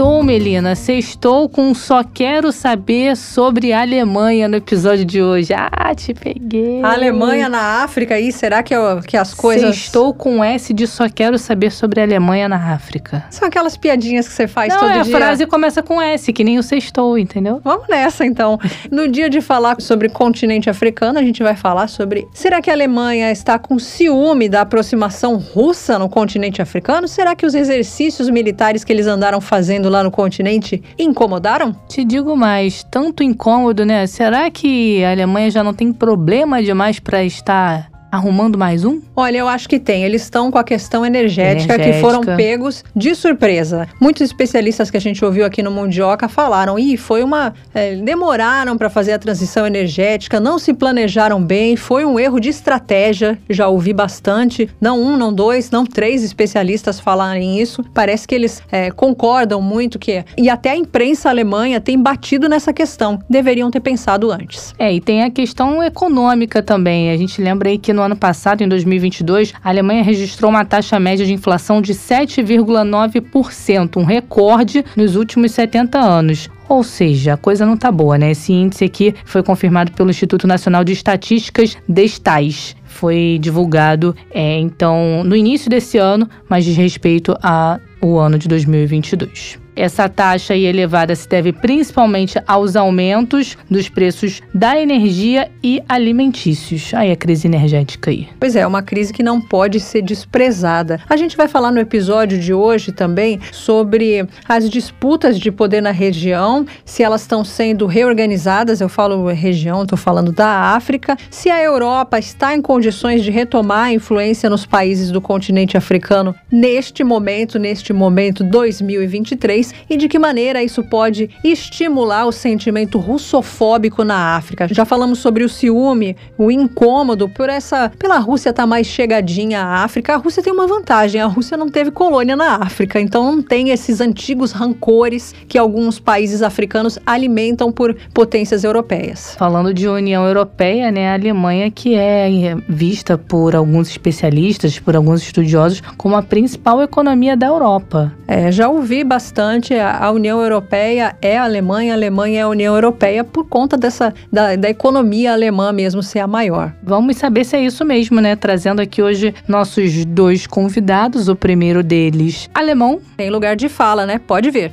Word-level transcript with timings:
Sextou, 0.00 0.22
Melina. 0.22 0.74
Sextou 0.74 1.46
com 1.46 1.74
Só 1.74 2.02
Quero 2.02 2.50
Saber 2.52 3.14
sobre 3.18 3.70
a 3.70 3.82
Alemanha 3.82 4.48
no 4.48 4.56
episódio 4.56 5.04
de 5.04 5.22
hoje. 5.22 5.52
Ah, 5.52 5.94
te 5.94 6.14
peguei. 6.14 6.82
A 6.82 6.92
Alemanha 6.92 7.50
na 7.50 7.82
África 7.84 8.14
aí, 8.14 8.32
será 8.32 8.62
que, 8.62 8.74
eu, 8.74 9.02
que 9.06 9.14
as 9.14 9.34
coisas. 9.34 9.76
Sextou 9.76 10.14
com 10.14 10.42
S 10.42 10.72
de 10.72 10.86
Só 10.86 11.06
Quero 11.06 11.36
Saber 11.36 11.70
sobre 11.70 12.00
a 12.00 12.04
Alemanha 12.04 12.48
na 12.48 12.72
África. 12.72 13.26
São 13.28 13.46
aquelas 13.46 13.76
piadinhas 13.76 14.26
que 14.26 14.32
você 14.32 14.48
faz 14.48 14.72
Não, 14.72 14.80
todo 14.80 14.88
é, 14.88 15.02
dia. 15.02 15.14
a 15.14 15.18
frase 15.20 15.46
começa 15.46 15.82
com 15.82 16.00
S, 16.00 16.32
que 16.32 16.44
nem 16.44 16.58
o 16.58 16.62
sextou, 16.62 17.18
entendeu? 17.18 17.60
Vamos 17.62 17.86
nessa 17.86 18.24
então. 18.24 18.58
No 18.90 19.06
dia 19.06 19.28
de 19.28 19.42
falar 19.42 19.82
sobre 19.82 20.08
continente 20.08 20.70
africano, 20.70 21.18
a 21.18 21.22
gente 21.22 21.42
vai 21.42 21.56
falar 21.56 21.88
sobre 21.88 22.26
será 22.32 22.62
que 22.62 22.70
a 22.70 22.72
Alemanha 22.72 23.30
está 23.30 23.58
com 23.58 23.78
ciúme 23.78 24.48
da 24.48 24.62
aproximação 24.62 25.36
russa 25.36 25.98
no 25.98 26.08
continente 26.08 26.62
africano? 26.62 27.06
Será 27.06 27.36
que 27.36 27.44
os 27.44 27.54
exercícios 27.54 28.30
militares 28.30 28.82
que 28.82 28.90
eles 28.90 29.06
andaram 29.06 29.42
fazendo 29.42 29.89
lá 29.90 30.02
no 30.02 30.10
continente 30.10 30.82
incomodaram? 30.98 31.74
Te 31.88 32.04
digo 32.04 32.36
mais, 32.36 32.84
tanto 32.84 33.22
incômodo, 33.22 33.84
né? 33.84 34.06
Será 34.06 34.50
que 34.50 35.04
a 35.04 35.10
Alemanha 35.10 35.50
já 35.50 35.62
não 35.62 35.74
tem 35.74 35.92
problema 35.92 36.62
demais 36.62 36.98
pra 36.98 37.24
estar 37.24 37.90
arrumando 38.10 38.58
mais 38.58 38.84
um? 38.84 39.00
Olha, 39.14 39.38
eu 39.38 39.48
acho 39.48 39.68
que 39.68 39.78
tem. 39.78 40.04
Eles 40.04 40.22
estão 40.22 40.50
com 40.50 40.58
a 40.58 40.64
questão 40.64 41.04
energética, 41.04 41.74
que 41.74 41.82
Energética. 41.82 42.00
foram 42.00 42.36
pegos 42.36 42.84
de 42.94 43.14
surpresa. 43.14 43.88
Muitos 44.00 44.22
especialistas 44.22 44.90
que 44.90 44.96
a 44.96 45.00
gente 45.00 45.24
ouviu 45.24 45.44
aqui 45.44 45.62
no 45.62 45.70
Mundioca 45.70 46.28
falaram: 46.28 46.78
ih, 46.78 46.96
foi 46.96 47.22
uma. 47.22 47.54
é, 47.74 47.96
demoraram 47.96 48.76
para 48.76 48.90
fazer 48.90 49.12
a 49.12 49.18
transição 49.18 49.66
energética, 49.66 50.40
não 50.40 50.58
se 50.58 50.72
planejaram 50.72 51.42
bem, 51.42 51.76
foi 51.76 52.04
um 52.04 52.18
erro 52.18 52.40
de 52.40 52.48
estratégia. 52.48 53.38
Já 53.48 53.68
ouvi 53.68 53.92
bastante. 53.92 54.68
Não 54.80 55.00
um, 55.00 55.16
não 55.16 55.32
dois, 55.32 55.70
não 55.70 55.84
três 55.84 56.24
especialistas 56.24 56.98
falarem 56.98 57.60
isso. 57.60 57.84
Parece 57.94 58.26
que 58.26 58.34
eles 58.34 58.62
é, 58.70 58.90
concordam 58.90 59.60
muito 59.62 59.98
que. 59.98 60.24
E 60.36 60.48
até 60.48 60.70
a 60.70 60.76
imprensa 60.76 61.28
alemanha 61.28 61.80
tem 61.80 61.98
batido 61.98 62.48
nessa 62.48 62.72
questão. 62.72 63.20
Deveriam 63.28 63.70
ter 63.70 63.80
pensado 63.80 64.30
antes. 64.30 64.74
É, 64.78 64.92
e 64.92 65.00
tem 65.00 65.22
a 65.22 65.30
questão 65.30 65.82
econômica 65.82 66.62
também. 66.62 67.10
A 67.10 67.16
gente 67.16 67.40
lembra 67.40 67.68
aí 67.68 67.78
que 67.78 67.92
no 67.92 67.99
ano 68.00 68.16
passado, 68.16 68.62
em 68.62 68.68
2022, 68.68 69.52
a 69.62 69.68
Alemanha 69.68 70.02
registrou 70.02 70.50
uma 70.50 70.64
taxa 70.64 70.98
média 70.98 71.26
de 71.26 71.32
inflação 71.32 71.82
de 71.82 71.94
7,9%, 71.94 73.96
um 73.96 74.04
recorde 74.04 74.84
nos 74.96 75.16
últimos 75.16 75.52
70 75.52 75.98
anos. 75.98 76.48
Ou 76.68 76.82
seja, 76.82 77.34
a 77.34 77.36
coisa 77.36 77.66
não 77.66 77.76
tá 77.76 77.90
boa, 77.90 78.16
né? 78.16 78.30
Esse 78.30 78.52
índice 78.52 78.84
aqui 78.84 79.14
foi 79.24 79.42
confirmado 79.42 79.92
pelo 79.92 80.10
Instituto 80.10 80.46
Nacional 80.46 80.84
de 80.84 80.92
Estatísticas, 80.92 81.76
DESTAIS. 81.88 82.76
Foi 82.84 83.38
divulgado, 83.40 84.14
é, 84.30 84.58
então, 84.58 85.22
no 85.24 85.36
início 85.36 85.68
desse 85.68 85.98
ano, 85.98 86.28
mas 86.48 86.64
diz 86.64 86.76
respeito 86.76 87.36
ao 87.42 88.18
ano 88.18 88.38
de 88.38 88.48
2022. 88.48 89.59
Essa 89.74 90.08
taxa 90.08 90.54
elevada 90.54 91.14
se 91.14 91.28
deve 91.28 91.52
principalmente 91.52 92.40
aos 92.46 92.76
aumentos 92.76 93.56
dos 93.70 93.88
preços 93.88 94.40
da 94.54 94.80
energia 94.80 95.50
e 95.62 95.82
alimentícios. 95.88 96.92
Aí 96.94 97.10
a 97.10 97.16
crise 97.16 97.46
energética 97.46 98.10
aí. 98.10 98.28
Pois 98.38 98.56
é, 98.56 98.66
uma 98.66 98.82
crise 98.82 99.12
que 99.12 99.22
não 99.22 99.40
pode 99.40 99.80
ser 99.80 100.02
desprezada. 100.02 101.00
A 101.08 101.16
gente 101.16 101.36
vai 101.36 101.48
falar 101.48 101.70
no 101.70 101.80
episódio 101.80 102.38
de 102.38 102.52
hoje 102.52 102.92
também 102.92 103.40
sobre 103.52 104.26
as 104.48 104.68
disputas 104.68 105.38
de 105.38 105.50
poder 105.50 105.80
na 105.80 105.90
região, 105.90 106.66
se 106.84 107.02
elas 107.02 107.22
estão 107.22 107.44
sendo 107.44 107.86
reorganizadas. 107.86 108.80
Eu 108.80 108.88
falo 108.88 109.26
região, 109.28 109.82
estou 109.82 109.98
falando 109.98 110.32
da 110.32 110.74
África. 110.74 111.16
Se 111.30 111.50
a 111.50 111.62
Europa 111.62 112.18
está 112.18 112.54
em 112.54 112.62
condições 112.62 113.22
de 113.22 113.30
retomar 113.30 113.86
a 113.86 113.92
influência 113.92 114.50
nos 114.50 114.66
países 114.66 115.10
do 115.10 115.20
continente 115.20 115.76
africano 115.76 116.34
neste 116.50 117.04
momento, 117.04 117.58
neste 117.58 117.92
momento 117.92 118.42
2023, 118.44 119.59
e 119.88 119.96
de 119.96 120.08
que 120.08 120.18
maneira 120.18 120.62
isso 120.62 120.82
pode 120.82 121.30
estimular 121.44 122.26
o 122.26 122.32
sentimento 122.32 122.98
russofóbico 122.98 124.04
na 124.04 124.36
África. 124.36 124.68
Já 124.70 124.84
falamos 124.84 125.18
sobre 125.18 125.44
o 125.44 125.48
ciúme, 125.48 126.16
o 126.38 126.50
incômodo 126.50 127.28
por 127.28 127.48
essa 127.48 127.90
pela 127.98 128.18
Rússia 128.18 128.50
estar 128.50 128.66
mais 128.66 128.86
chegadinha 128.86 129.62
à 129.62 129.84
África. 129.84 130.14
A 130.14 130.16
Rússia 130.16 130.42
tem 130.42 130.52
uma 130.52 130.66
vantagem, 130.66 131.20
a 131.20 131.26
Rússia 131.26 131.56
não 131.56 131.68
teve 131.68 131.90
colônia 131.90 132.36
na 132.36 132.56
África, 132.56 133.00
então 133.00 133.24
não 133.24 133.42
tem 133.42 133.70
esses 133.70 134.00
antigos 134.00 134.52
rancores 134.52 135.34
que 135.48 135.58
alguns 135.58 135.98
países 135.98 136.42
africanos 136.42 136.98
alimentam 137.04 137.72
por 137.72 137.96
potências 138.14 138.64
europeias. 138.64 139.34
Falando 139.38 139.74
de 139.74 139.88
União 139.88 140.26
Europeia, 140.26 140.90
né, 140.90 141.10
a 141.10 141.14
Alemanha 141.14 141.70
que 141.70 141.94
é 141.94 142.28
vista 142.68 143.18
por 143.18 143.54
alguns 143.54 143.88
especialistas, 143.88 144.78
por 144.78 144.96
alguns 144.96 145.22
estudiosos, 145.22 145.82
como 145.96 146.16
a 146.16 146.22
principal 146.22 146.82
economia 146.82 147.36
da 147.36 147.46
Europa. 147.46 148.12
É, 148.26 148.50
já 148.52 148.68
ouvi 148.68 149.02
bastante 149.02 149.49
a 149.50 150.10
a 150.10 150.10
União 150.10 150.40
Europeia 150.40 151.16
é 151.20 151.36
a 151.36 151.44
Alemanha, 151.44 151.92
a 151.92 151.96
Alemanha 151.96 152.40
é 152.40 152.42
a 152.42 152.48
União 152.48 152.74
Europeia 152.74 153.24
por 153.24 153.46
conta 153.46 153.76
dessa 153.76 154.12
da, 154.32 154.56
da 154.56 154.70
economia 154.70 155.32
alemã 155.32 155.72
mesmo 155.72 156.02
ser 156.02 156.20
a 156.20 156.26
maior. 156.26 156.72
Vamos 156.82 157.16
saber 157.16 157.44
se 157.44 157.56
é 157.56 157.64
isso 157.64 157.84
mesmo, 157.84 158.20
né? 158.20 158.36
Trazendo 158.36 158.80
aqui 158.80 159.02
hoje 159.02 159.34
nossos 159.46 160.04
dois 160.04 160.46
convidados, 160.46 161.28
o 161.28 161.36
primeiro 161.36 161.82
deles, 161.82 162.48
alemão, 162.54 163.00
Tem 163.16 163.30
lugar 163.30 163.56
de 163.56 163.68
fala, 163.68 164.06
né? 164.06 164.18
Pode 164.18 164.50
ver. 164.50 164.72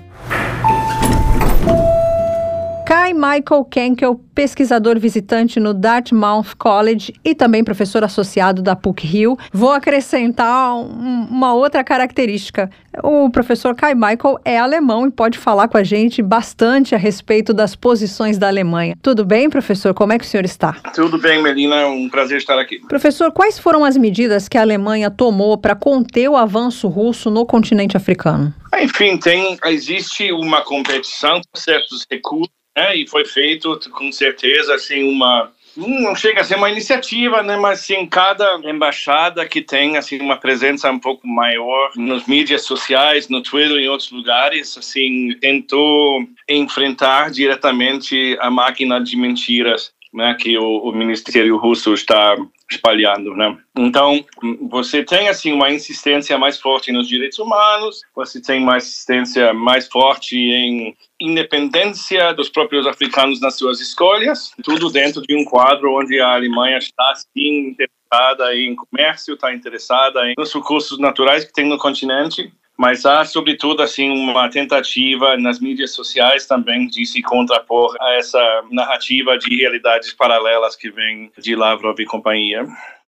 Kai 3.08 3.14
Michael 3.14 3.64
Kenkel, 3.64 4.20
pesquisador 4.36 5.00
visitante 5.00 5.62
no 5.62 5.74
Dartmouth 5.74 6.56
College 6.58 7.14
e 7.24 7.34
também 7.34 7.64
professor 7.64 8.04
associado 8.04 8.62
da 8.62 8.76
PUC-Rio. 8.76 9.38
Vou 9.54 9.72
acrescentar 9.72 10.76
um- 10.76 11.26
uma 11.32 11.54
outra 11.54 11.86
característica. 11.86 12.70
O 13.02 13.30
professor 13.30 13.74
Kai 13.76 13.96
Michael 13.96 14.38
é 14.44 14.58
alemão 14.60 15.08
e 15.08 15.12
pode 15.12 15.38
falar 15.38 15.70
com 15.70 15.78
a 15.78 15.84
gente 15.86 16.22
bastante 16.22 16.94
a 16.94 16.98
respeito 16.98 17.54
das 17.54 17.78
posições 17.78 18.38
da 18.38 18.50
Alemanha. 18.50 18.98
Tudo 19.02 19.24
bem, 19.24 19.50
professor? 19.50 19.94
Como 19.94 20.12
é 20.12 20.20
que 20.20 20.26
o 20.26 20.28
senhor 20.28 20.44
está? 20.44 20.74
Tudo 20.94 21.18
bem, 21.18 21.42
Melina, 21.42 21.76
é 21.76 21.86
um 21.86 22.10
prazer 22.10 22.40
estar 22.40 22.60
aqui. 22.60 22.80
Professor, 22.90 23.32
quais 23.32 23.58
foram 23.58 23.86
as 23.86 23.96
medidas 23.96 24.50
que 24.50 24.58
a 24.58 24.62
Alemanha 24.62 25.10
tomou 25.10 25.58
para 25.58 25.76
conter 25.76 26.28
o 26.30 26.36
avanço 26.36 26.90
russo 26.90 27.32
no 27.32 27.46
continente 27.46 27.96
africano? 27.96 28.54
Enfim, 28.82 29.16
tem, 29.18 29.58
existe 29.68 30.30
uma 30.34 30.62
competição 30.62 31.36
com 31.36 31.58
certos 31.60 32.06
recursos, 32.12 32.50
né, 32.78 32.96
e 32.96 33.08
foi 33.08 33.26
feito 33.26 33.80
com 33.92 34.12
certeza 34.12 34.76
assim 34.76 35.04
uma 35.04 35.52
hum, 35.76 36.02
não 36.02 36.16
chega 36.16 36.42
a 36.42 36.44
ser 36.44 36.56
uma 36.56 36.70
iniciativa, 36.70 37.42
né, 37.42 37.58
mas 37.58 37.80
sim 37.82 38.06
cada 38.06 38.60
embaixada 38.64 39.48
que 39.48 39.62
tem 39.62 39.98
assim 39.98 40.20
uma 40.20 40.38
presença 40.38 40.92
um 40.92 41.00
pouco 41.00 41.28
maior 41.28 41.92
nas 41.96 42.28
mídias 42.28 42.62
sociais, 42.62 43.28
no 43.30 43.42
Twitter 43.42 43.78
em 43.78 43.88
outros 43.88 44.12
lugares, 44.12 44.78
assim 44.78 45.36
tentou 45.42 46.24
enfrentar 46.48 47.32
diretamente 47.32 48.38
a 48.40 48.52
máquina 48.52 49.02
de 49.02 49.18
mentiras 49.18 49.92
né, 50.14 50.36
que 50.40 50.58
o, 50.58 50.90
o 50.90 50.92
Ministério 50.92 51.58
Russo 51.58 51.94
está 51.94 52.36
espalhando, 52.70 53.34
né? 53.34 53.58
Então, 53.78 54.26
você 54.70 55.04
tem 55.04 55.30
assim 55.30 55.52
uma 55.54 55.72
insistência 55.72 56.38
mais 56.38 56.60
forte 56.60 56.92
nos 56.92 57.08
direitos 57.08 57.40
humanos, 57.40 58.02
você 58.16 58.42
tem 58.42 58.62
uma 58.62 58.78
insistência 58.78 59.54
mais 59.54 59.88
forte 59.88 60.38
em 60.38 60.96
independência 61.20 62.34
dos 62.34 62.50
próprios 62.50 62.86
africanos 62.86 63.40
nas 63.40 63.56
suas 63.58 63.80
escolhas, 63.80 64.52
tudo 64.64 64.90
dentro 64.90 65.22
de 65.22 65.36
um 65.36 65.46
quadro 65.46 65.94
onde 65.98 66.20
a 66.20 66.34
Alemanha 66.34 66.78
está 66.78 67.14
sim 67.16 67.70
interessada 67.70 68.56
em 68.56 68.76
comércio, 68.76 69.34
está 69.34 69.54
interessada 69.54 70.30
em- 70.30 70.34
nos 70.38 70.54
recursos 70.54 71.00
naturais 71.00 71.46
que 71.46 71.54
tem 71.54 71.66
no 71.68 71.78
continente, 71.78 72.52
mas 72.78 73.06
há, 73.06 73.26
sobretudo, 73.26 73.82
assim, 73.82 74.10
uma 74.10 74.50
tentativa 74.50 75.36
nas 75.36 75.60
mídias 75.60 75.92
sociais 75.92 76.46
também 76.46 76.88
de 76.88 77.06
se 77.06 77.22
contrapor 77.24 77.96
a 78.00 78.14
essa 78.14 78.40
narrativa 78.72 79.38
de 79.38 79.56
realidades 79.58 80.14
paralelas 80.14 80.76
que 80.76 80.92
vem 80.92 81.32
de 81.38 81.56
Lavrov 81.56 82.00
e 82.00 82.06
companhia. 82.06 82.66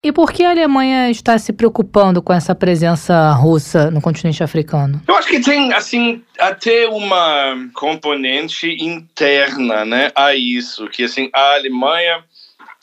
E 0.03 0.13
por 0.13 0.31
que 0.31 0.45
a 0.45 0.51
Alemanha 0.51 1.11
está 1.11 1.39
se 1.39 1.51
preocupando 1.51 2.21
com 2.21 2.31
essa 2.31 2.55
presença 2.55 3.33
russa 3.33 3.91
no 3.91 4.03
continente 4.03 4.45
africano? 4.45 5.01
Eu 5.09 5.17
acho 5.17 5.29
que 5.29 5.41
tem, 5.41 5.73
assim, 5.73 6.23
até 6.39 6.87
uma 6.87 7.71
componente 7.73 8.69
interna, 8.79 9.87
né, 9.87 10.13
a 10.15 10.35
isso, 10.35 10.89
que, 10.89 11.05
assim, 11.05 11.31
a 11.33 11.55
Alemanha 11.55 12.23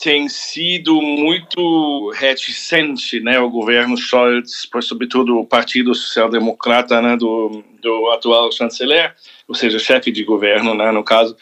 tem 0.02 0.28
sido 0.28 1.00
muito 1.00 2.10
reticente, 2.10 3.20
né, 3.20 3.38
o 3.38 3.48
governo 3.48 3.96
Scholz, 3.96 4.68
sobretudo 4.80 5.38
o 5.38 5.46
Partido 5.46 5.94
Social 5.94 6.28
Democrata, 6.28 7.00
né, 7.00 7.16
do, 7.16 7.62
do 7.80 8.10
atual 8.10 8.50
chanceler, 8.50 9.14
ou 9.46 9.54
seja, 9.54 9.78
chefe 9.78 10.10
de 10.10 10.24
governo, 10.24 10.74
né, 10.74 10.90
no 10.90 11.04
caso, 11.04 11.36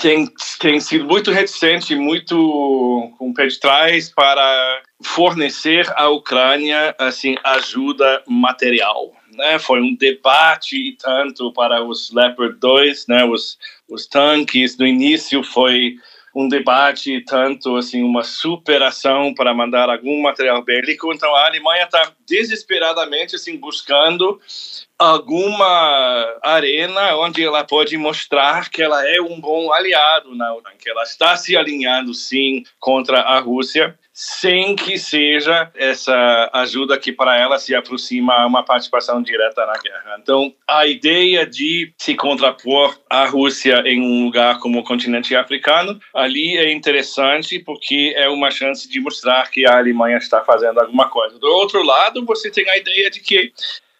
tem, 0.00 0.28
tem 0.60 0.78
sido 0.78 1.06
muito 1.06 1.32
reticente, 1.32 1.96
muito 1.96 3.12
com 3.18 3.30
o 3.30 3.34
pé 3.34 3.48
de 3.48 3.58
trás 3.58 4.08
para 4.10 4.82
fornecer 5.02 5.92
à 5.96 6.08
Ucrânia, 6.08 6.94
assim, 7.00 7.34
ajuda 7.42 8.22
material. 8.28 9.12
Né, 9.32 9.58
foi 9.58 9.80
um 9.80 9.96
debate 9.96 10.96
tanto 11.02 11.52
para 11.52 11.82
os 11.82 12.12
Leopard 12.12 12.56
2, 12.60 13.08
né, 13.08 13.24
os, 13.24 13.58
os 13.90 14.06
tanques. 14.06 14.78
No 14.78 14.86
início 14.86 15.42
foi 15.42 15.96
um 16.34 16.48
debate, 16.48 17.22
tanto 17.24 17.76
assim 17.76 18.02
uma 18.02 18.24
superação 18.24 19.32
para 19.32 19.54
mandar 19.54 19.88
algum 19.88 20.20
material 20.22 20.62
bélico. 20.62 21.12
Então 21.12 21.34
a 21.34 21.46
Alemanha 21.46 21.84
está 21.84 22.12
desesperadamente 22.26 23.36
assim 23.36 23.56
buscando 23.56 24.40
alguma 24.98 26.38
arena 26.42 27.16
onde 27.16 27.44
ela 27.44 27.62
pode 27.62 27.96
mostrar 27.96 28.68
que 28.68 28.82
ela 28.82 29.06
é 29.08 29.20
um 29.20 29.40
bom 29.40 29.72
aliado 29.72 30.34
na 30.34 30.54
OTAN, 30.54 30.72
que 30.78 30.90
ela 30.90 31.02
está 31.02 31.36
se 31.36 31.56
alinhando 31.56 32.12
sim 32.12 32.64
contra 32.80 33.20
a 33.20 33.38
Rússia 33.38 33.96
sem 34.14 34.76
que 34.76 34.96
seja 34.96 35.72
essa 35.74 36.48
ajuda 36.52 36.96
que 36.96 37.12
para 37.12 37.36
ela 37.36 37.58
se 37.58 37.74
aproxima 37.74 38.32
a 38.34 38.46
uma 38.46 38.62
participação 38.62 39.20
direta 39.20 39.66
na 39.66 39.72
guerra. 39.72 40.16
Então, 40.22 40.54
a 40.68 40.86
ideia 40.86 41.44
de 41.44 41.92
se 41.98 42.14
contrapor 42.14 42.96
à 43.10 43.26
Rússia 43.26 43.82
em 43.84 44.00
um 44.00 44.24
lugar 44.24 44.60
como 44.60 44.78
o 44.78 44.84
continente 44.84 45.34
africano, 45.34 45.98
ali 46.14 46.56
é 46.56 46.72
interessante 46.72 47.58
porque 47.58 48.14
é 48.16 48.28
uma 48.28 48.52
chance 48.52 48.88
de 48.88 49.00
mostrar 49.00 49.50
que 49.50 49.66
a 49.66 49.78
Alemanha 49.78 50.18
está 50.18 50.42
fazendo 50.42 50.78
alguma 50.78 51.08
coisa. 51.08 51.36
Do 51.36 51.48
outro 51.48 51.82
lado, 51.82 52.24
você 52.24 52.52
tem 52.52 52.70
a 52.70 52.76
ideia 52.78 53.10
de 53.10 53.18
que 53.18 53.52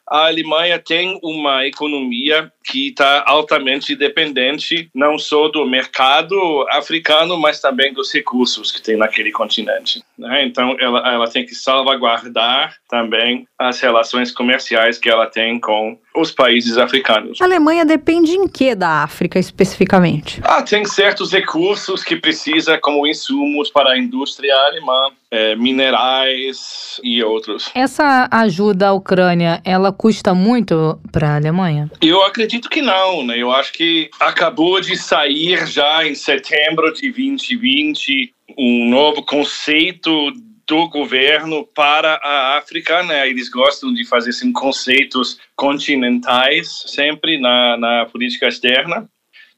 a 0.08 0.26
Alemanha 0.26 0.78
tem 0.78 1.18
uma 1.22 1.66
economia 1.66 2.52
que 2.64 2.88
está 2.88 3.24
altamente 3.26 3.96
dependente 3.96 4.88
não 4.94 5.18
só 5.18 5.48
do 5.48 5.64
mercado 5.66 6.36
africano, 6.70 7.38
mas 7.38 7.60
também 7.60 7.92
dos 7.92 8.12
recursos 8.12 8.70
que 8.70 8.82
tem 8.82 8.96
naquele 8.96 9.32
continente. 9.32 10.02
Né? 10.18 10.44
Então, 10.44 10.76
ela, 10.78 11.12
ela 11.12 11.30
tem 11.30 11.44
que 11.44 11.54
salvaguardar 11.54 12.76
também 12.88 13.46
as 13.58 13.80
relações 13.80 14.30
comerciais 14.30 14.98
que 14.98 15.08
ela 15.08 15.26
tem 15.26 15.58
com 15.58 15.98
os 16.16 16.30
países 16.30 16.78
africanos. 16.78 17.40
A 17.40 17.44
Alemanha 17.44 17.84
depende 17.84 18.32
em 18.32 18.46
que 18.46 18.74
da 18.74 19.02
África 19.02 19.38
especificamente? 19.38 20.40
Ah, 20.44 20.62
tem 20.62 20.84
certos 20.84 21.32
recursos 21.32 22.04
que 22.04 22.16
precisa 22.16 22.78
como 22.78 23.06
insumos 23.06 23.70
para 23.70 23.92
a 23.92 23.98
indústria 23.98 24.54
alemã, 24.54 25.10
é, 25.30 25.56
minerais 25.56 27.00
e 27.02 27.22
outros. 27.22 27.70
Essa 27.74 28.28
ajuda 28.30 28.88
à 28.88 28.92
Ucrânia, 28.92 29.60
ela 29.64 29.92
custa 29.92 30.32
muito 30.32 30.98
para 31.10 31.30
a 31.30 31.36
Alemanha? 31.36 31.90
Eu 32.00 32.22
acredito 32.22 32.70
que 32.70 32.80
não, 32.80 33.26
né? 33.26 33.36
Eu 33.36 33.50
acho 33.50 33.72
que 33.72 34.08
acabou 34.20 34.80
de 34.80 34.96
sair 34.96 35.66
já 35.66 36.06
em 36.06 36.14
setembro 36.14 36.92
de 36.92 37.10
2020 37.10 38.32
um 38.56 38.88
novo 38.88 39.22
conceito 39.22 40.32
do 40.66 40.88
governo 40.88 41.66
para 41.74 42.14
a 42.22 42.58
África, 42.58 43.02
né? 43.02 43.28
Eles 43.28 43.48
gostam 43.48 43.92
de 43.92 44.04
fazer 44.04 44.30
assim, 44.30 44.52
conceitos 44.52 45.38
continentais 45.54 46.84
sempre 46.86 47.38
na, 47.38 47.76
na 47.76 48.06
política 48.06 48.48
externa. 48.48 49.08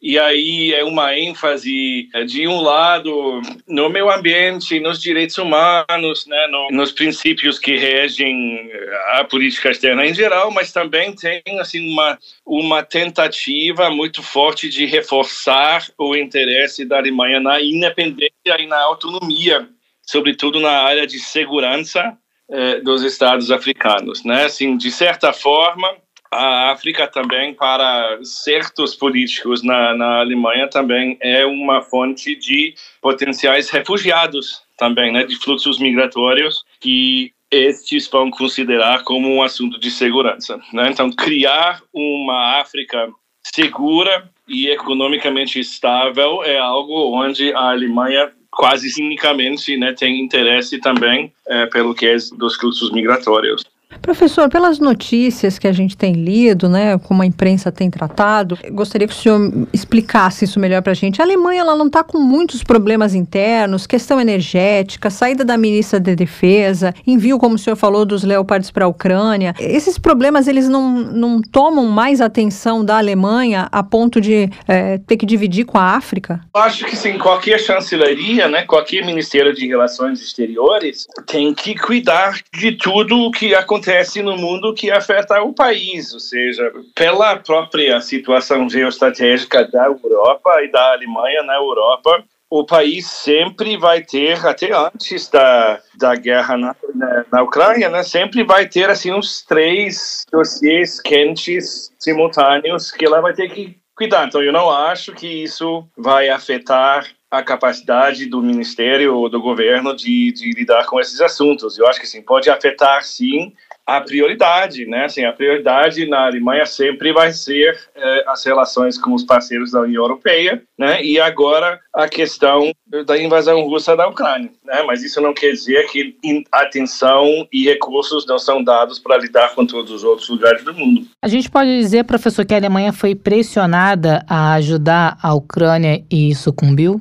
E 0.01 0.19
aí 0.19 0.75
é 0.75 0.85
uma 0.85 1.19
ênfase 1.19 2.09
é, 2.15 2.23
de 2.23 2.47
um 2.47 2.61
lado 2.61 3.41
no 3.67 3.89
meio 3.89 4.11
ambiente, 4.11 4.79
nos 4.79 5.01
direitos 5.01 5.39
humanos, 5.39 6.27
né, 6.27 6.47
no, 6.49 6.69
nos 6.71 6.93
princípios 6.93 7.59
que 7.59 7.77
regem 7.77 8.71
a 9.15 9.25
política 9.25 9.71
externa 9.71 10.05
em 10.05 10.13
geral, 10.15 10.51
mas 10.51 10.71
também 10.71 11.15
tem 11.15 11.43
assim 11.59 11.91
uma 11.91 12.19
uma 12.45 12.83
tentativa 12.83 13.89
muito 13.91 14.23
forte 14.23 14.69
de 14.69 14.85
reforçar 14.85 15.87
o 15.99 16.15
interesse 16.15 16.85
da 16.85 16.99
Alemanha 16.99 17.41
na 17.41 17.61
independência 17.61 18.61
e 18.61 18.67
na 18.67 18.79
autonomia 18.79 19.67
sobretudo 20.07 20.61
na 20.61 20.71
área 20.71 21.07
de 21.07 21.19
segurança 21.19 22.17
eh, 22.49 22.81
dos 22.81 23.03
estados 23.03 23.51
africanos, 23.51 24.25
né? 24.25 24.45
Assim, 24.45 24.77
de 24.77 24.91
certa 24.91 25.33
forma, 25.33 25.97
a 26.31 26.71
África 26.71 27.09
também 27.09 27.55
para 27.55 28.19
certos 28.23 28.95
políticos 28.95 29.63
na, 29.63 29.95
na 29.95 30.21
Alemanha 30.21 30.69
também 30.69 31.19
é 31.21 31.45
uma 31.45 31.83
fonte 31.83 32.37
de 32.37 32.75
potenciais 33.01 33.69
refugiados 33.71 34.63
também, 34.79 35.13
né? 35.13 35.25
De 35.25 35.37
fluxos 35.37 35.79
migratórios 35.79 36.65
que 36.81 37.33
estes 37.51 38.09
vão 38.09 38.31
considerar 38.31 39.03
como 39.05 39.29
um 39.29 39.43
assunto 39.43 39.79
de 39.79 39.91
segurança, 39.91 40.61
né? 40.73 40.89
Então, 40.91 41.11
criar 41.11 41.83
uma 41.93 42.61
África 42.61 43.09
segura 43.43 44.29
e 44.49 44.69
economicamente 44.69 45.59
estável 45.59 46.45
é 46.45 46.59
algo 46.59 47.13
onde 47.17 47.53
a 47.53 47.71
Alemanha 47.71 48.33
quase 48.57 48.89
cinicamente 48.91 49.77
né, 49.77 49.93
tem 49.93 50.19
interesse 50.21 50.81
também 50.81 51.31
é, 51.47 51.67
pelo 51.67 51.95
que 51.95 52.07
é 52.07 52.17
dos 52.37 52.57
fluxos 52.57 52.91
migratórios. 52.91 53.63
Professor, 54.03 54.49
pelas 54.49 54.79
notícias 54.79 55.59
que 55.59 55.67
a 55.67 55.73
gente 55.73 55.97
tem 55.97 56.13
lido, 56.13 56.69
né, 56.69 56.99
como 56.99 57.23
a 57.23 57.27
imprensa 57.27 57.71
tem 57.71 57.89
tratado, 57.89 58.59
gostaria 58.71 59.07
que 59.07 59.15
o 59.15 59.17
senhor 59.17 59.69
explicasse 59.73 60.45
isso 60.45 60.59
melhor 60.59 60.83
para 60.83 60.93
a 60.93 60.95
gente. 60.95 61.21
A 61.21 61.25
Alemanha 61.25 61.61
ela 61.61 61.77
não 61.77 61.87
está 61.87 62.03
com 62.03 62.19
muitos 62.19 62.63
problemas 62.65 63.15
internos, 63.15 63.87
questão 63.87 64.21
energética, 64.21 65.09
saída 65.09 65.45
da 65.45 65.57
ministra 65.57 66.01
de 66.01 66.17
Defesa, 66.17 66.95
envio, 67.07 67.39
como 67.39 67.55
o 67.55 67.59
senhor 67.59 67.77
falou, 67.77 68.05
dos 68.05 68.25
leopardos 68.25 68.71
para 68.71 68.85
a 68.85 68.89
Ucrânia. 68.89 69.55
Esses 69.59 69.99
problemas 69.99 70.49
eles 70.49 70.69
não, 70.69 70.91
não 70.91 71.41
tomam 71.41 71.87
mais 71.87 72.21
atenção 72.21 72.85
da 72.85 72.99
Alemanha 72.99 73.69
a 73.71 73.83
ponto 73.83 74.21
de 74.21 74.51
é, 74.67 74.99
ter 74.99 75.17
que 75.17 75.27
dividir 75.27 75.65
com 75.65 75.79
a 75.79 75.95
África? 75.97 76.41
Acho 76.55 76.85
que 76.87 76.97
sim. 76.97 77.19
Qualquer 77.19 77.59
chancelaria, 77.61 78.49
né, 78.49 78.63
qualquer 78.63 79.05
Ministério 79.05 79.55
de 79.55 79.67
Relações 79.67 80.21
Exteriores 80.21 81.07
tem 81.27 81.55
que 81.55 81.75
cuidar 81.75 82.41
de 82.53 82.73
tudo 82.73 83.17
o 83.17 83.31
que 83.31 83.55
acontece 83.55 83.76
acontece 83.77 84.23
no 84.23 84.37
mundo 84.37 84.75
que 84.75 84.91
afeta 84.91 85.43
o 85.43 85.53
país, 85.53 86.13
ou 86.15 86.21
seja, 86.21 86.73
pela 86.95 87.37
própria 87.37 88.01
situação 88.01 88.69
geoestratégica 88.69 89.65
da 89.71 89.85
Europa 89.85 90.63
e 90.63 90.71
da 90.71 90.93
Alemanha 90.93 91.43
na 91.43 91.57
Europa, 91.57 92.25
o 92.49 92.65
país 92.65 93.07
sempre 93.07 93.77
vai 93.77 94.03
ter, 94.03 94.45
até 94.47 94.73
antes 94.73 95.29
da, 95.29 95.81
da 95.97 96.15
guerra 96.15 96.57
na, 96.57 96.77
na, 96.95 97.25
na, 97.31 97.43
Ucrânia, 97.43 97.89
né, 97.89 98.03
sempre 98.03 98.45
vai 98.45 98.67
ter 98.67 98.89
assim 98.89 99.13
uns 99.13 99.43
três 99.43 100.25
dossiês 100.33 101.01
quentes 101.01 101.93
simultâneos 101.99 102.91
que 102.91 103.05
ela 103.05 103.21
vai 103.21 103.35
ter 103.35 103.49
que 103.51 103.77
cuidar. 103.95 104.27
Então, 104.27 104.43
eu 104.43 104.53
não 104.53 104.71
acho 104.71 105.13
que 105.13 105.27
isso 105.27 105.85
vai 105.97 106.29
afetar 106.29 107.07
a 107.31 107.43
capacidade 107.43 108.27
do 108.27 108.41
ministério 108.41 109.15
ou 109.17 109.29
do 109.29 109.41
governo 109.41 109.95
de, 109.95 110.33
de 110.33 110.53
lidar 110.53 110.87
com 110.87 111.01
esses 111.01 111.21
assuntos. 111.21 111.77
Eu 111.77 111.87
acho 111.87 112.01
que 112.01 112.07
sim, 112.07 112.23
pode 112.23 112.49
afetar 112.49 113.03
sim 113.03 113.53
a 113.87 114.01
prioridade, 114.01 114.85
né? 114.85 115.05
Assim, 115.05 115.25
a 115.25 115.33
prioridade 115.33 116.07
na 116.07 116.27
Alemanha 116.27 116.67
sempre 116.67 117.13
vai 117.13 117.33
ser 117.33 117.79
é, 117.95 118.25
as 118.27 118.45
relações 118.45 118.99
com 118.99 119.15
os 119.15 119.23
parceiros 119.23 119.71
da 119.71 119.83
União 119.83 120.03
Europeia, 120.03 120.61
né? 120.77 121.03
E 121.03 121.21
agora 121.21 121.79
a 121.95 122.09
questão 122.09 122.73
da 123.07 123.17
invasão 123.17 123.63
russa 123.63 123.97
da 123.97 124.09
Ucrânia, 124.09 124.51
né? 124.65 124.83
Mas 124.83 125.05
isso 125.05 125.21
não 125.21 125.33
quer 125.33 125.53
dizer 125.53 125.87
que 125.87 126.17
atenção 126.51 127.47
e 127.53 127.65
recursos 127.65 128.27
não 128.27 128.39
são 128.39 128.63
dados 128.63 128.99
para 128.99 129.19
lidar 129.19 129.55
com 129.55 129.65
todos 129.65 129.93
os 129.93 130.03
outros 130.03 130.29
lugares 130.29 130.65
do 130.65 130.75
mundo. 130.75 131.07
A 131.23 131.29
gente 131.29 131.49
pode 131.49 131.79
dizer, 131.79 132.05
professor, 132.05 132.45
que 132.45 132.55
a 132.55 132.57
Alemanha 132.57 132.93
foi 132.93 133.15
pressionada 133.15 134.25
a 134.29 134.55
ajudar 134.55 135.17
a 135.23 135.33
Ucrânia 135.33 136.05
e 136.11 136.35
sucumbiu? 136.35 137.01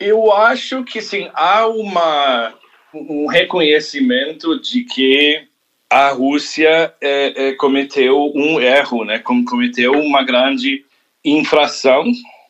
Eu 0.00 0.32
acho 0.32 0.82
que 0.82 1.00
sim, 1.00 1.30
há 1.32 1.68
uma 1.68 2.52
um 2.94 3.26
reconhecimento 3.26 4.60
de 4.60 4.84
que 4.84 5.48
a 5.94 6.08
Rússia 6.08 6.92
é, 7.00 7.50
é, 7.50 7.52
cometeu 7.52 8.32
um 8.34 8.60
erro, 8.60 9.04
né? 9.04 9.20
Cometeu 9.20 9.92
uma 9.92 10.24
grande 10.24 10.84
infração 11.24 12.02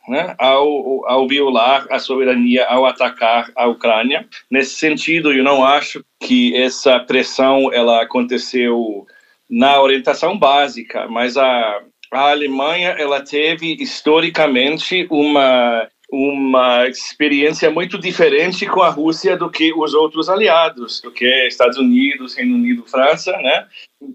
né, 0.09 0.35
ao, 0.39 1.07
ao 1.07 1.29
violar 1.29 1.87
a 1.91 1.99
soberania, 1.99 2.65
ao 2.65 2.87
atacar 2.87 3.51
a 3.55 3.67
Ucrânia. 3.67 4.27
Nesse 4.51 4.77
sentido, 4.77 5.31
eu 5.31 5.45
não 5.45 5.63
acho 5.63 6.03
que 6.21 6.57
essa 6.57 6.99
pressão 6.99 7.71
ela 7.71 8.01
aconteceu 8.01 9.07
na 9.49 9.79
orientação 9.79 10.39
básica, 10.39 11.07
mas 11.07 11.37
a, 11.37 11.83
a 12.11 12.31
Alemanha 12.31 12.97
ela 12.99 13.21
teve 13.21 13.77
historicamente 13.79 15.07
uma 15.11 15.87
uma 16.15 16.87
experiência 16.87 17.71
muito 17.71 17.99
diferente 17.99 18.67
com 18.67 18.83
a 18.83 18.89
Rússia 18.89 19.37
do 19.37 19.51
que 19.51 19.73
os 19.75 19.95
outros 19.95 20.29
aliados, 20.29 21.01
do 21.01 21.11
que 21.11 21.27
Estados 21.49 21.77
Unidos, 21.77 22.37
Reino 22.37 22.55
Unido, 22.55 22.85
França, 22.87 23.33
né? 23.39 23.67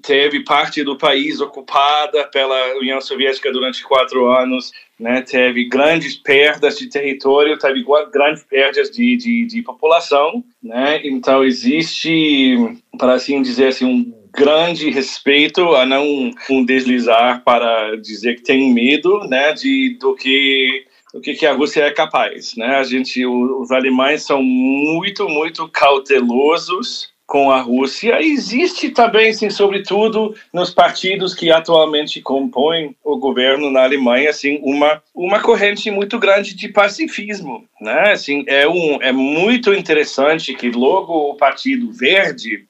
Teve 0.02 0.44
parte 0.46 0.82
do 0.82 0.98
país 0.98 1.42
ocupada 1.42 2.24
pela 2.26 2.78
União 2.78 3.02
Soviética 3.02 3.52
durante 3.52 3.84
quatro 3.84 4.28
anos, 4.28 4.72
né? 4.98 5.22
Teve 5.22 5.66
grandes 5.66 6.16
perdas 6.16 6.78
de 6.78 6.88
território, 6.88 7.60
teve 7.60 7.84
grandes 8.12 8.44
perdas 8.44 8.90
de, 8.90 9.18
de, 9.18 9.46
de 9.46 9.62
população, 9.62 10.42
né? 10.64 11.02
Então 11.04 11.44
existe, 11.44 12.56
para 12.98 13.16
assim 13.16 13.42
dizer 13.42 13.68
assim, 13.68 13.86
um 13.86 14.20
grande 14.32 14.90
respeito 14.90 15.76
a 15.76 15.86
não 15.86 16.32
um 16.50 16.64
deslizar 16.64 17.44
para 17.44 17.98
dizer 17.98 18.36
que 18.36 18.44
tem 18.44 18.74
medo, 18.74 19.28
né? 19.28 19.52
De 19.52 19.98
do 20.00 20.16
que 20.16 20.88
o 21.14 21.20
que, 21.20 21.34
que 21.34 21.46
a 21.46 21.54
Rússia 21.54 21.84
é 21.84 21.92
capaz, 21.92 22.56
né? 22.56 22.76
A 22.78 22.84
gente, 22.84 23.26
os 23.26 23.72
alemães 23.72 24.24
são 24.24 24.42
muito, 24.44 25.28
muito 25.28 25.68
cautelosos 25.68 27.10
com 27.30 27.52
a 27.52 27.62
Rússia. 27.62 28.20
Existe 28.20 28.90
também, 28.90 29.32
sim, 29.32 29.52
sobretudo 29.52 30.36
nos 30.52 30.72
partidos 30.72 31.36
que 31.36 31.52
atualmente 31.52 32.22
compõem 32.22 32.96
o 33.04 33.18
governo 33.18 33.70
na 33.70 33.84
Alemanha, 33.84 34.32
assim, 34.32 34.60
uma 34.64 35.02
uma 35.14 35.40
corrente 35.40 35.92
muito 35.92 36.18
grande 36.18 36.56
de 36.56 36.68
pacifismo, 36.70 37.66
né? 37.80 38.12
Assim, 38.12 38.44
é 38.48 38.68
um 38.68 39.02
é 39.02 39.12
muito 39.12 39.74
interessante 39.74 40.56
que 40.56 40.72
logo 40.72 41.14
o 41.14 41.36
Partido 41.36 41.92
Verde, 41.92 42.66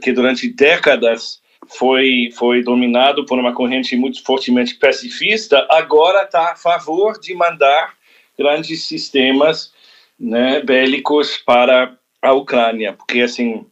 que 0.00 0.12
durante 0.12 0.48
décadas 0.48 1.40
foi, 1.68 2.30
foi 2.36 2.62
dominado 2.62 3.24
por 3.24 3.38
uma 3.38 3.52
corrente 3.52 3.96
muito 3.96 4.22
fortemente 4.24 4.74
pacifista, 4.74 5.66
agora 5.70 6.24
está 6.24 6.52
a 6.52 6.56
favor 6.56 7.18
de 7.20 7.34
mandar 7.34 7.94
grandes 8.38 8.84
sistemas 8.84 9.72
né, 10.18 10.60
bélicos 10.60 11.36
para 11.38 11.96
a 12.22 12.32
Ucrânia, 12.32 12.92
porque 12.94 13.20
assim 13.20 13.66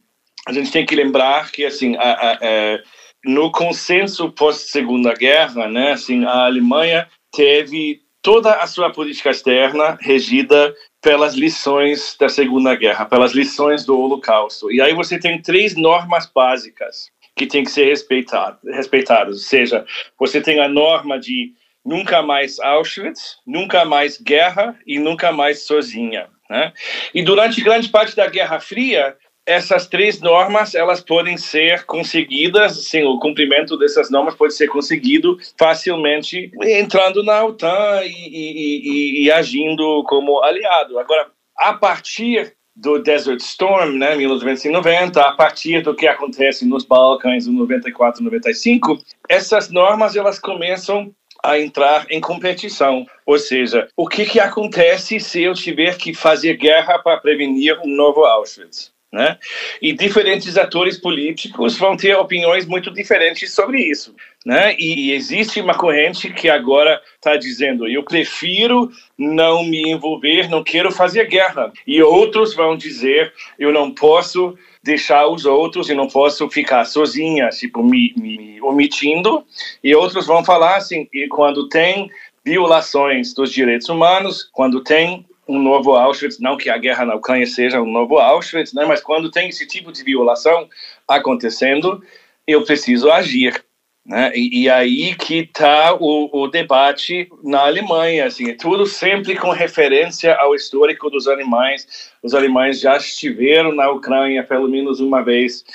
a 0.47 0.53
gente 0.53 0.71
tem 0.71 0.85
que 0.85 0.95
lembrar 0.95 1.51
que 1.51 1.65
assim 1.65 1.95
a, 1.97 2.01
a, 2.01 2.31
a, 2.31 2.37
é, 2.41 2.83
no 3.25 3.51
consenso 3.51 4.31
pós 4.31 4.69
Segunda 4.71 5.13
Guerra, 5.13 5.67
né, 5.67 5.91
assim 5.91 6.23
a 6.23 6.45
Alemanha 6.45 7.07
teve 7.31 8.01
toda 8.21 8.53
a 8.55 8.67
sua 8.67 8.91
política 8.91 9.29
externa 9.29 9.97
regida 10.01 10.73
pelas 11.01 11.33
lições 11.33 12.15
da 12.19 12.27
Segunda 12.27 12.75
Guerra, 12.75 13.05
pelas 13.05 13.31
lições 13.33 13.85
do 13.85 13.97
Holocausto. 13.97 14.71
E 14.71 14.81
aí 14.81 14.93
você 14.93 15.19
tem 15.19 15.41
três 15.41 15.75
normas 15.75 16.25
básicas 16.25 17.09
que 17.37 17.45
tem 17.45 17.63
que 17.63 17.71
ser 17.71 17.85
respeitado, 17.85 18.57
respeitadas. 18.65 19.35
Ou 19.35 19.43
seja, 19.43 19.85
você 20.19 20.41
tem 20.41 20.59
a 20.59 20.67
norma 20.67 21.19
de 21.19 21.53
nunca 21.85 22.21
mais 22.21 22.59
Auschwitz, 22.59 23.37
nunca 23.45 23.85
mais 23.85 24.19
guerra 24.19 24.77
e 24.85 24.99
nunca 24.99 25.31
mais 25.31 25.61
sozinha. 25.61 26.27
Né? 26.49 26.73
E 27.13 27.21
durante 27.23 27.61
grande 27.61 27.89
parte 27.89 28.15
da 28.15 28.27
Guerra 28.27 28.59
Fria, 28.59 29.15
essas 29.45 29.87
três 29.87 30.19
normas 30.19 30.75
elas 30.75 30.99
podem 30.99 31.37
ser 31.37 31.85
conseguidas, 31.85 32.89
sim, 32.89 33.03
o 33.03 33.19
cumprimento 33.19 33.77
dessas 33.77 34.09
normas 34.09 34.35
pode 34.35 34.53
ser 34.53 34.67
conseguido 34.67 35.37
facilmente 35.57 36.51
entrando 36.63 37.23
na 37.23 37.45
OTAN 37.45 38.01
e, 38.03 38.09
e, 38.09 39.21
e, 39.21 39.23
e 39.23 39.31
agindo 39.31 40.03
como 40.03 40.43
aliado. 40.43 40.99
Agora, 40.99 41.31
a 41.57 41.73
partir 41.73 42.56
do 42.77 42.99
Desert 42.99 43.41
Storm, 43.41 43.97
né, 43.97 44.15
1990, 44.15 45.19
a 45.19 45.31
partir 45.31 45.81
do 45.81 45.95
que 45.95 46.07
acontece 46.07 46.63
nos 46.63 46.85
Balcãs 46.85 47.47
em 47.47 47.51
94, 47.51 48.23
95, 48.23 48.99
essas 49.27 49.69
normas 49.69 50.15
elas 50.15 50.37
começam 50.37 51.11
a 51.43 51.59
entrar 51.59 52.05
em 52.09 52.21
competição. 52.21 53.05
Ou 53.25 53.39
seja, 53.39 53.87
o 53.97 54.07
que, 54.07 54.25
que 54.25 54.39
acontece 54.39 55.19
se 55.19 55.41
eu 55.41 55.53
tiver 55.53 55.97
que 55.97 56.13
fazer 56.13 56.55
guerra 56.57 56.99
para 56.99 57.17
prevenir 57.17 57.79
um 57.83 57.87
novo 57.87 58.23
Auschwitz? 58.25 58.91
Né? 59.11 59.37
E 59.81 59.93
diferentes 59.93 60.57
atores 60.57 60.99
políticos 60.99 61.77
vão 61.77 61.95
ter 61.95 62.15
opiniões 62.15 62.65
muito 62.65 62.91
diferentes 62.91 63.53
sobre 63.53 63.79
isso. 63.79 64.13
Né? 64.47 64.77
E 64.79 65.11
existe 65.11 65.59
uma 65.59 65.73
corrente 65.73 66.31
que 66.31 66.49
agora 66.49 67.01
está 67.15 67.35
dizendo: 67.35 67.85
eu 67.85 68.01
prefiro 68.01 68.89
não 69.17 69.61
me 69.61 69.91
envolver, 69.91 70.47
não 70.47 70.63
quero 70.63 70.89
fazer 70.89 71.27
guerra. 71.27 71.69
E 71.85 72.01
outros 72.01 72.55
vão 72.55 72.77
dizer: 72.77 73.33
eu 73.59 73.73
não 73.73 73.93
posso 73.93 74.57
deixar 74.81 75.27
os 75.27 75.45
outros 75.45 75.89
e 75.89 75.93
não 75.93 76.07
posso 76.07 76.49
ficar 76.49 76.85
sozinha, 76.85 77.49
tipo, 77.49 77.83
me, 77.83 78.13
me 78.15 78.61
omitindo. 78.61 79.43
E 79.83 79.93
outros 79.93 80.25
vão 80.25 80.45
falar 80.45 80.77
assim: 80.77 81.09
e 81.13 81.27
quando 81.27 81.67
tem 81.67 82.09
violações 82.45 83.33
dos 83.33 83.51
direitos 83.51 83.89
humanos, 83.89 84.49
quando 84.53 84.81
tem 84.81 85.25
um 85.45 85.59
novo 85.61 85.93
Auschwitz, 85.93 86.39
não 86.39 86.55
que 86.55 86.69
a 86.69 86.77
guerra 86.77 87.03
na 87.03 87.15
Ucrânia 87.15 87.45
seja 87.45 87.81
um 87.81 87.91
novo 87.91 88.17
Auschwitz, 88.17 88.71
né, 88.71 88.85
mas 88.85 89.01
quando 89.01 89.29
tem 89.29 89.49
esse 89.49 89.67
tipo 89.67 89.91
de 89.91 90.05
violação 90.05 90.69
acontecendo, 91.05 92.01
eu 92.47 92.63
preciso 92.63 93.11
agir. 93.11 93.66
Né? 94.07 94.31
E, 94.33 94.63
e 94.63 94.69
aí 94.69 95.13
que 95.15 95.39
está 95.39 95.93
o, 95.93 96.29
o, 96.31 96.47
debate 96.47 97.29
na 97.43 97.65
Alemanha, 97.65 98.25
assim, 98.25 98.49
é 98.49 98.53
tudo 98.53 98.85
sempre 98.85 99.35
com 99.35 99.51
referência 99.51 100.33
ao 100.35 100.55
histórico 100.55 101.09
dos 101.09 101.27
alemães. 101.27 102.13
Os 102.23 102.33
alemães 102.33 102.79
já 102.79 102.95
estiveram 102.95 103.75
na 103.75 103.89
Ucrânia 103.89 104.43
pelo 104.43 104.69
menos 104.69 105.01
uma 105.01 105.21
vez 105.21 105.65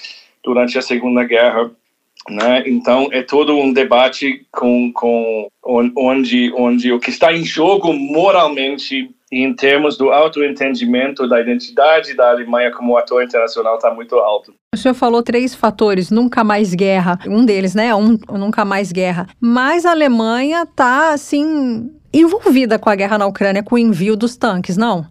durante 0.43 0.79
a 0.79 0.83
Segunda 0.83 1.25
Guerra. 1.25 1.71
Né? 2.31 2.62
Então 2.67 3.11
é 3.12 3.21
todo 3.23 3.55
um 3.55 3.71
debate 3.71 4.47
com, 4.51 4.91
com 4.93 5.49
onde 5.62 6.53
onde 6.55 6.93
o 6.93 7.01
que 7.01 7.11
está 7.11 7.33
em 7.33 7.45
jogo 7.45 7.93
moralmente 7.93 9.11
em 9.33 9.55
termos 9.55 9.97
do 9.97 10.11
autoentendimento 10.11 11.27
da 11.27 11.41
identidade 11.41 12.15
da 12.15 12.29
Alemanha 12.29 12.71
como 12.71 12.99
ator 12.99 13.25
internacional 13.25 13.77
está 13.77 13.91
muito 13.91 14.17
alto. 14.17 14.55
O 14.75 14.77
senhor 14.77 14.93
falou 14.93 15.23
três 15.23 15.55
fatores, 15.55 16.11
nunca 16.11 16.45
mais 16.45 16.75
guerra, 16.75 17.19
um 17.27 17.43
deles, 17.43 17.75
né? 17.75 17.95
Um, 17.95 18.19
nunca 18.31 18.62
mais 18.62 18.93
guerra. 18.93 19.27
Mas 19.41 19.87
a 19.87 19.93
Alemanha 19.93 20.65
está 20.65 21.15
assim 21.15 21.91
envolvida 22.12 22.79
com 22.79 22.91
a 22.91 22.95
guerra 22.95 23.17
na 23.17 23.27
Ucrânia, 23.27 23.62
com 23.62 23.77
o 23.77 23.79
envio 23.79 24.15
dos 24.17 24.37
tanques, 24.37 24.77
não? 24.77 25.07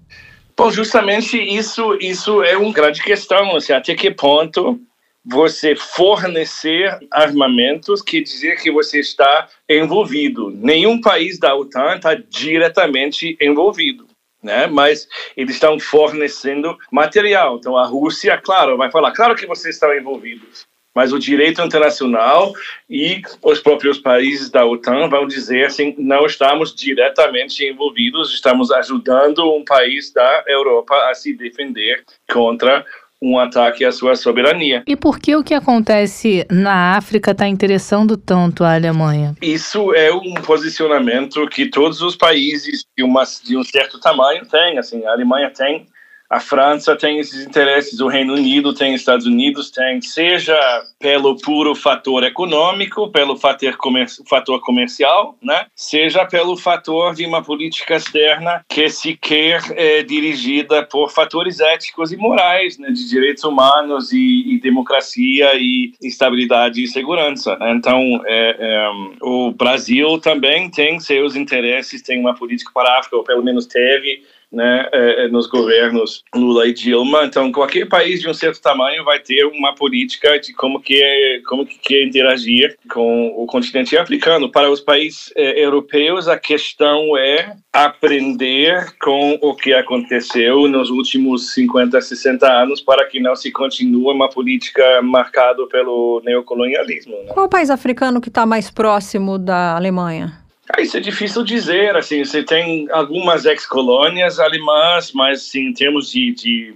Bom, 0.56 0.70
justamente 0.70 1.42
isso 1.42 1.98
isso 2.00 2.44
é 2.44 2.56
uma 2.56 2.72
grande 2.72 3.02
questão, 3.02 3.56
assim, 3.56 3.74
até 3.74 3.96
que 3.96 4.12
ponto 4.12 4.80
você 5.26 5.76
fornecer 5.76 6.98
armamentos 7.12 8.02
quer 8.02 8.22
dizer 8.22 8.58
que 8.62 8.72
você 8.72 9.00
está 9.00 9.48
envolvido. 9.68 10.52
Nenhum 10.52 11.00
país 11.00 11.40
da 11.40 11.56
OTAN 11.56 11.96
está 11.96 12.16
diretamente 12.16 13.36
envolvido 13.40 14.11
né? 14.42 14.68
Mas 14.68 15.08
eles 15.36 15.56
estão 15.56 15.80
fornecendo 15.80 16.78
material. 16.92 17.58
Então 17.58 17.78
a 17.78 17.86
Rússia, 17.86 18.38
claro, 18.38 18.78
vai 18.78 18.92
falar, 18.92 19.12
claro 19.12 19.36
que 19.36 19.46
vocês 19.46 19.76
estão 19.76 19.96
envolvidos. 19.96 20.66
Mas 20.94 21.14
o 21.14 21.20
direito 21.20 21.62
internacional 21.62 22.52
e 22.90 23.22
os 23.42 23.60
próprios 23.62 23.98
países 23.98 24.50
da 24.50 24.66
OTAN 24.66 25.08
vão 25.08 25.26
dizer 25.26 25.66
assim: 25.66 25.96
não 25.98 26.26
estamos 26.26 26.76
diretamente 26.76 27.66
envolvidos, 27.66 28.34
estamos 28.34 28.72
ajudando 28.72 29.54
um 29.54 29.64
país 29.64 30.12
da 30.12 30.44
Europa 30.48 30.94
a 31.10 31.14
se 31.14 31.34
defender 31.34 32.04
contra 32.30 32.86
um 33.22 33.38
ataque 33.38 33.86
à 33.86 33.92
sua 33.92 34.16
soberania. 34.16 34.84
E 34.88 34.96
por 34.96 35.20
que 35.20 35.36
o 35.36 35.44
que 35.44 35.54
acontece 35.54 36.46
na 36.50 36.96
África 36.98 37.32
está 37.32 37.48
interessando 37.48 38.18
tanto 38.18 38.64
a 38.64 38.74
Alemanha? 38.74 39.36
Isso 39.42 39.94
é 39.94 40.12
um 40.12 40.34
posicionamento 40.36 41.48
que 41.48 41.70
todos 41.70 42.02
os 42.02 42.16
países 42.16 42.84
de, 42.98 43.04
uma, 43.04 43.24
de 43.44 43.56
um 43.56 43.64
certo 43.64 44.00
tamanho 44.00 44.46
têm. 44.46 44.80
Assim, 44.80 45.06
a 45.06 45.12
Alemanha 45.12 45.52
tem 45.52 45.86
a 46.32 46.40
França 46.40 46.96
tem 46.96 47.20
esses 47.20 47.46
interesses, 47.46 48.00
o 48.00 48.08
Reino 48.08 48.36
Unido 48.36 48.74
tem, 48.74 48.96
Estados 48.96 49.26
Unidos 49.26 49.70
tem, 49.70 50.02
seja 50.02 50.58
pelo 50.98 51.36
puro 51.36 51.76
fator 51.76 52.24
econômico, 52.24 53.12
pelo 53.12 53.36
fator, 53.36 53.76
comer 53.76 54.08
fator 54.30 54.62
comercial, 54.62 55.38
né? 55.44 55.66
seja 55.76 56.26
pelo 56.26 56.56
fator 56.56 57.14
de 57.14 57.26
uma 57.26 57.44
política 57.44 57.98
externa 57.98 58.64
que 58.70 58.90
sequer 58.90 59.62
é 59.76 60.04
dirigida 60.04 60.84
por 60.84 61.12
fatores 61.12 61.60
éticos 61.60 62.14
e 62.14 62.18
morais, 62.18 62.78
né? 62.78 62.92
de 62.92 63.10
direitos 63.10 63.44
humanos 63.44 64.14
e, 64.14 64.54
e 64.54 64.62
democracia 64.62 65.52
e 65.56 65.92
estabilidade 66.02 66.82
e 66.82 66.88
segurança. 66.88 67.58
Né? 67.58 67.74
Então, 67.74 68.22
é, 68.26 68.56
é, 68.58 68.90
o 69.22 69.52
Brasil 69.52 70.18
também 70.20 70.70
tem 70.70 70.98
seus 70.98 71.36
interesses, 71.36 72.02
tem 72.02 72.22
uma 72.22 72.34
política 72.34 72.72
para 72.74 72.90
a 72.90 73.00
África, 73.00 73.18
ou 73.18 73.24
pelo 73.26 73.44
menos 73.44 73.66
teve, 73.66 74.24
né, 74.52 74.90
é, 74.92 75.26
é, 75.26 75.28
nos 75.28 75.48
governos 75.48 76.24
Lula 76.36 76.68
e 76.68 76.74
Dilma. 76.74 77.26
Então, 77.26 77.52
qualquer 77.52 77.88
país 77.88 78.20
de 78.20 78.30
um 78.30 78.34
certo 78.34 78.62
tamanho 78.62 79.04
vai 79.04 79.20
ter 79.20 79.46
uma 79.46 79.74
política 79.74 80.40
de 80.40 80.54
como 80.54 80.82
que 80.82 81.02
é, 81.02 81.42
como 81.48 81.66
que 81.66 81.78
quer 81.80 82.04
interagir 82.04 82.78
com 82.92 83.28
o 83.38 83.46
continente 83.46 83.98
africano. 83.98 84.52
Para 84.52 84.70
os 84.70 84.80
países 84.80 85.32
europeus, 85.36 86.28
a 86.28 86.38
questão 86.38 87.18
é 87.18 87.56
aprender 87.72 88.94
com 89.00 89.38
o 89.42 89.56
que 89.56 89.74
aconteceu 89.74 90.68
nos 90.68 90.90
últimos 90.90 91.54
50, 91.54 92.02
60 92.02 92.46
anos 92.46 92.82
para 92.82 93.08
que 93.08 93.20
não 93.20 93.36
se 93.36 93.52
continue 93.52 94.14
uma 94.14 94.30
política 94.30 95.02
marcada 95.02 95.66
pelo 95.68 96.22
neocolonialismo. 96.26 97.14
Né? 97.14 97.32
Qual 97.34 97.48
país 97.48 97.70
africano 97.70 98.20
que 98.20 98.30
está 98.30 98.46
mais 98.46 98.70
próximo 98.70 99.38
da 99.38 99.76
Alemanha? 99.76 100.41
Isso 100.80 100.98
é 100.98 101.00
difícil 101.00 101.44
dizer, 101.44 101.96
assim, 101.96 102.24
você 102.24 102.44
tem 102.44 102.90
algumas 102.92 103.46
ex-colônias 103.46 104.40
alemãs, 104.40 105.12
mas 105.12 105.42
assim, 105.42 105.68
em 105.68 105.74
termos 105.74 106.12
de, 106.12 106.34
de 106.34 106.76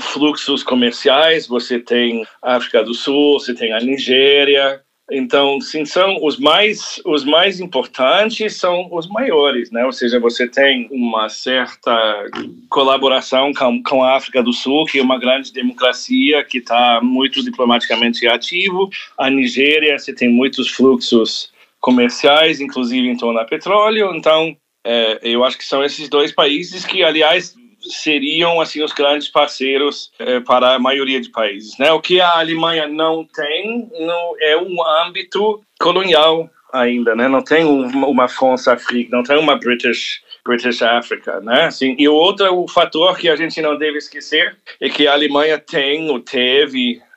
fluxos 0.00 0.62
comerciais, 0.62 1.46
você 1.46 1.78
tem 1.78 2.24
a 2.42 2.56
África 2.56 2.82
do 2.82 2.94
Sul, 2.94 3.38
você 3.38 3.54
tem 3.54 3.72
a 3.72 3.80
Nigéria, 3.80 4.82
então, 5.10 5.58
sim, 5.60 5.86
são 5.86 6.22
os 6.22 6.38
mais 6.38 7.00
os 7.04 7.24
mais 7.24 7.60
importantes 7.60 8.56
são 8.56 8.88
os 8.92 9.08
maiores, 9.08 9.70
né? 9.70 9.86
Ou 9.86 9.92
seja, 9.92 10.20
você 10.20 10.46
tem 10.46 10.86
uma 10.90 11.30
certa 11.30 12.26
colaboração 12.68 13.52
com, 13.54 13.82
com 13.82 14.02
a 14.02 14.16
África 14.16 14.42
do 14.42 14.52
Sul, 14.52 14.84
que 14.84 14.98
é 14.98 15.02
uma 15.02 15.18
grande 15.18 15.50
democracia 15.50 16.44
que 16.44 16.58
está 16.58 17.00
muito 17.02 17.42
diplomaticamente 17.42 18.26
ativo. 18.28 18.90
A 19.16 19.30
Nigéria, 19.30 19.98
você 19.98 20.12
tem 20.12 20.28
muitos 20.28 20.68
fluxos 20.68 21.50
comerciais, 21.80 22.60
inclusive 22.60 23.08
em 23.08 23.16
torno 23.16 23.38
da 23.38 23.44
petróleo. 23.44 24.14
Então, 24.14 24.56
é, 24.84 25.18
eu 25.22 25.44
acho 25.44 25.58
que 25.58 25.64
são 25.64 25.84
esses 25.84 26.08
dois 26.08 26.32
países 26.32 26.84
que, 26.84 27.02
aliás, 27.02 27.54
seriam 27.80 28.60
assim 28.60 28.82
os 28.82 28.92
grandes 28.92 29.28
parceiros 29.28 30.10
eh, 30.18 30.40
para 30.40 30.74
a 30.74 30.78
maioria 30.78 31.20
de 31.20 31.30
países. 31.30 31.78
Né? 31.78 31.92
O 31.92 32.00
que 32.00 32.20
a 32.20 32.38
Alemanha 32.38 32.88
não 32.88 33.24
tem 33.24 33.88
não, 34.00 34.34
é 34.40 34.56
um 34.56 34.84
âmbito 34.84 35.60
colonial 35.78 36.50
ainda, 36.72 37.14
né? 37.14 37.28
Não 37.28 37.42
tem 37.42 37.64
uma 37.64 38.28
France 38.28 38.68
Afrique, 38.68 39.10
não 39.10 39.22
tem 39.22 39.38
uma 39.38 39.56
British 39.56 40.20
British 40.44 40.82
Africa, 40.82 41.40
né? 41.40 41.64
Assim, 41.64 41.94
e 41.98 42.08
outro 42.08 42.52
o 42.54 42.68
fator 42.68 43.16
que 43.16 43.28
a 43.28 43.36
gente 43.36 43.60
não 43.60 43.76
deve 43.78 43.98
esquecer 43.98 44.56
é 44.80 44.88
que 44.88 45.06
a 45.06 45.12
Alemanha 45.12 45.58
tem 45.58 46.10
ou 46.10 46.20
teve 46.20 47.00
é, 47.00 47.02
é 47.02 47.07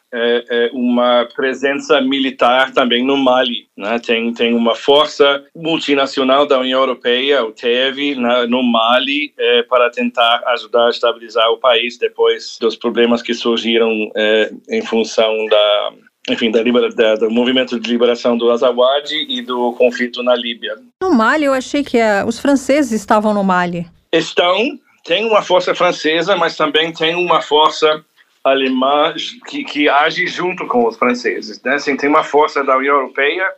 uma 0.74 1.28
presença 1.36 2.02
militar 2.02 2.72
também 2.72 3.06
no 3.06 3.18
Mali. 3.18 3.68
Né? 3.78 4.00
Tem, 4.00 4.34
tem 4.34 4.54
uma 4.54 4.76
força 4.76 5.44
multinacional 5.56 6.46
da 6.46 6.60
União 6.60 6.80
Europeia, 6.80 7.44
o 7.44 7.52
teve 7.52 8.16
na, 8.16 8.46
no 8.46 8.62
Mali, 8.64 9.34
é, 9.38 9.64
para 9.64 9.90
tentar 9.90 10.44
ajudar 10.48 10.88
a 10.88 10.90
estabilizar 10.90 11.50
o 11.52 11.58
país 11.58 11.98
depois 11.98 12.58
dos 12.60 12.76
problemas 12.76 13.22
que 13.22 13.34
surgiram 13.34 13.92
é, 14.16 14.52
em 14.70 14.82
função 14.82 15.46
da, 15.48 15.94
enfim, 16.30 16.52
da, 16.52 16.62
da, 16.62 17.16
do 17.16 17.32
movimento 17.32 17.80
de 17.80 17.90
liberação 17.90 18.38
do 18.38 18.52
Azawad 18.52 19.12
e 19.12 19.42
do 19.42 19.74
conflito 19.74 20.22
na 20.22 20.36
Líbia. 20.36 20.76
No 21.02 21.12
Mali, 21.12 21.46
eu 21.46 21.54
achei 21.54 21.84
que 21.84 21.98
os 22.28 22.40
franceses 22.40 22.92
estavam 22.92 23.34
no 23.34 23.44
Mali. 23.44 23.88
Estão, 24.12 24.78
tem 25.04 25.26
uma 25.26 25.42
força 25.42 25.74
francesa, 25.74 26.36
mas 26.36 26.56
também 26.56 26.92
tem 26.94 27.16
uma 27.16 27.42
força 27.42 28.04
alemã 28.44 29.14
que, 29.48 29.64
que 29.64 29.88
age 29.88 30.28
junto 30.28 30.66
com 30.68 30.88
os 30.88 30.98
franceses. 30.98 31.62
Né? 31.64 31.76
Assim, 31.76 31.96
tem 31.96 32.10
uma 32.10 32.24
força 32.24 32.64
da 32.64 32.78
União 32.78 32.96
Europeia, 32.96 33.50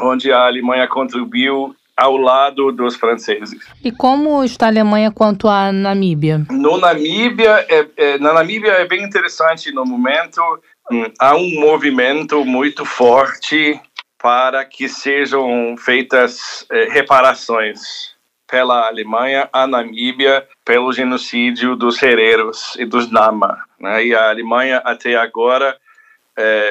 onde 0.00 0.32
a 0.32 0.46
Alemanha 0.46 0.86
contribuiu 0.88 1.74
ao 1.96 2.16
lado 2.16 2.72
dos 2.72 2.96
franceses. 2.96 3.60
E 3.84 3.92
como 3.92 4.42
está 4.42 4.66
a 4.66 4.68
Alemanha 4.70 5.10
quanto 5.10 5.48
à 5.48 5.70
Namíbia? 5.70 6.46
No 6.50 6.78
Namíbia, 6.78 7.66
é, 7.68 7.86
é, 7.96 8.18
na 8.18 8.32
Namíbia 8.32 8.72
é 8.72 8.86
bem 8.86 9.04
interessante 9.04 9.70
no 9.70 9.84
momento. 9.84 10.40
Hum, 10.90 11.04
há 11.18 11.36
um 11.36 11.60
movimento 11.60 12.42
muito 12.44 12.86
forte 12.86 13.78
para 14.20 14.64
que 14.64 14.88
sejam 14.88 15.74
feitas 15.76 16.66
é, 16.70 16.88
reparações 16.90 18.18
pela 18.50 18.86
Alemanha 18.86 19.48
à 19.52 19.66
Namíbia 19.66 20.46
pelo 20.64 20.92
genocídio 20.92 21.76
dos 21.76 22.02
hereros 22.02 22.76
e 22.78 22.84
dos 22.84 23.10
Nama. 23.10 23.64
Né? 23.78 24.06
E 24.06 24.14
a 24.14 24.30
Alemanha 24.30 24.78
até 24.78 25.16
agora 25.16 25.76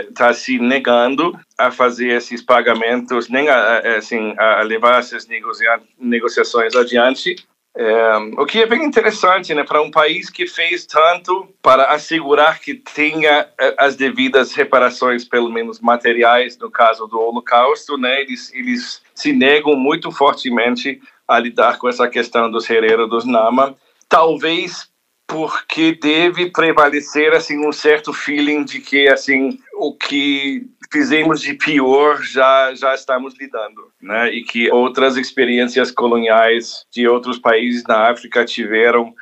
está 0.09 0.29
é, 0.29 0.33
se 0.33 0.57
negando 0.59 1.38
a 1.57 1.71
fazer 1.71 2.09
esses 2.09 2.41
pagamentos, 2.41 3.29
nem 3.29 3.50
a, 3.50 3.98
assim, 3.98 4.33
a 4.38 4.62
levar 4.62 5.00
essas 5.00 5.27
negocia 5.27 5.79
negociações 6.00 6.75
adiante. 6.75 7.36
É, 7.77 8.17
o 8.38 8.45
que 8.45 8.62
é 8.62 8.65
bem 8.65 8.83
interessante, 8.83 9.53
né, 9.53 9.63
para 9.63 9.81
um 9.81 9.91
país 9.91 10.29
que 10.29 10.48
fez 10.48 10.86
tanto 10.86 11.48
para 11.62 11.86
assegurar 11.91 12.59
que 12.59 12.74
tenha 12.74 13.48
é, 13.59 13.75
as 13.77 13.95
devidas 13.95 14.53
reparações, 14.53 15.24
pelo 15.24 15.51
menos 15.51 15.79
materiais, 15.79 16.57
no 16.57 16.71
caso 16.71 17.05
do 17.07 17.19
Holocausto, 17.19 17.95
né, 17.95 18.21
eles, 18.21 18.51
eles 18.53 19.01
se 19.13 19.31
negam 19.31 19.75
muito 19.75 20.12
fortemente 20.12 21.00
a 21.29 21.38
lidar 21.39 21.77
com 21.77 21.88
essa 21.88 22.07
questão 22.07 22.50
dos 22.50 22.67
hereros 22.67 23.07
dos 23.07 23.24
Nama, 23.24 23.75
talvez 24.09 24.89
porque 25.27 25.91
deve 25.91 26.50
prevalecer 26.50 27.33
assim 27.33 27.63
um 27.63 27.71
certo 27.71 28.12
feeling 28.12 28.63
de 28.63 28.79
que 28.79 29.07
assim 29.07 29.59
o 29.75 29.93
que 29.93 30.65
fizemos 30.91 31.39
de 31.39 31.53
pior 31.53 32.19
já 32.24 32.74
já 32.74 32.95
estamos 32.95 33.36
lidando, 33.39 33.91
né? 34.01 34.33
E 34.33 34.41
que 34.41 34.71
outras 34.71 35.17
experiências 35.17 35.91
coloniais 35.91 36.83
de 36.91 37.07
outros 37.07 37.38
países 37.38 37.83
na 37.88 38.09
África 38.09 38.43
tiveram 38.43 39.13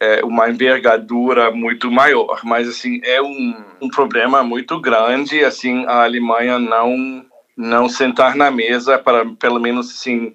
é, 0.00 0.24
uma 0.24 0.48
envergadura 0.48 1.50
muito 1.50 1.90
maior, 1.90 2.42
mas 2.44 2.68
assim 2.68 3.00
é 3.02 3.20
um, 3.20 3.64
um 3.82 3.88
problema 3.88 4.44
muito 4.44 4.80
grande 4.80 5.44
assim 5.44 5.84
a 5.86 6.04
Alemanha 6.04 6.60
não 6.60 7.26
não 7.56 7.88
sentar 7.88 8.36
na 8.36 8.52
mesa 8.52 8.98
para 8.98 9.26
pelo 9.40 9.58
menos 9.58 9.90
assim 9.90 10.32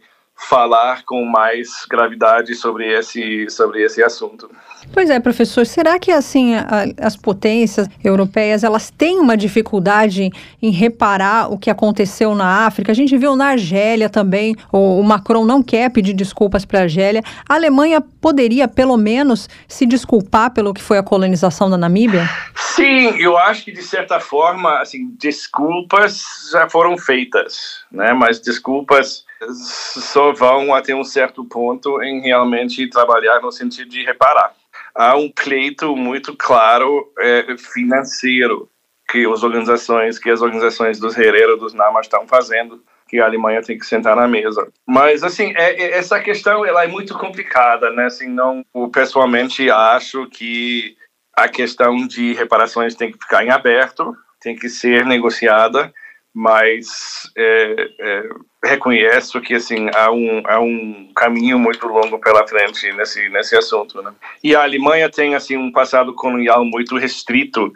falar 0.48 1.03
com 1.03 1.24
mais 1.24 1.86
gravidade 1.89 2.55
sobre 2.55 2.91
esse 2.91 3.50
sobre 3.50 3.83
esse 3.83 4.03
assunto. 4.03 4.50
Pois 4.93 5.10
é, 5.10 5.19
professor, 5.19 5.65
será 5.65 6.00
que 6.00 6.11
assim 6.11 6.55
a, 6.55 6.85
as 7.00 7.15
potências 7.15 7.87
europeias 8.03 8.63
elas 8.63 8.89
têm 8.89 9.20
uma 9.20 9.37
dificuldade 9.37 10.29
em 10.61 10.72
reparar 10.72 11.51
o 11.51 11.57
que 11.57 11.70
aconteceu 11.70 12.33
na 12.33 12.65
África? 12.65 12.92
A 12.92 12.96
gente 12.96 13.15
viu 13.18 13.35
na 13.35 13.50
Argélia 13.50 14.09
também, 14.09 14.55
o, 14.72 15.00
o 15.00 15.03
Macron 15.03 15.46
não 15.46 15.61
quer 15.61 15.89
pedir 15.92 16.13
desculpas 16.13 16.65
para 16.65 16.79
a 16.79 16.83
Argélia. 16.83 17.22
A 17.48 17.53
Alemanha 17.53 18.01
poderia 18.01 18.68
pelo 18.68 18.98
menos 18.98 19.48
se 19.68 19.85
desculpar 19.85 20.51
pelo 20.51 20.74
que 20.74 20.81
foi 20.81 20.98
a 20.98 21.03
colonização 21.03 21.70
da 21.70 21.77
Namíbia? 21.77 22.27
Sim, 22.55 23.20
eu 23.20 23.37
acho 23.37 23.65
que 23.65 23.72
de 23.72 23.83
certa 23.83 24.20
forma, 24.20 24.79
assim, 24.79 25.13
desculpas 25.20 26.24
já 26.51 26.70
foram 26.70 26.98
feitas, 26.98 27.83
né? 27.92 28.13
Mas 28.13 28.39
desculpas 28.39 29.24
só 29.53 30.31
vão 30.33 30.73
até 30.73 30.93
um 30.95 31.03
certo 31.03 31.43
ponto 31.45 32.01
em 32.01 32.21
realmente 32.21 32.87
trabalhar 32.89 33.39
no 33.41 33.51
sentido 33.51 33.89
de 33.89 34.03
reparar. 34.03 34.53
Há 34.93 35.15
um 35.15 35.29
pleito 35.29 35.95
muito 35.95 36.35
claro 36.35 37.11
é, 37.19 37.55
financeiro 37.57 38.69
que 39.09 39.25
as 39.25 39.43
organizações, 39.43 40.19
que 40.19 40.29
as 40.29 40.41
organizações 40.41 40.99
dos 40.99 41.17
herreiros 41.17 41.59
dos 41.59 41.73
Namas 41.73 42.05
estão 42.05 42.27
fazendo, 42.27 42.81
que 43.07 43.19
a 43.19 43.25
Alemanha 43.25 43.61
tem 43.61 43.77
que 43.77 43.85
sentar 43.85 44.15
na 44.15 44.27
mesa. 44.27 44.67
Mas 44.85 45.23
assim, 45.23 45.53
é, 45.55 45.81
é, 45.81 45.97
essa 45.97 46.19
questão 46.19 46.65
ela 46.65 46.83
é 46.83 46.87
muito 46.87 47.17
complicada, 47.17 47.89
né? 47.91 48.05
Assim, 48.05 48.29
não, 48.29 48.63
eu 48.73 48.89
pessoalmente 48.89 49.69
acho 49.69 50.27
que 50.27 50.95
a 51.33 51.49
questão 51.49 52.07
de 52.07 52.33
reparações 52.33 52.95
tem 52.95 53.11
que 53.11 53.17
ficar 53.17 53.43
em 53.43 53.49
aberto, 53.49 54.15
tem 54.39 54.55
que 54.55 54.69
ser 54.69 55.05
negociada 55.05 55.93
mas 56.33 57.29
é, 57.37 57.89
é, 58.00 58.29
reconheço 58.63 59.41
que 59.41 59.55
assim 59.55 59.89
há 59.94 60.11
um, 60.11 60.41
há 60.46 60.59
um 60.59 61.11
caminho 61.15 61.59
muito 61.59 61.85
longo 61.87 62.20
pela 62.20 62.48
frente 62.48 62.91
nesse 62.94 63.27
nesse 63.29 63.55
assunto 63.55 64.01
né? 64.01 64.13
e 64.44 64.55
a 64.55 64.63
Alemanha 64.63 65.09
tem 65.09 65.35
assim 65.35 65.57
um 65.57 65.72
passado 65.72 66.13
colonial 66.13 66.63
muito 66.63 66.98
restrito 66.98 67.74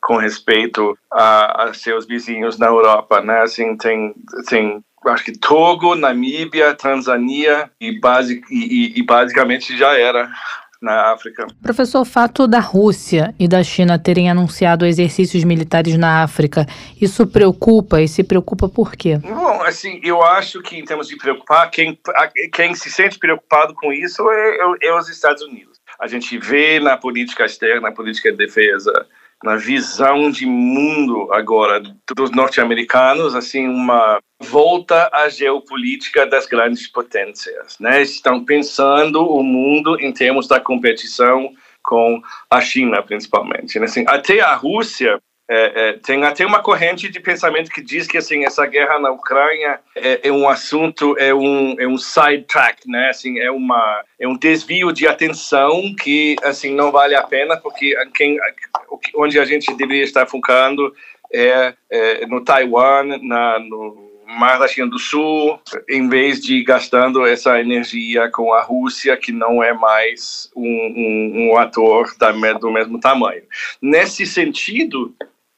com 0.00 0.16
respeito 0.16 0.96
a, 1.10 1.64
a 1.64 1.74
seus 1.74 2.06
vizinhos 2.06 2.58
na 2.58 2.66
Europa 2.66 3.20
né 3.20 3.40
assim 3.40 3.76
tem 3.76 4.14
tem 4.48 4.84
acho 5.06 5.24
que 5.24 5.38
Togo 5.38 5.96
Namíbia 5.96 6.74
Tanzânia 6.74 7.70
e, 7.80 7.90
e, 7.90 8.40
e, 8.50 9.00
e 9.00 9.02
basicamente 9.02 9.76
já 9.76 9.98
era 9.98 10.30
na 10.80 11.12
África. 11.12 11.46
Professor, 11.62 12.00
o 12.00 12.04
fato 12.04 12.46
da 12.46 12.60
Rússia 12.60 13.34
e 13.38 13.48
da 13.48 13.62
China 13.62 13.98
terem 13.98 14.30
anunciado 14.30 14.86
exercícios 14.86 15.44
militares 15.44 15.96
na 15.96 16.22
África, 16.22 16.66
isso 17.00 17.26
preocupa 17.26 18.00
e 18.00 18.08
se 18.08 18.22
preocupa 18.22 18.68
por 18.68 18.94
quê? 18.94 19.18
Bom, 19.18 19.62
assim, 19.62 20.00
eu 20.02 20.22
acho 20.22 20.62
que 20.62 20.76
em 20.76 20.84
termos 20.84 21.08
de 21.08 21.16
preocupar, 21.16 21.70
quem, 21.70 21.98
quem 22.52 22.74
se 22.74 22.90
sente 22.90 23.18
preocupado 23.18 23.74
com 23.74 23.92
isso 23.92 24.28
é, 24.30 24.58
é, 24.58 24.88
é 24.88 24.98
os 24.98 25.08
Estados 25.08 25.42
Unidos. 25.42 25.76
A 25.98 26.06
gente 26.06 26.36
vê 26.38 26.78
na 26.78 26.96
política 26.96 27.44
externa, 27.44 27.80
na 27.80 27.92
política 27.92 28.30
de 28.30 28.36
defesa, 28.36 28.92
na 29.44 29.56
visão 29.56 30.30
de 30.30 30.46
mundo 30.46 31.32
agora 31.32 31.82
dos 32.16 32.30
norte-americanos, 32.30 33.34
assim, 33.34 33.68
uma 33.68 34.18
volta 34.40 35.10
à 35.12 35.28
geopolítica 35.28 36.26
das 36.26 36.46
grandes 36.46 36.86
potências, 36.86 37.76
né? 37.78 38.02
Estão 38.02 38.44
pensando 38.44 39.22
o 39.22 39.42
mundo 39.42 40.00
em 40.00 40.12
termos 40.12 40.48
da 40.48 40.60
competição 40.60 41.52
com 41.82 42.20
a 42.50 42.60
China, 42.60 43.02
principalmente. 43.02 43.78
Né? 43.78 43.84
Assim, 43.84 44.04
até 44.08 44.40
a 44.40 44.54
Rússia 44.54 45.20
é, 45.48 45.90
é, 45.90 45.92
tem 45.92 46.24
até 46.24 46.44
uma 46.44 46.60
corrente 46.60 47.08
de 47.08 47.20
pensamento 47.20 47.70
que 47.70 47.80
diz 47.80 48.08
que 48.08 48.18
assim 48.18 48.44
essa 48.44 48.66
guerra 48.66 48.98
na 48.98 49.10
Ucrânia 49.10 49.78
é, 49.94 50.28
é 50.28 50.32
um 50.32 50.48
assunto 50.48 51.16
é 51.18 51.32
um 51.32 51.76
é 51.78 51.86
um 51.86 51.96
sidetrack 51.96 52.88
né 52.90 53.10
assim 53.10 53.38
é 53.38 53.48
uma 53.48 54.02
é 54.18 54.26
um 54.26 54.36
desvio 54.36 54.92
de 54.92 55.06
atenção 55.06 55.94
que 55.94 56.34
assim 56.42 56.74
não 56.74 56.90
vale 56.90 57.14
a 57.14 57.22
pena 57.22 57.56
porque 57.56 57.94
quem 58.12 58.38
onde 59.14 59.38
a 59.38 59.44
gente 59.44 59.72
deveria 59.76 60.02
estar 60.02 60.26
focando 60.26 60.92
é, 61.32 61.74
é 61.90 62.26
no 62.26 62.44
Taiwan 62.44 63.18
na 63.22 63.60
no 63.60 64.04
Mar 64.26 64.58
da 64.58 64.66
China 64.66 64.88
do 64.88 64.98
Sul, 64.98 65.58
em 65.88 66.08
vez 66.08 66.40
de 66.40 66.62
gastando 66.64 67.24
essa 67.24 67.60
energia 67.60 68.28
com 68.28 68.52
a 68.52 68.60
Rússia, 68.60 69.16
que 69.16 69.30
não 69.30 69.62
é 69.62 69.72
mais 69.72 70.50
um, 70.54 70.64
um, 70.66 71.50
um 71.52 71.56
ator 71.56 72.12
da, 72.18 72.32
do 72.54 72.72
mesmo 72.72 72.98
tamanho. 72.98 73.44
Nesse 73.80 74.26
sentido, 74.26 75.14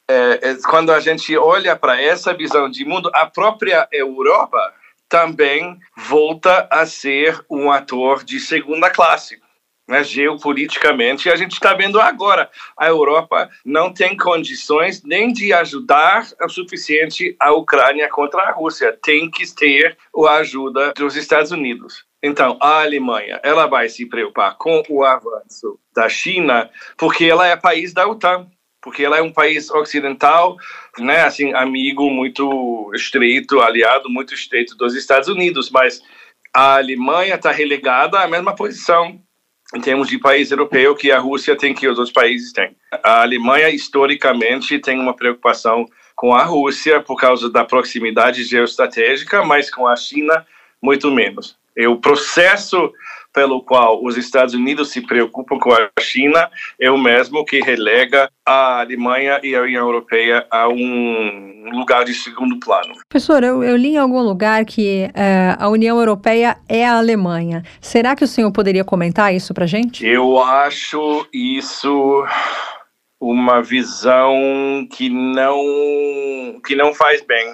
é, 0.09 0.39
é, 0.41 0.55
quando 0.67 0.91
a 0.91 0.99
gente 0.99 1.37
olha 1.37 1.75
para 1.75 2.01
essa 2.01 2.33
visão 2.33 2.67
de 2.67 2.83
mundo, 2.83 3.11
a 3.13 3.27
própria 3.27 3.87
Europa 3.91 4.73
também 5.07 5.77
volta 5.95 6.67
a 6.71 6.83
ser 6.87 7.45
um 7.47 7.71
ator 7.71 8.23
de 8.23 8.39
segunda 8.39 8.89
classe. 8.89 9.39
Né, 9.87 10.03
geopoliticamente, 10.03 11.31
a 11.31 11.35
gente 11.35 11.53
está 11.53 11.73
vendo 11.73 11.99
agora, 11.99 12.49
a 12.77 12.87
Europa 12.87 13.49
não 13.65 13.91
tem 13.91 14.15
condições 14.15 15.01
nem 15.03 15.33
de 15.33 15.51
ajudar 15.51 16.27
o 16.43 16.49
suficiente 16.49 17.35
a 17.39 17.51
Ucrânia 17.53 18.07
contra 18.07 18.43
a 18.43 18.51
Rússia, 18.51 18.95
tem 19.01 19.31
que 19.31 19.51
ter 19.55 19.97
a 20.27 20.33
ajuda 20.37 20.93
dos 20.95 21.15
Estados 21.15 21.51
Unidos. 21.51 22.05
Então, 22.21 22.55
a 22.61 22.81
Alemanha, 22.81 23.39
ela 23.41 23.65
vai 23.65 23.89
se 23.89 24.05
preocupar 24.05 24.57
com 24.57 24.83
o 24.89 25.03
avanço 25.03 25.79
da 25.95 26.07
China, 26.07 26.69
porque 26.95 27.25
ela 27.25 27.47
é 27.47 27.55
país 27.55 27.91
da 27.91 28.07
OTAN, 28.07 28.47
porque 28.81 29.03
ela 29.03 29.17
é 29.17 29.21
um 29.21 29.31
país 29.31 29.69
ocidental, 29.69 30.57
né, 30.97 31.21
assim, 31.21 31.53
amigo 31.53 32.09
muito 32.09 32.91
estreito, 32.95 33.59
aliado 33.59 34.09
muito 34.09 34.33
estreito 34.33 34.75
dos 34.75 34.95
Estados 34.95 35.27
Unidos, 35.27 35.69
mas 35.69 36.01
a 36.53 36.77
Alemanha 36.77 37.35
está 37.35 37.51
relegada 37.51 38.19
à 38.19 38.27
mesma 38.27 38.55
posição 38.55 39.19
em 39.75 39.81
termos 39.81 40.07
de 40.07 40.17
país 40.17 40.49
europeu 40.49 40.95
que 40.95 41.11
a 41.11 41.19
Rússia 41.19 41.55
tem 41.55 41.73
que 41.73 41.87
os 41.87 41.97
outros 41.97 42.13
países 42.13 42.51
têm. 42.51 42.75
A 43.03 43.21
Alemanha 43.21 43.69
historicamente 43.69 44.79
tem 44.79 44.99
uma 44.99 45.15
preocupação 45.15 45.85
com 46.15 46.33
a 46.33 46.43
Rússia 46.43 47.01
por 47.01 47.17
causa 47.17 47.49
da 47.49 47.63
proximidade 47.63 48.43
geoestratégica, 48.43 49.43
mas 49.43 49.69
com 49.69 49.87
a 49.87 49.95
China 49.95 50.45
muito 50.81 51.11
menos. 51.11 51.57
E 51.77 51.85
o 51.87 51.97
processo 51.97 52.91
pelo 53.39 53.61
qual 53.61 54.03
os 54.03 54.17
Estados 54.17 54.53
Unidos 54.53 54.89
se 54.89 54.99
preocupam 54.99 55.57
com 55.57 55.71
a 55.71 55.89
China 56.01 56.51
é 56.77 56.91
o 56.91 56.97
mesmo 56.97 57.45
que 57.45 57.61
relega 57.61 58.29
a 58.45 58.81
Alemanha 58.81 59.39
e 59.41 59.55
a 59.55 59.61
União 59.61 59.85
Europeia 59.85 60.45
a 60.51 60.67
um 60.67 61.69
lugar 61.71 62.03
de 62.03 62.13
segundo 62.13 62.59
plano. 62.59 62.95
Professor, 63.07 63.41
eu, 63.41 63.63
eu 63.63 63.77
li 63.77 63.93
em 63.93 63.97
algum 63.97 64.19
lugar 64.21 64.65
que 64.65 65.09
é, 65.13 65.55
a 65.57 65.69
União 65.69 65.97
Europeia 65.97 66.57
é 66.67 66.85
a 66.85 66.97
Alemanha. 66.97 67.63
Será 67.79 68.13
que 68.13 68.25
o 68.25 68.27
senhor 68.27 68.51
poderia 68.51 68.83
comentar 68.83 69.33
isso 69.33 69.53
para 69.53 69.65
gente? 69.65 70.05
Eu 70.05 70.37
acho 70.43 71.25
isso 71.31 72.25
uma 73.21 73.61
visão 73.61 74.35
que 74.91 75.09
não 75.09 76.59
que 76.65 76.75
não 76.75 76.93
faz 76.93 77.21
bem. 77.21 77.53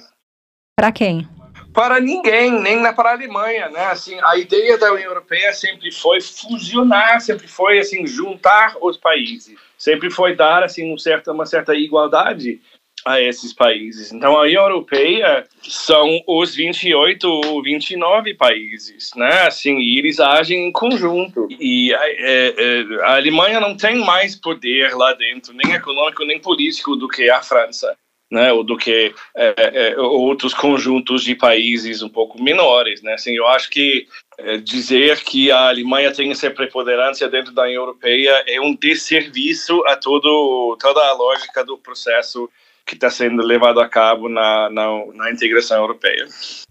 Para 0.75 0.91
quem? 0.91 1.27
Para 1.75 1.99
ninguém, 1.99 2.51
nem 2.61 2.79
na 2.79 2.93
para 2.93 3.09
a 3.09 3.13
Alemanha, 3.13 3.67
né? 3.67 3.87
Assim, 3.87 4.17
a 4.23 4.37
ideia 4.37 4.77
da 4.77 4.93
União 4.93 5.09
Europeia 5.09 5.51
sempre 5.53 5.91
foi 5.91 6.21
fusionar, 6.21 7.19
sempre 7.19 7.49
foi 7.49 7.79
assim 7.79 8.07
juntar 8.07 8.77
os 8.81 8.95
países, 8.95 9.59
sempre 9.77 10.09
foi 10.09 10.33
dar 10.33 10.63
assim 10.63 10.91
um 10.91 10.97
certo, 10.97 11.31
uma 11.33 11.45
certa 11.45 11.75
igualdade 11.75 12.61
a 13.05 13.19
esses 13.19 13.51
países. 13.53 14.13
Então 14.13 14.37
a 14.37 14.43
União 14.43 14.63
Europeia 14.63 15.45
são 15.61 16.21
os 16.25 16.55
28 16.55 17.27
ou 17.27 17.61
29 17.61 18.33
países, 18.35 19.11
né? 19.17 19.41
Assim, 19.41 19.77
e 19.77 19.99
eles 19.99 20.21
agem 20.21 20.69
em 20.69 20.71
conjunto. 20.71 21.45
E 21.59 21.93
a, 21.93 21.99
é, 22.07 22.53
é, 22.57 23.03
a 23.03 23.15
Alemanha 23.17 23.59
não 23.59 23.75
tem 23.75 23.97
mais 23.97 24.33
poder 24.33 24.95
lá 24.95 25.13
dentro, 25.13 25.53
nem 25.53 25.75
econômico 25.75 26.23
nem 26.23 26.39
político, 26.39 26.95
do 26.95 27.09
que 27.09 27.29
a 27.29 27.41
França 27.41 27.95
né, 28.31 28.51
ou 28.51 28.63
do 28.63 28.75
que 28.75 29.13
é, 29.35 29.91
é, 29.93 29.99
outros 29.99 30.53
conjuntos 30.53 31.23
de 31.23 31.35
países 31.35 32.01
um 32.01 32.09
pouco 32.09 32.41
menores, 32.41 33.01
né? 33.01 33.13
Assim, 33.13 33.35
eu 33.35 33.47
acho 33.47 33.69
que 33.69 34.07
é, 34.37 34.57
dizer 34.57 35.23
que 35.23 35.51
a 35.51 35.69
Alemanha 35.69 36.11
tem 36.11 36.31
essa 36.31 36.49
preponderância 36.49 37.29
dentro 37.29 37.53
da 37.53 37.63
União 37.63 37.83
Europeia 37.83 38.43
é 38.47 38.59
um 38.59 38.75
desserviço 38.75 39.81
a 39.85 39.95
todo 39.95 40.75
toda 40.79 41.01
a 41.01 41.13
lógica 41.13 41.63
do 41.63 41.77
processo 41.77 42.49
que 42.85 42.93
está 42.93 43.09
sendo 43.09 43.41
levado 43.41 43.79
a 43.79 43.89
cabo 43.89 44.29
na, 44.29 44.69
na, 44.69 44.87
na 45.13 45.31
integração 45.31 45.77
europeia. 45.77 46.27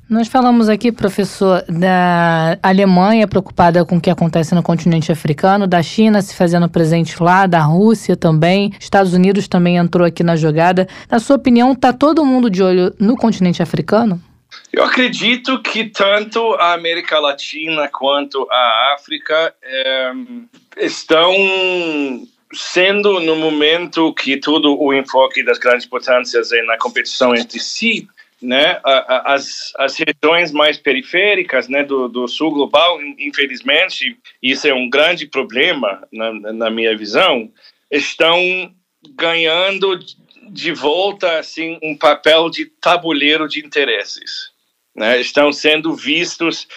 Nós 0.08 0.28
falamos 0.28 0.68
aqui, 0.68 0.92
professor, 0.92 1.64
da 1.66 2.58
Alemanha 2.62 3.26
preocupada 3.26 3.84
com 3.84 3.96
o 3.96 4.00
que 4.00 4.10
acontece 4.10 4.54
no 4.54 4.62
continente 4.62 5.10
africano, 5.10 5.66
da 5.66 5.82
China 5.82 6.20
se 6.20 6.36
fazendo 6.36 6.68
presente 6.68 7.20
lá, 7.22 7.46
da 7.46 7.62
Rússia 7.62 8.14
também, 8.14 8.72
Estados 8.78 9.14
Unidos 9.14 9.48
também 9.48 9.76
entrou 9.76 10.06
aqui 10.06 10.22
na 10.22 10.36
jogada. 10.36 10.86
Na 11.10 11.18
sua 11.18 11.36
opinião, 11.36 11.72
está 11.72 11.92
todo 11.92 12.24
mundo 12.24 12.50
de 12.50 12.62
olho 12.62 12.94
no 13.00 13.16
continente 13.16 13.62
africano? 13.62 14.20
Eu 14.72 14.84
acredito 14.84 15.60
que 15.62 15.84
tanto 15.84 16.54
a 16.54 16.74
América 16.74 17.18
Latina 17.18 17.88
quanto 17.88 18.46
a 18.50 18.94
África 18.94 19.54
é, 19.62 20.12
estão 20.78 21.32
sendo 22.54 23.20
no 23.20 23.36
momento 23.36 24.12
que 24.14 24.36
todo 24.36 24.80
o 24.80 24.92
enfoque 24.92 25.42
das 25.42 25.58
grandes 25.58 25.86
potências 25.86 26.52
é 26.52 26.62
na 26.62 26.78
competição 26.78 27.34
entre 27.34 27.58
si, 27.58 28.08
né, 28.40 28.80
as, 28.84 29.72
as 29.78 29.96
regiões 29.96 30.52
mais 30.52 30.76
periféricas 30.76 31.68
né, 31.68 31.82
do, 31.82 32.08
do 32.08 32.28
sul 32.28 32.50
global, 32.50 33.00
infelizmente, 33.18 34.16
isso 34.42 34.68
é 34.68 34.74
um 34.74 34.88
grande 34.88 35.26
problema 35.26 36.06
na, 36.12 36.52
na 36.52 36.70
minha 36.70 36.96
visão, 36.96 37.50
estão 37.90 38.38
ganhando 39.10 39.98
de 40.50 40.72
volta 40.72 41.38
assim 41.38 41.78
um 41.82 41.96
papel 41.96 42.50
de 42.50 42.66
tabuleiro 42.66 43.48
de 43.48 43.64
interesses 43.64 44.53
né, 44.94 45.20
estão 45.20 45.52
sendo 45.52 45.94
vistos, 45.94 46.68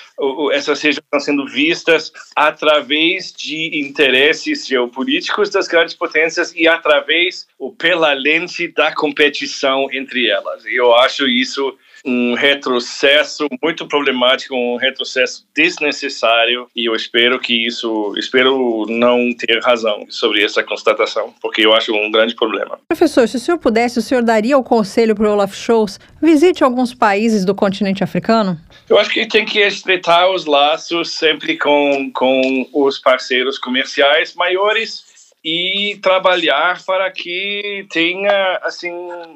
essas 0.51 0.81
regiões 0.81 1.03
estão 1.03 1.19
sendo 1.19 1.47
vistas 1.47 2.11
através 2.35 3.31
de 3.31 3.79
interesses 3.79 4.65
geopolíticos 4.65 5.49
das 5.49 5.67
grandes 5.67 5.93
potências 5.93 6.53
e 6.55 6.67
através, 6.67 7.47
ou 7.59 7.71
pela 7.71 8.13
lente 8.13 8.67
da 8.69 8.93
competição 8.93 9.87
entre 9.91 10.27
elas. 10.27 10.65
Eu 10.65 10.95
acho 10.95 11.27
isso 11.27 11.77
um 12.07 12.33
retrocesso 12.33 13.47
muito 13.61 13.85
problemático, 13.85 14.55
um 14.55 14.77
retrocesso 14.77 15.45
desnecessário, 15.53 16.67
e 16.75 16.85
eu 16.85 16.95
espero 16.95 17.37
que 17.39 17.67
isso, 17.67 18.13
espero 18.17 18.85
não 18.87 19.29
ter 19.37 19.59
razão 19.61 20.05
sobre 20.09 20.43
essa 20.43 20.63
constatação, 20.63 21.33
porque 21.41 21.65
eu 21.65 21.73
acho 21.73 21.93
um 21.93 22.09
grande 22.09 22.33
problema. 22.33 22.79
Professor, 22.87 23.27
se 23.27 23.35
o 23.35 23.39
senhor 23.39 23.57
pudesse, 23.57 23.99
o 23.99 24.01
senhor 24.01 24.23
daria 24.23 24.57
o 24.57 24.63
conselho 24.63 25.13
para 25.13 25.27
o 25.27 25.31
Olaf 25.31 25.53
Scholz, 25.53 25.99
visite 26.21 26.63
alguns 26.63 26.93
países 26.93 27.43
do 27.43 27.53
continente 27.53 28.03
africano? 28.03 28.57
Eu 28.89 28.97
acho 28.97 29.09
que 29.09 29.27
tem 29.27 29.45
que 29.45 29.59
estreitar 29.59 30.31
os 30.31 30.45
laços 30.45 31.11
sempre 31.11 31.57
com, 31.57 32.09
com 32.13 32.69
os 32.73 32.97
parceiros 32.97 33.57
comerciais 33.59 34.33
maiores 34.33 35.06
e 35.49 35.97
trabalhar 36.01 36.83
para 36.85 37.09
que 37.09 37.87
tenha 37.89 38.59
assim, 38.63 38.91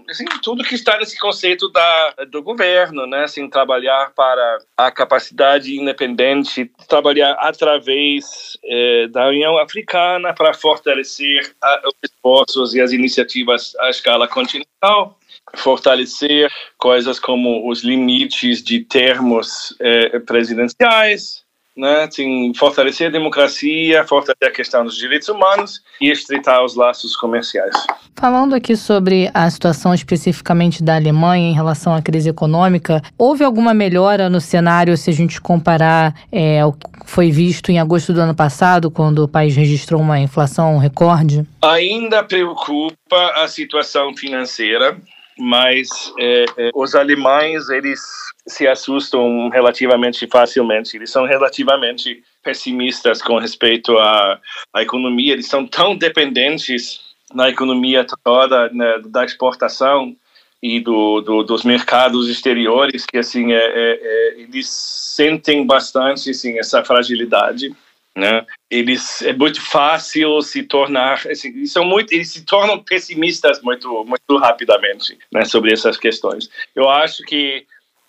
assim 0.10 0.26
tudo 0.44 0.62
que 0.62 0.76
está 0.76 0.98
nesse 0.98 1.18
conceito 1.18 1.70
da 1.72 2.26
do 2.30 2.44
governo, 2.44 3.08
né? 3.08 3.24
Assim 3.24 3.50
trabalhar 3.50 4.12
para 4.14 4.58
a 4.76 4.92
capacidade 4.92 5.74
independente, 5.80 6.70
trabalhar 6.90 7.32
através 7.40 8.58
eh, 8.62 9.08
da 9.08 9.30
União 9.30 9.58
Africana 9.58 10.34
para 10.34 10.54
fortalecer 10.54 11.56
a, 11.64 11.82
os 11.88 11.94
esforços 12.04 12.76
e 12.76 12.82
as 12.82 12.92
iniciativas 12.92 13.74
à 13.80 13.90
escala 13.90 14.28
continental 14.28 15.18
fortalecer 15.56 16.52
coisas 16.78 17.20
como 17.20 17.70
os 17.70 17.84
limites 17.84 18.62
de 18.62 18.82
termos 18.82 19.74
eh, 19.80 20.20
presidenciais, 20.20 21.46
né, 21.76 22.04
assim, 22.04 22.54
fortalecer 22.54 23.08
a 23.08 23.12
democracia, 23.12 24.06
fortalecer 24.06 24.48
a 24.48 24.52
questão 24.52 24.84
dos 24.84 24.96
direitos 24.96 25.30
humanos 25.30 25.82
e 26.00 26.10
estreitar 26.10 26.64
os 26.64 26.76
laços 26.76 27.16
comerciais. 27.16 27.76
Falando 28.16 28.54
aqui 28.54 28.76
sobre 28.76 29.32
a 29.34 29.50
situação 29.50 29.94
especificamente 29.94 30.84
da 30.84 30.96
Alemanha 30.96 31.50
em 31.50 31.54
relação 31.54 31.94
à 31.94 32.02
crise 32.02 32.30
econômica, 32.30 33.02
houve 33.18 33.44
alguma 33.44 33.74
melhora 33.74 34.30
no 34.30 34.42
cenário 34.42 34.98
se 34.98 35.10
a 35.10 35.14
gente 35.14 35.40
comparar 35.40 36.14
é, 36.32 36.64
o 36.66 36.74
que 36.74 36.88
foi 37.06 37.32
visto 37.32 37.72
em 37.72 37.80
agosto 37.80 38.14
do 38.14 38.22
ano 38.22 38.36
passado, 38.36 38.92
quando 38.92 39.20
o 39.20 39.28
país 39.28 39.56
registrou 39.56 40.00
uma 40.02 40.20
inflação 40.20 40.78
recorde? 40.78 41.46
Ainda 41.62 42.24
preocupa 42.24 42.96
a 43.36 43.48
situação 43.48 44.16
financeira, 44.16 44.98
mas 45.42 45.90
é, 46.20 46.46
é, 46.56 46.72
os 46.76 46.94
alemães 46.94 47.68
eles 47.70 48.00
se 48.48 48.68
assustam 48.68 49.50
relativamente 49.50 50.28
facilmente. 50.28 50.96
Eles 50.96 51.10
são 51.10 51.26
relativamente 51.26 52.24
pessimistas 52.44 53.22
com 53.22 53.40
respeito 53.40 53.98
à, 53.98 54.40
à 54.72 54.82
economia. 54.84 55.34
Eles 55.34 55.48
são 55.48 55.66
tão 55.66 55.96
dependentes 55.96 57.02
na 57.34 57.50
economia 57.50 58.06
toda 58.24 58.70
né, 58.70 59.02
da 59.08 59.26
exportação 59.26 60.16
e 60.62 60.80
do, 60.80 61.22
do, 61.22 61.44
dos 61.44 61.64
mercados 61.64 62.30
exteriores 62.30 63.04
que 63.06 63.18
assim 63.18 63.52
é, 63.52 63.58
é, 63.58 64.00
é, 64.04 64.42
eles 64.42 64.70
sentem 64.70 65.66
bastante 65.66 66.30
assim 66.30 66.60
essa 66.60 66.84
fragilidade 66.84 67.76
né 68.16 68.46
eles 68.70 69.22
é 69.22 69.34
muito 69.34 69.62
fácil 69.62 70.42
se 70.42 70.64
tornar 70.64 71.26
assim, 71.28 71.66
são 71.66 71.86
muito 71.86 72.14
eles 72.14 72.32
se 72.32 72.46
tornam 72.46 72.84
pessimistas 72.84 73.62
muito 73.62 74.04
muito 74.06 74.38
rapidamente 74.38 75.18
né, 75.32 75.46
sobre 75.46 75.72
essas 75.72 75.98
questões 75.98 76.50
eu 76.76 76.90
acho 76.90 77.24
que 77.24 77.66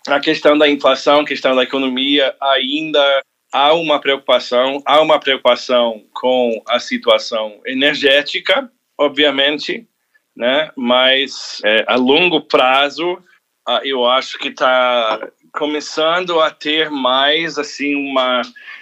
a 0.07 0.19
questão 0.19 0.57
da 0.57 0.67
inflação, 0.69 1.21
a 1.21 1.25
questão 1.25 1.55
da 1.55 1.63
economia, 1.63 2.35
ainda 2.41 3.23
há 3.51 3.73
uma 3.73 3.99
preocupação, 3.99 4.81
há 4.85 5.01
uma 5.01 5.19
preocupação 5.19 6.03
com 6.13 6.61
a 6.67 6.79
situação 6.79 7.61
energética, 7.65 8.69
obviamente, 8.97 9.87
né? 10.35 10.71
Mas 10.75 11.61
é, 11.63 11.85
a 11.87 11.95
longo 11.95 12.41
prazo, 12.41 13.17
eu 13.83 14.05
acho 14.05 14.37
que 14.39 14.49
está 14.49 15.29
começando 15.53 16.39
a 16.39 16.49
ter 16.49 16.89
mais 16.89 17.57
assim 17.57 17.95
uma 17.95 18.41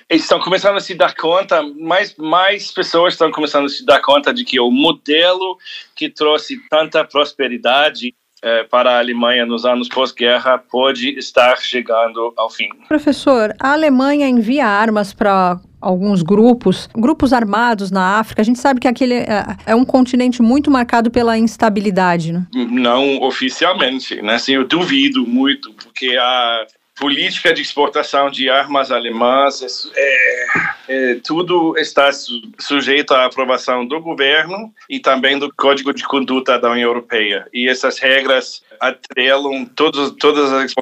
eles 0.10 0.24
estão 0.24 0.40
começando 0.40 0.78
a 0.78 0.80
se 0.80 0.96
dar 0.96 1.16
conta 1.16 1.62
mais 1.62 2.16
mais 2.16 2.72
pessoas 2.72 3.14
estão 3.14 3.30
começando 3.30 3.66
a 3.66 3.70
se 3.70 3.86
dar 3.86 4.02
conta 4.02 4.34
de 4.34 4.46
que 4.46 4.60
o 4.60 4.72
modelo 4.72 5.58
que 5.96 6.10
trouxe 6.10 6.58
tanta 6.70 7.04
prosperidade 7.04 8.14
eh, 8.44 8.64
para 8.64 8.94
a 8.94 8.98
Alemanha 8.98 9.46
nos 9.46 9.66
anos 9.66 9.88
pós-guerra 9.88 10.58
pode 10.58 11.10
estar 11.10 11.58
chegando 11.58 12.34
ao 12.36 12.50
fim. 12.50 12.70
Professor, 12.88 13.54
a 13.60 13.74
Alemanha 13.74 14.28
envia 14.28 14.66
armas 14.66 15.14
para 15.14 15.60
alguns 15.80 16.24
grupos, 16.24 16.90
grupos 16.96 17.34
armados 17.34 17.92
na 17.92 18.20
África. 18.20 18.42
A 18.42 18.46
gente 18.46 18.58
sabe 18.58 18.80
que 18.80 18.88
aquele 18.88 19.14
é, 19.14 19.46
é 19.68 19.76
um 19.76 19.86
continente 19.86 20.42
muito 20.42 20.72
marcado 20.72 21.12
pela 21.12 21.38
instabilidade, 21.38 22.32
né? 22.34 22.48
Não 22.52 23.22
oficialmente, 23.22 24.20
né? 24.24 24.34
Assim, 24.34 24.54
eu 24.54 24.68
duvido 24.68 25.26
muito, 25.26 25.72
porque 26.02 26.18
a 26.18 26.66
política 27.00 27.54
de 27.54 27.62
exportação 27.62 28.30
de 28.30 28.50
armas 28.50 28.92
alemãs, 28.92 29.62
é, 29.96 30.46
é, 30.88 31.16
tudo 31.24 31.78
está 31.78 32.12
su, 32.12 32.42
sujeito 32.60 33.14
à 33.14 33.26
aprovação 33.26 33.86
do 33.86 34.00
governo 34.02 34.74
e 34.90 35.00
também 35.00 35.38
do 35.38 35.54
Código 35.54 35.94
de 35.94 36.04
Conduta 36.04 36.60
da 36.60 36.72
União 36.72 36.90
Europeia. 36.90 37.48
E 37.54 37.70
essas 37.70 38.00
regras 38.00 38.64
atrelam 38.82 39.64
todos, 39.64 40.12
todas 40.20 40.52
as 40.52 40.74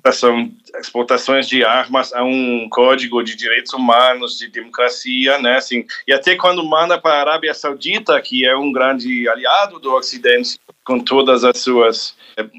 exportações 0.80 1.50
de 1.50 1.66
armas 1.66 2.14
a 2.14 2.24
um 2.24 2.70
código 2.70 3.22
de 3.22 3.36
direitos 3.36 3.74
humanos, 3.74 4.38
de 4.38 4.48
democracia, 4.48 5.38
né? 5.40 5.58
Assim, 5.58 5.86
e 6.08 6.14
até 6.14 6.38
quando 6.38 6.64
manda 6.64 6.98
para 6.98 7.16
a 7.16 7.20
Arábia 7.20 7.54
Saudita, 7.54 8.20
que 8.22 8.46
é 8.46 8.56
um 8.56 8.72
grande 8.72 9.28
aliado 9.28 9.80
do 9.80 9.94
Ocidente, 9.94 10.58
com 10.86 11.00
todas 11.00 11.44
as 11.44 11.60
suas 11.60 12.16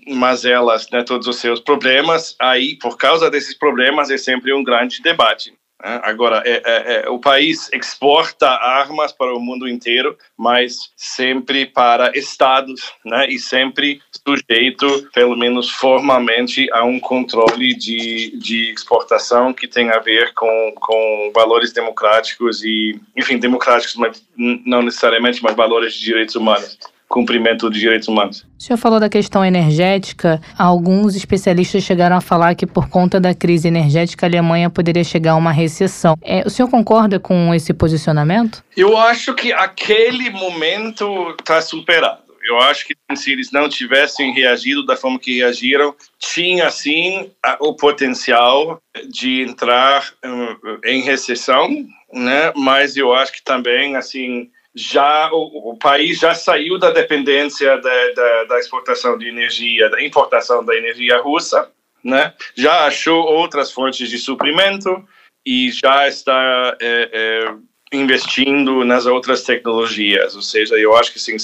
mazelas, 0.06 0.88
né, 0.90 1.02
todos 1.02 1.26
os 1.26 1.36
seus 1.36 1.58
problemas, 1.58 2.36
aí, 2.38 2.76
por 2.76 2.98
causa 2.98 3.30
desses 3.30 3.56
problemas, 3.56 4.10
é 4.10 4.18
sempre 4.18 4.52
um 4.52 4.62
grande 4.62 5.00
debate. 5.00 5.54
Né? 5.82 6.00
Agora, 6.02 6.42
é, 6.44 6.62
é, 6.64 7.04
é, 7.04 7.10
o 7.10 7.18
país 7.18 7.70
exporta 7.72 8.48
armas 8.48 9.12
para 9.12 9.34
o 9.34 9.40
mundo 9.40 9.68
inteiro, 9.68 10.16
mas 10.36 10.90
sempre 10.96 11.66
para 11.66 12.16
estados, 12.16 12.92
né, 13.04 13.28
e 13.28 13.38
sempre 13.38 14.00
sujeito, 14.26 15.08
pelo 15.12 15.36
menos 15.36 15.70
formalmente, 15.70 16.70
a 16.72 16.84
um 16.84 17.00
controle 17.00 17.74
de, 17.74 18.36
de 18.36 18.72
exportação 18.72 19.52
que 19.52 19.66
tem 19.66 19.90
a 19.90 19.98
ver 19.98 20.32
com, 20.34 20.74
com 20.76 21.32
valores 21.34 21.72
democráticos 21.72 22.62
e, 22.62 23.00
enfim, 23.16 23.38
democráticos, 23.38 23.94
mas 23.96 24.22
não 24.36 24.82
necessariamente, 24.82 25.42
mas 25.42 25.56
valores 25.56 25.94
de 25.94 26.04
direitos 26.04 26.34
humanos 26.34 26.78
cumprimento 27.10 27.68
dos 27.68 27.78
direitos 27.78 28.06
humanos. 28.06 28.46
O 28.56 28.62
senhor 28.62 28.78
falou 28.78 29.00
da 29.00 29.08
questão 29.08 29.44
energética. 29.44 30.40
Alguns 30.56 31.16
especialistas 31.16 31.82
chegaram 31.82 32.16
a 32.16 32.20
falar 32.20 32.54
que 32.54 32.66
por 32.66 32.88
conta 32.88 33.18
da 33.18 33.34
crise 33.34 33.66
energética 33.66 34.24
a 34.24 34.28
Alemanha 34.28 34.70
poderia 34.70 35.02
chegar 35.02 35.32
a 35.32 35.36
uma 35.36 35.50
recessão. 35.50 36.16
É, 36.22 36.44
o 36.46 36.50
senhor 36.50 36.68
concorda 36.68 37.18
com 37.18 37.52
esse 37.52 37.74
posicionamento? 37.74 38.62
Eu 38.76 38.96
acho 38.96 39.34
que 39.34 39.52
aquele 39.52 40.30
momento 40.30 41.34
está 41.40 41.60
superado. 41.60 42.30
Eu 42.44 42.58
acho 42.60 42.86
que 42.86 42.94
se 43.16 43.32
eles 43.32 43.50
não 43.50 43.68
tivessem 43.68 44.32
reagido 44.32 44.86
da 44.86 44.96
forma 44.96 45.18
que 45.18 45.38
reagiram, 45.38 45.94
tinha 46.18 46.70
sim 46.70 47.30
o 47.58 47.74
potencial 47.74 48.80
de 49.08 49.42
entrar 49.42 50.10
um, 50.24 50.56
em 50.84 51.02
recessão, 51.02 51.68
né? 52.12 52.52
Mas 52.56 52.96
eu 52.96 53.12
acho 53.12 53.32
que 53.32 53.42
também 53.42 53.96
assim 53.96 54.48
já 54.74 55.30
o, 55.32 55.70
o, 55.70 55.76
país 55.76 56.18
já 56.18 56.34
saiu 56.34 56.78
da 56.78 56.90
dependência 56.90 57.76
da, 57.78 58.12
da, 58.12 58.44
da, 58.44 58.58
exportação 58.58 59.18
de 59.18 59.28
energia, 59.28 59.88
da 59.90 60.02
importação 60.02 60.64
da 60.64 60.76
energia 60.76 61.20
russa, 61.20 61.70
né? 62.04 62.32
Já 62.54 62.86
achou 62.86 63.24
outras 63.24 63.72
fontes 63.72 64.08
de 64.08 64.18
suprimento 64.18 65.04
e 65.44 65.70
já 65.70 66.06
está 66.06 66.76
é, 66.80 67.10
é, 67.12 67.54
investindo 67.92 68.84
nas 68.84 69.06
outras 69.06 69.42
tecnologias. 69.42 70.36
Ou 70.36 70.42
seja, 70.42 70.76
eu 70.76 70.96
acho 70.96 71.12
que 71.12 71.18
assim, 71.18 71.36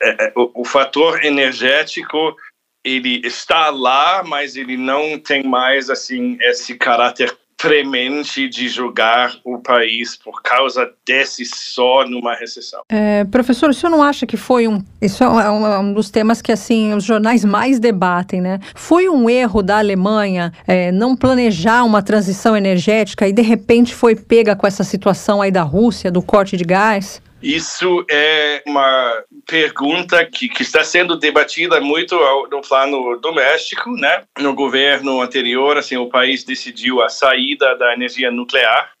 é, 0.00 0.26
é, 0.26 0.32
o, 0.36 0.62
o 0.62 0.64
fator 0.64 1.24
energético 1.24 2.36
ele 2.84 3.26
está 3.26 3.70
lá, 3.70 4.22
mas 4.22 4.56
ele 4.56 4.76
não 4.76 5.18
tem 5.18 5.42
mais 5.42 5.88
assim 5.88 6.36
esse 6.40 6.76
caráter 6.76 7.34
premente 7.64 8.46
de 8.46 8.68
julgar 8.68 9.36
o 9.42 9.58
país 9.58 10.14
por 10.14 10.42
causa 10.42 10.92
desse 11.06 11.46
só 11.46 12.04
numa 12.06 12.34
recessão. 12.34 12.82
É, 12.90 13.24
professor, 13.24 13.70
o 13.70 13.72
senhor 13.72 13.90
não 13.90 14.02
acha 14.02 14.26
que 14.26 14.36
foi 14.36 14.68
um. 14.68 14.84
Isso 15.00 15.24
é 15.24 15.28
um, 15.28 15.40
é 15.40 15.78
um, 15.78 15.94
dos 15.94 16.10
temas 16.10 16.42
que 16.42 16.52
assim 16.52 16.92
os 16.92 17.04
jornais 17.04 17.42
mais 17.42 17.78
debatem, 17.78 18.42
né? 18.42 18.60
Foi 18.74 19.08
um 19.08 19.30
erro 19.30 19.62
da 19.62 19.78
Alemanha 19.78 20.52
é, 20.66 20.92
não 20.92 21.16
planejar 21.16 21.84
uma 21.84 22.02
transição 22.02 22.54
energética 22.54 23.26
e 23.26 23.32
de 23.32 23.40
repente 23.40 23.94
foi 23.94 24.14
pega 24.14 24.54
com 24.54 24.66
essa 24.66 24.84
situação 24.84 25.40
aí 25.40 25.50
da 25.50 25.62
Rússia, 25.62 26.10
do 26.10 26.20
corte 26.20 26.58
de 26.58 26.64
gás? 26.64 27.22
Isso 27.44 28.06
é 28.10 28.62
uma 28.66 29.22
pergunta 29.46 30.24
que, 30.24 30.48
que 30.48 30.62
está 30.62 30.82
sendo 30.82 31.14
debatida 31.14 31.78
muito 31.78 32.16
no 32.50 32.62
plano 32.62 33.18
doméstico, 33.20 33.90
né? 33.90 34.24
No 34.38 34.54
governo 34.54 35.20
anterior, 35.20 35.76
assim, 35.76 35.96
o 35.98 36.08
país 36.08 36.42
decidiu 36.42 37.02
a 37.02 37.10
saída 37.10 37.76
da 37.76 37.92
energia 37.92 38.30
nuclear, 38.30 38.92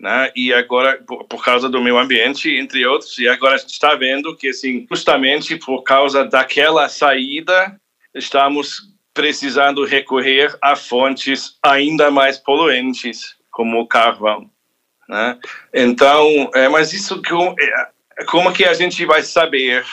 né? 0.00 0.32
E 0.34 0.52
agora, 0.52 1.00
por, 1.06 1.44
causa 1.44 1.68
do 1.68 1.80
meio 1.80 1.96
ambiente, 1.96 2.50
entre 2.50 2.84
outros, 2.84 3.16
e 3.18 3.28
agora 3.28 3.54
a 3.54 3.58
gente 3.58 3.70
está 3.70 3.94
vendo 3.94 4.36
que, 4.36 4.48
assim, 4.48 4.84
justamente 4.90 5.56
por 5.56 5.84
causa 5.84 6.24
daquela 6.24 6.88
saída, 6.88 7.80
estamos 8.12 8.80
precisando 9.14 9.84
recorrer 9.84 10.52
a 10.60 10.74
fontes 10.74 11.56
ainda 11.62 12.10
mais 12.10 12.36
poluentes, 12.36 13.36
como 13.48 13.80
o 13.80 13.86
carvão. 13.86 14.50
Né? 15.08 15.38
Então, 15.72 16.50
é, 16.54 16.68
mas 16.68 16.92
isso 16.92 17.20
é, 17.58 18.24
como 18.26 18.52
que 18.52 18.64
a 18.64 18.74
gente 18.74 19.04
vai 19.04 19.22
saber 19.22 19.84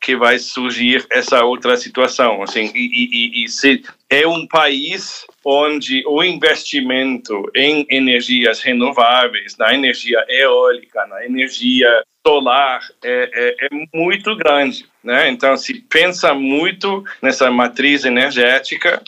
que 0.00 0.16
vai 0.16 0.38
surgir 0.38 1.06
essa 1.10 1.44
outra 1.44 1.76
situação? 1.76 2.42
Assim, 2.42 2.70
e, 2.74 3.42
e, 3.42 3.44
e 3.44 3.48
se 3.48 3.82
é 4.08 4.26
um 4.26 4.46
país 4.46 5.26
onde 5.44 6.02
o 6.06 6.22
investimento 6.22 7.50
em 7.54 7.86
energias 7.90 8.60
renováveis, 8.60 9.56
na 9.58 9.74
energia 9.74 10.24
eólica, 10.28 11.06
na 11.06 11.24
energia 11.24 12.02
solar 12.26 12.80
é, 13.02 13.30
é, 13.32 13.66
é, 13.66 13.68
muito 13.94 14.36
grande, 14.36 14.86
né? 15.02 15.30
Então 15.30 15.56
se 15.56 15.74
pensa 15.74 16.34
muito 16.34 17.04
nessa 17.22 17.50
matriz 17.50 18.04
energética 18.04 19.02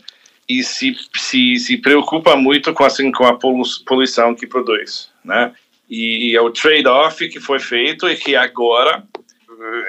e 0.48 0.62
se, 0.62 0.94
se, 1.16 1.56
se 1.56 1.76
preocupa 1.76 2.36
muito 2.36 2.72
com, 2.72 2.84
assim, 2.84 3.10
com 3.12 3.24
a 3.24 3.38
poluição 3.38 4.34
que 4.34 4.46
produz, 4.46 5.11
né? 5.24 5.54
E 5.88 6.34
é 6.34 6.40
o 6.40 6.50
trade-off 6.50 7.28
que 7.28 7.38
foi 7.38 7.58
feito 7.58 8.08
e 8.08 8.16
que 8.16 8.34
agora 8.34 9.04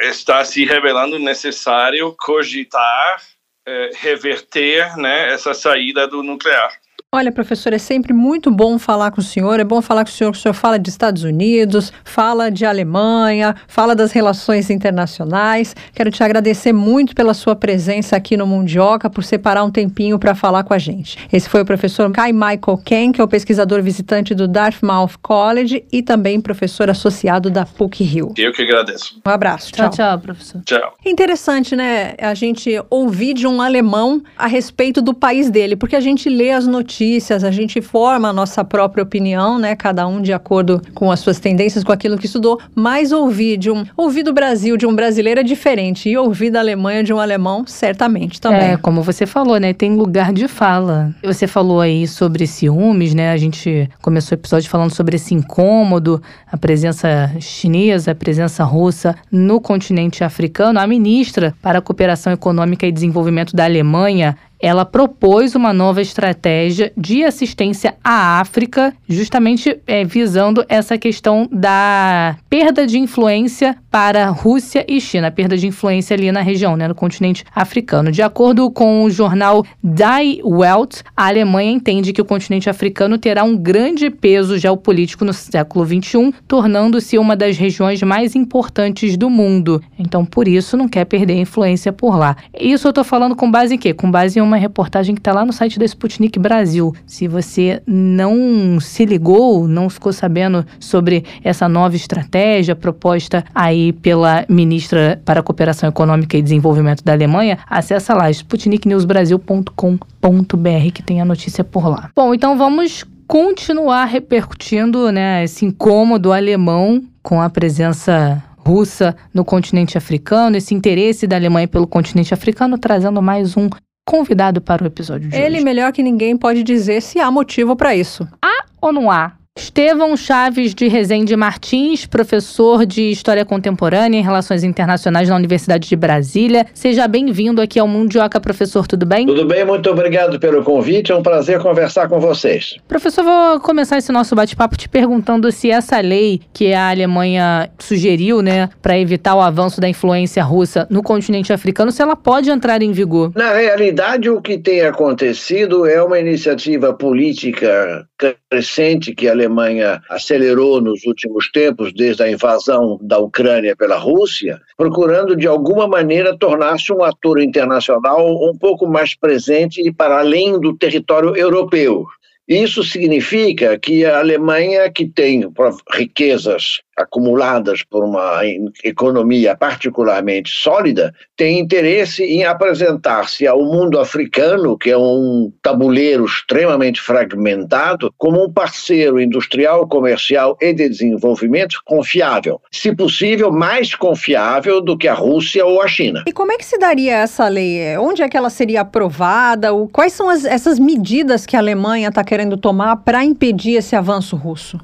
eh, 0.01 0.09
está 0.09 0.43
se 0.43 0.65
revelando 0.65 1.17
necessário 1.17 2.13
cogitar, 2.17 3.21
eh, 3.65 3.89
reverter 3.95 4.97
né, 4.97 5.31
essa 5.31 5.53
saída 5.53 6.07
do 6.07 6.21
nuclear. 6.21 6.73
Olha, 7.15 7.31
professor, 7.31 7.71
é 7.73 7.77
sempre 7.77 8.11
muito 8.11 8.49
bom 8.49 8.79
falar 8.79 9.11
com 9.11 9.21
o 9.21 9.23
senhor. 9.23 9.59
É 9.59 9.63
bom 9.63 9.83
falar 9.83 10.03
com 10.03 10.09
o 10.09 10.11
senhor, 10.11 10.31
que 10.31 10.39
o 10.39 10.41
senhor 10.41 10.55
fala 10.55 10.79
de 10.79 10.89
Estados 10.89 11.23
Unidos, 11.23 11.93
fala 12.03 12.49
de 12.49 12.65
Alemanha, 12.65 13.55
fala 13.67 13.93
das 13.93 14.11
relações 14.11 14.71
internacionais. 14.71 15.75
Quero 15.93 16.09
te 16.09 16.23
agradecer 16.23 16.73
muito 16.73 17.13
pela 17.13 17.35
sua 17.35 17.55
presença 17.55 18.15
aqui 18.15 18.35
no 18.35 18.47
Mundioca, 18.47 19.11
por 19.11 19.23
separar 19.23 19.63
um 19.63 19.69
tempinho 19.69 20.17
para 20.17 20.33
falar 20.33 20.63
com 20.63 20.73
a 20.73 20.79
gente. 20.79 21.19
Esse 21.31 21.47
foi 21.47 21.61
o 21.61 21.65
professor 21.65 22.11
Kai 22.11 22.33
Michael 22.33 22.81
Ken, 22.83 23.11
que 23.11 23.21
é 23.21 23.23
o 23.23 23.27
pesquisador 23.27 23.83
visitante 23.83 24.33
do 24.33 24.47
Dartmouth 24.47 25.19
College 25.21 25.85
e 25.91 26.01
também 26.01 26.41
professor 26.41 26.89
associado 26.89 27.51
da 27.51 27.63
PUC-Rio. 27.63 28.33
Eu 28.35 28.51
que 28.51 28.63
agradeço. 28.63 29.21
Um 29.23 29.29
abraço. 29.29 29.71
Tchau, 29.71 29.91
tchau, 29.91 30.07
tchau 30.07 30.19
professor. 30.19 30.61
Tchau. 30.65 30.95
Interessante, 31.05 31.75
né, 31.75 32.15
a 32.17 32.33
gente 32.33 32.71
ouvir 32.89 33.35
de 33.35 33.45
um 33.45 33.61
alemão 33.61 34.19
a 34.35 34.47
respeito 34.47 34.99
do 34.99 35.13
país 35.13 35.51
dele, 35.51 35.75
porque 35.75 35.95
a 35.95 35.99
gente 35.99 36.27
lê 36.27 36.49
as 36.49 36.65
notícias 36.65 37.02
notícias, 37.03 37.43
a 37.43 37.51
gente 37.51 37.81
forma 37.81 38.29
a 38.29 38.33
nossa 38.33 38.63
própria 38.63 39.03
opinião, 39.03 39.59
né? 39.59 39.75
Cada 39.75 40.07
um 40.07 40.21
de 40.21 40.31
acordo 40.31 40.81
com 40.93 41.11
as 41.11 41.19
suas 41.19 41.39
tendências, 41.39 41.83
com 41.83 41.91
aquilo 41.91 42.17
que 42.17 42.25
estudou. 42.25 42.59
Mas 42.73 43.11
ouvir 43.11 43.57
de 43.57 43.69
um 43.69 43.85
ouvir 43.97 44.23
do 44.23 44.33
Brasil 44.33 44.77
de 44.77 44.85
um 44.85 44.95
brasileiro 44.95 45.41
é 45.41 45.43
diferente 45.43 46.09
e 46.09 46.17
ouvir 46.17 46.49
da 46.49 46.59
Alemanha 46.59 47.03
de 47.03 47.13
um 47.13 47.19
alemão 47.19 47.65
certamente 47.67 48.39
também. 48.39 48.71
É, 48.71 48.77
como 48.77 49.01
você 49.01 49.25
falou, 49.25 49.59
né? 49.59 49.73
Tem 49.73 49.95
lugar 49.95 50.31
de 50.31 50.47
fala. 50.47 51.13
Você 51.23 51.45
falou 51.45 51.81
aí 51.81 52.07
sobre 52.07 52.47
ciúmes, 52.47 53.13
né? 53.13 53.31
A 53.31 53.37
gente 53.37 53.89
começou 54.01 54.35
o 54.35 54.39
episódio 54.39 54.69
falando 54.69 54.93
sobre 54.93 55.17
esse 55.17 55.33
incômodo, 55.33 56.21
a 56.49 56.55
presença 56.55 57.31
chinesa, 57.39 58.11
a 58.11 58.15
presença 58.15 58.63
russa 58.63 59.15
no 59.29 59.59
continente 59.59 60.23
africano. 60.23 60.79
A 60.79 60.87
ministra 60.87 61.53
para 61.61 61.79
a 61.79 61.81
Cooperação 61.81 62.31
Econômica 62.31 62.87
e 62.87 62.91
Desenvolvimento 62.91 63.55
da 63.55 63.65
Alemanha, 63.65 64.37
ela 64.63 64.85
propôs 64.85 65.55
uma 65.55 65.73
nova 65.73 66.01
estratégia 66.01 66.93
de 66.95 67.25
assistência 67.25 67.95
à 68.01 68.39
África, 68.39 68.93
justamente 69.09 69.77
é, 69.85 70.05
visando 70.05 70.63
essa 70.69 70.97
questão 70.97 71.49
da 71.51 72.37
perda 72.49 72.87
de 72.87 72.97
influência 72.97 73.75
para 73.91 74.29
Rússia 74.29 74.85
e 74.87 75.01
China, 75.01 75.29
perda 75.29 75.57
de 75.57 75.67
influência 75.67 76.15
ali 76.15 76.31
na 76.31 76.39
região, 76.39 76.77
né, 76.77 76.87
no 76.87 76.95
continente 76.95 77.43
africano. 77.53 78.09
De 78.09 78.21
acordo 78.21 78.71
com 78.71 79.03
o 79.03 79.09
jornal 79.09 79.65
Die 79.83 80.41
Welt, 80.45 81.01
a 81.15 81.27
Alemanha 81.27 81.69
entende 81.69 82.13
que 82.13 82.21
o 82.21 82.25
continente 82.25 82.69
africano 82.69 83.17
terá 83.17 83.43
um 83.43 83.57
grande 83.57 84.09
peso 84.09 84.57
geopolítico 84.57 85.25
no 85.25 85.33
século 85.33 85.85
XXI, 85.85 86.33
tornando-se 86.47 87.17
uma 87.17 87.35
das 87.35 87.57
regiões 87.57 88.01
mais 88.01 88.33
importantes 88.33 89.17
do 89.17 89.29
mundo. 89.29 89.83
Então, 89.99 90.23
por 90.23 90.47
isso, 90.47 90.77
não 90.77 90.87
quer 90.87 91.03
perder 91.03 91.35
influência 91.35 91.91
por 91.91 92.17
lá. 92.17 92.37
Isso 92.57 92.87
eu 92.87 92.91
estou 92.91 93.03
falando 93.03 93.35
com 93.35 93.51
base 93.51 93.75
em 93.75 93.77
quê? 93.77 93.93
Com 93.93 94.09
base 94.09 94.39
em 94.39 94.41
uma 94.41 94.52
reportagem 94.57 95.15
que 95.15 95.21
está 95.21 95.33
lá 95.33 95.45
no 95.45 95.53
site 95.53 95.79
da 95.79 95.85
Sputnik 95.85 96.37
Brasil. 96.39 96.93
Se 97.05 97.27
você 97.27 97.81
não 97.85 98.79
se 98.79 99.05
ligou, 99.05 99.67
não 99.67 99.87
ficou 99.89 100.13
sabendo 100.13 100.65
sobre 100.79 101.23
essa 101.43 101.69
nova 101.69 101.95
estratégia 101.95 102.75
proposta 102.75 103.43
aí 103.53 103.93
pela 103.93 104.45
ministra 104.49 105.21
para 105.23 105.39
a 105.39 105.43
Cooperação 105.43 105.87
Econômica 105.89 106.35
e 106.37 106.41
Desenvolvimento 106.41 107.03
da 107.03 107.13
Alemanha, 107.13 107.59
acessa 107.69 108.13
lá 108.13 108.29
sputniknewsbrasil.com.br 108.29 110.91
que 110.93 111.03
tem 111.03 111.21
a 111.21 111.25
notícia 111.25 111.63
por 111.63 111.87
lá. 111.87 112.09
Bom, 112.15 112.33
então 112.33 112.57
vamos 112.57 113.05
continuar 113.27 114.05
repercutindo 114.05 115.11
né, 115.11 115.43
esse 115.43 115.65
incômodo 115.65 116.31
alemão 116.31 117.03
com 117.21 117.41
a 117.41 117.49
presença 117.49 118.41
russa 118.65 119.15
no 119.33 119.43
continente 119.43 119.97
africano, 119.97 120.55
esse 120.55 120.73
interesse 120.73 121.27
da 121.27 121.35
Alemanha 121.35 121.67
pelo 121.67 121.87
continente 121.87 122.33
africano, 122.33 122.77
trazendo 122.77 123.21
mais 123.21 123.57
um 123.57 123.69
convidado 124.05 124.61
para 124.61 124.83
o 124.83 124.87
episódio 124.87 125.29
de 125.29 125.35
Ele 125.35 125.55
hoje. 125.55 125.65
melhor 125.65 125.91
que 125.91 126.03
ninguém 126.03 126.37
pode 126.37 126.63
dizer 126.63 127.01
se 127.01 127.19
há 127.19 127.29
motivo 127.31 127.75
para 127.75 127.95
isso. 127.95 128.27
Há 128.41 128.65
ou 128.81 128.91
não 128.91 129.09
há? 129.09 129.33
Estevão 129.73 130.17
Chaves 130.17 130.73
de 130.73 130.87
Rezende 130.87 131.35
Martins, 131.35 132.05
professor 132.05 132.85
de 132.85 133.11
História 133.11 133.45
Contemporânea 133.45 134.19
e 134.19 134.21
Relações 134.21 134.63
Internacionais 134.63 135.29
na 135.29 135.35
Universidade 135.35 135.87
de 135.87 135.95
Brasília. 135.95 136.65
Seja 136.73 137.07
bem-vindo 137.07 137.61
aqui 137.61 137.79
ao 137.79 137.87
Mundioca, 137.87 138.39
professor, 138.39 138.87
tudo 138.87 139.05
bem? 139.05 139.25
Tudo 139.25 139.45
bem, 139.45 139.63
muito 139.63 139.89
obrigado 139.89 140.39
pelo 140.39 140.63
convite, 140.63 141.11
é 141.11 141.15
um 141.15 141.23
prazer 141.23 141.59
conversar 141.59 142.07
com 142.07 142.19
vocês. 142.19 142.75
Professor, 142.87 143.23
vou 143.23 143.59
começar 143.61 143.97
esse 143.97 144.11
nosso 144.11 144.35
bate-papo 144.35 144.75
te 144.75 144.89
perguntando 144.89 145.51
se 145.51 145.71
essa 145.71 145.99
lei 145.99 146.41
que 146.51 146.73
a 146.73 146.89
Alemanha 146.89 147.69
sugeriu, 147.79 148.41
né, 148.41 148.69
para 148.81 148.99
evitar 148.99 149.35
o 149.35 149.41
avanço 149.41 149.79
da 149.79 149.87
influência 149.87 150.43
russa 150.43 150.85
no 150.89 151.01
continente 151.01 151.53
africano, 151.53 151.91
se 151.91 152.01
ela 152.01 152.15
pode 152.15 152.49
entrar 152.49 152.81
em 152.81 152.91
vigor. 152.91 153.31
Na 153.35 153.53
realidade, 153.53 154.29
o 154.29 154.41
que 154.41 154.57
tem 154.57 154.81
acontecido 154.81 155.87
é 155.87 156.01
uma 156.03 156.19
iniciativa 156.19 156.93
política 156.93 158.07
crescente 158.53 159.15
que 159.15 159.27
a 159.27 159.31
Alemanha 159.31 159.99
acelerou 160.07 160.79
nos 160.79 161.03
últimos 161.05 161.49
tempos, 161.49 161.91
desde 161.91 162.21
a 162.21 162.29
invasão 162.29 162.99
da 163.01 163.17
Ucrânia 163.17 163.75
pela 163.75 163.97
Rússia, 163.97 164.61
procurando 164.77 165.35
de 165.35 165.47
alguma 165.47 165.87
maneira 165.87 166.37
tornar-se 166.37 166.93
um 166.93 167.03
ator 167.03 167.41
internacional 167.41 168.23
um 168.47 168.55
pouco 168.55 168.85
mais 168.85 169.15
presente 169.15 169.81
e 169.81 169.91
para 169.91 170.19
além 170.19 170.59
do 170.59 170.77
território 170.77 171.35
europeu. 171.35 172.05
Isso 172.47 172.83
significa 172.83 173.79
que 173.79 174.05
a 174.05 174.19
Alemanha, 174.19 174.91
que 174.91 175.07
tem 175.07 175.49
riquezas 175.91 176.81
acumuladas 176.97 177.83
por 177.83 178.03
uma 178.03 178.41
economia 178.83 179.55
particularmente 179.55 180.51
sólida, 180.51 181.13
tem 181.35 181.59
interesse 181.59 182.23
em 182.23 182.43
apresentar-se 182.43 183.47
ao 183.47 183.63
mundo 183.63 183.99
africano, 183.99 184.77
que 184.77 184.89
é 184.89 184.97
um 184.97 185.51
tabuleiro 185.61 186.25
extremamente 186.25 187.01
fragmentado, 187.01 188.13
como 188.17 188.43
um 188.43 188.51
parceiro 188.51 189.19
industrial, 189.19 189.87
comercial 189.87 190.57
e 190.61 190.73
de 190.73 190.89
desenvolvimento 190.89 191.79
confiável. 191.85 192.61
Se 192.71 192.95
possível, 192.95 193.51
mais 193.51 193.95
confiável 193.95 194.81
do 194.81 194.97
que 194.97 195.07
a 195.07 195.13
Rússia 195.13 195.65
ou 195.65 195.81
a 195.81 195.87
China. 195.87 196.23
E 196.27 196.31
como 196.31 196.51
é 196.51 196.57
que 196.57 196.65
se 196.65 196.77
daria 196.77 197.17
essa 197.17 197.47
lei? 197.47 197.97
Onde 197.97 198.21
é 198.21 198.29
que 198.29 198.37
ela 198.37 198.49
seria 198.49 198.81
aprovada? 198.81 199.69
Quais 199.91 200.13
são 200.13 200.29
as, 200.29 200.45
essas 200.45 200.79
medidas 200.79 201.45
que 201.45 201.55
a 201.55 201.59
Alemanha 201.59 202.09
está 202.09 202.23
querendo 202.23 202.57
tomar 202.57 202.97
para 202.97 203.23
impedir 203.23 203.75
esse 203.75 203.95
avanço 203.95 204.35
russo? 204.35 204.79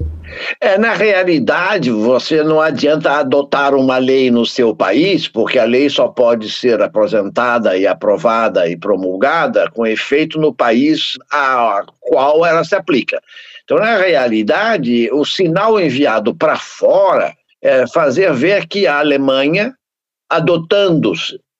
É, 0.60 0.78
na 0.78 0.94
realidade, 0.94 1.90
você 1.90 2.42
não 2.42 2.60
adianta 2.60 3.12
adotar 3.12 3.74
uma 3.74 3.98
lei 3.98 4.30
no 4.30 4.46
seu 4.46 4.74
país, 4.74 5.28
porque 5.28 5.58
a 5.58 5.64
lei 5.64 5.88
só 5.88 6.08
pode 6.08 6.50
ser 6.50 6.80
apresentada 6.82 7.76
e 7.76 7.86
aprovada 7.86 8.68
e 8.68 8.76
promulgada 8.76 9.70
com 9.70 9.86
efeito 9.86 10.38
no 10.38 10.54
país 10.54 11.18
a 11.30 11.84
qual 12.00 12.44
ela 12.44 12.64
se 12.64 12.74
aplica. 12.74 13.20
Então, 13.64 13.78
na 13.78 13.96
realidade, 13.96 15.08
o 15.12 15.24
sinal 15.24 15.80
enviado 15.80 16.34
para 16.34 16.56
fora 16.56 17.34
é 17.62 17.86
fazer 17.86 18.32
ver 18.32 18.66
que 18.66 18.86
a 18.86 18.98
Alemanha, 18.98 19.74
adotando 20.28 21.12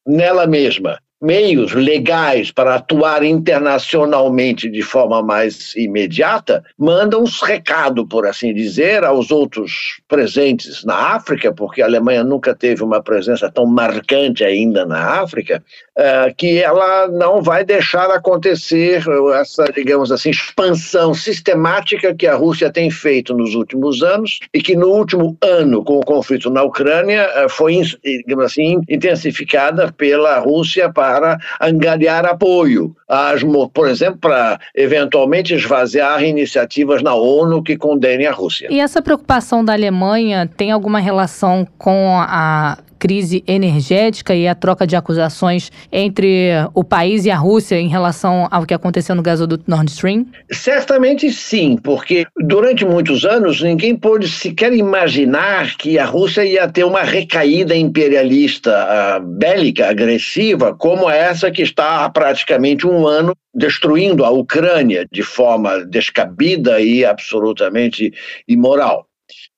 nela 0.06 0.46
mesma 0.46 0.98
meios 1.20 1.72
legais 1.72 2.50
para 2.50 2.76
atuar 2.76 3.22
internacionalmente 3.22 4.70
de 4.70 4.82
forma 4.82 5.22
mais 5.22 5.74
imediata, 5.76 6.64
manda 6.78 7.18
um 7.18 7.24
recado, 7.42 8.06
por 8.06 8.26
assim 8.26 8.54
dizer, 8.54 9.04
aos 9.04 9.30
outros 9.30 10.00
presentes 10.08 10.82
na 10.84 11.14
África, 11.14 11.52
porque 11.52 11.82
a 11.82 11.84
Alemanha 11.84 12.24
nunca 12.24 12.54
teve 12.54 12.82
uma 12.82 13.02
presença 13.02 13.50
tão 13.50 13.66
marcante 13.66 14.42
ainda 14.42 14.86
na 14.86 15.20
África, 15.20 15.62
uh, 15.98 16.34
que 16.34 16.58
ela 16.58 17.08
não 17.08 17.42
vai 17.42 17.64
deixar 17.64 18.10
acontecer 18.10 19.02
essa, 19.34 19.64
digamos 19.74 20.10
assim, 20.10 20.30
expansão 20.30 21.12
sistemática 21.12 22.14
que 22.14 22.26
a 22.26 22.34
Rússia 22.34 22.70
tem 22.72 22.90
feito 22.90 23.34
nos 23.34 23.54
últimos 23.54 24.02
anos 24.02 24.38
e 24.54 24.62
que 24.62 24.74
no 24.74 24.88
último 24.88 25.36
ano, 25.42 25.84
com 25.84 25.98
o 25.98 26.04
conflito 26.04 26.48
na 26.48 26.62
Ucrânia, 26.62 27.28
uh, 27.44 27.48
foi, 27.48 27.82
digamos 28.02 28.46
assim, 28.46 28.80
intensificada 28.88 29.92
pela 29.92 30.38
Rússia 30.38 30.90
para 30.90 31.09
para 31.10 31.38
angariar 31.60 32.24
apoio, 32.24 32.94
às, 33.08 33.42
por 33.72 33.88
exemplo, 33.88 34.18
para 34.20 34.60
eventualmente 34.74 35.54
esvaziar 35.54 36.22
iniciativas 36.22 37.02
na 37.02 37.14
ONU 37.14 37.62
que 37.62 37.76
condenem 37.76 38.26
a 38.26 38.32
Rússia. 38.32 38.68
E 38.70 38.78
essa 38.78 39.02
preocupação 39.02 39.64
da 39.64 39.72
Alemanha 39.72 40.48
tem 40.56 40.70
alguma 40.70 41.00
relação 41.00 41.66
com 41.76 42.16
a 42.20 42.78
crise 43.00 43.42
energética 43.46 44.34
e 44.34 44.46
a 44.46 44.54
troca 44.54 44.86
de 44.86 44.94
acusações 44.94 45.72
entre 45.90 46.50
o 46.74 46.84
país 46.84 47.24
e 47.24 47.30
a 47.30 47.36
Rússia 47.36 47.80
em 47.80 47.88
relação 47.88 48.46
ao 48.50 48.66
que 48.66 48.74
aconteceu 48.74 49.14
no 49.14 49.22
gasoduto 49.22 49.64
Nord 49.66 49.90
Stream? 49.90 50.26
Certamente 50.52 51.32
sim, 51.32 51.78
porque 51.82 52.26
durante 52.36 52.84
muitos 52.84 53.24
anos 53.24 53.62
ninguém 53.62 53.96
pôde 53.96 54.28
sequer 54.28 54.74
imaginar 54.74 55.76
que 55.78 55.98
a 55.98 56.04
Rússia 56.04 56.44
ia 56.44 56.68
ter 56.68 56.84
uma 56.84 57.02
recaída 57.02 57.74
imperialista 57.74 58.70
uh, 58.70 59.24
bélica, 59.24 59.88
agressiva, 59.88 60.74
como 60.74 61.08
essa 61.08 61.50
que 61.50 61.62
está 61.62 62.04
há 62.04 62.10
praticamente 62.10 62.86
um 62.86 63.06
ano 63.06 63.34
destruindo 63.54 64.24
a 64.24 64.30
Ucrânia 64.30 65.06
de 65.10 65.22
forma 65.22 65.84
descabida 65.86 66.80
e 66.80 67.04
absolutamente 67.04 68.12
imoral. 68.46 69.09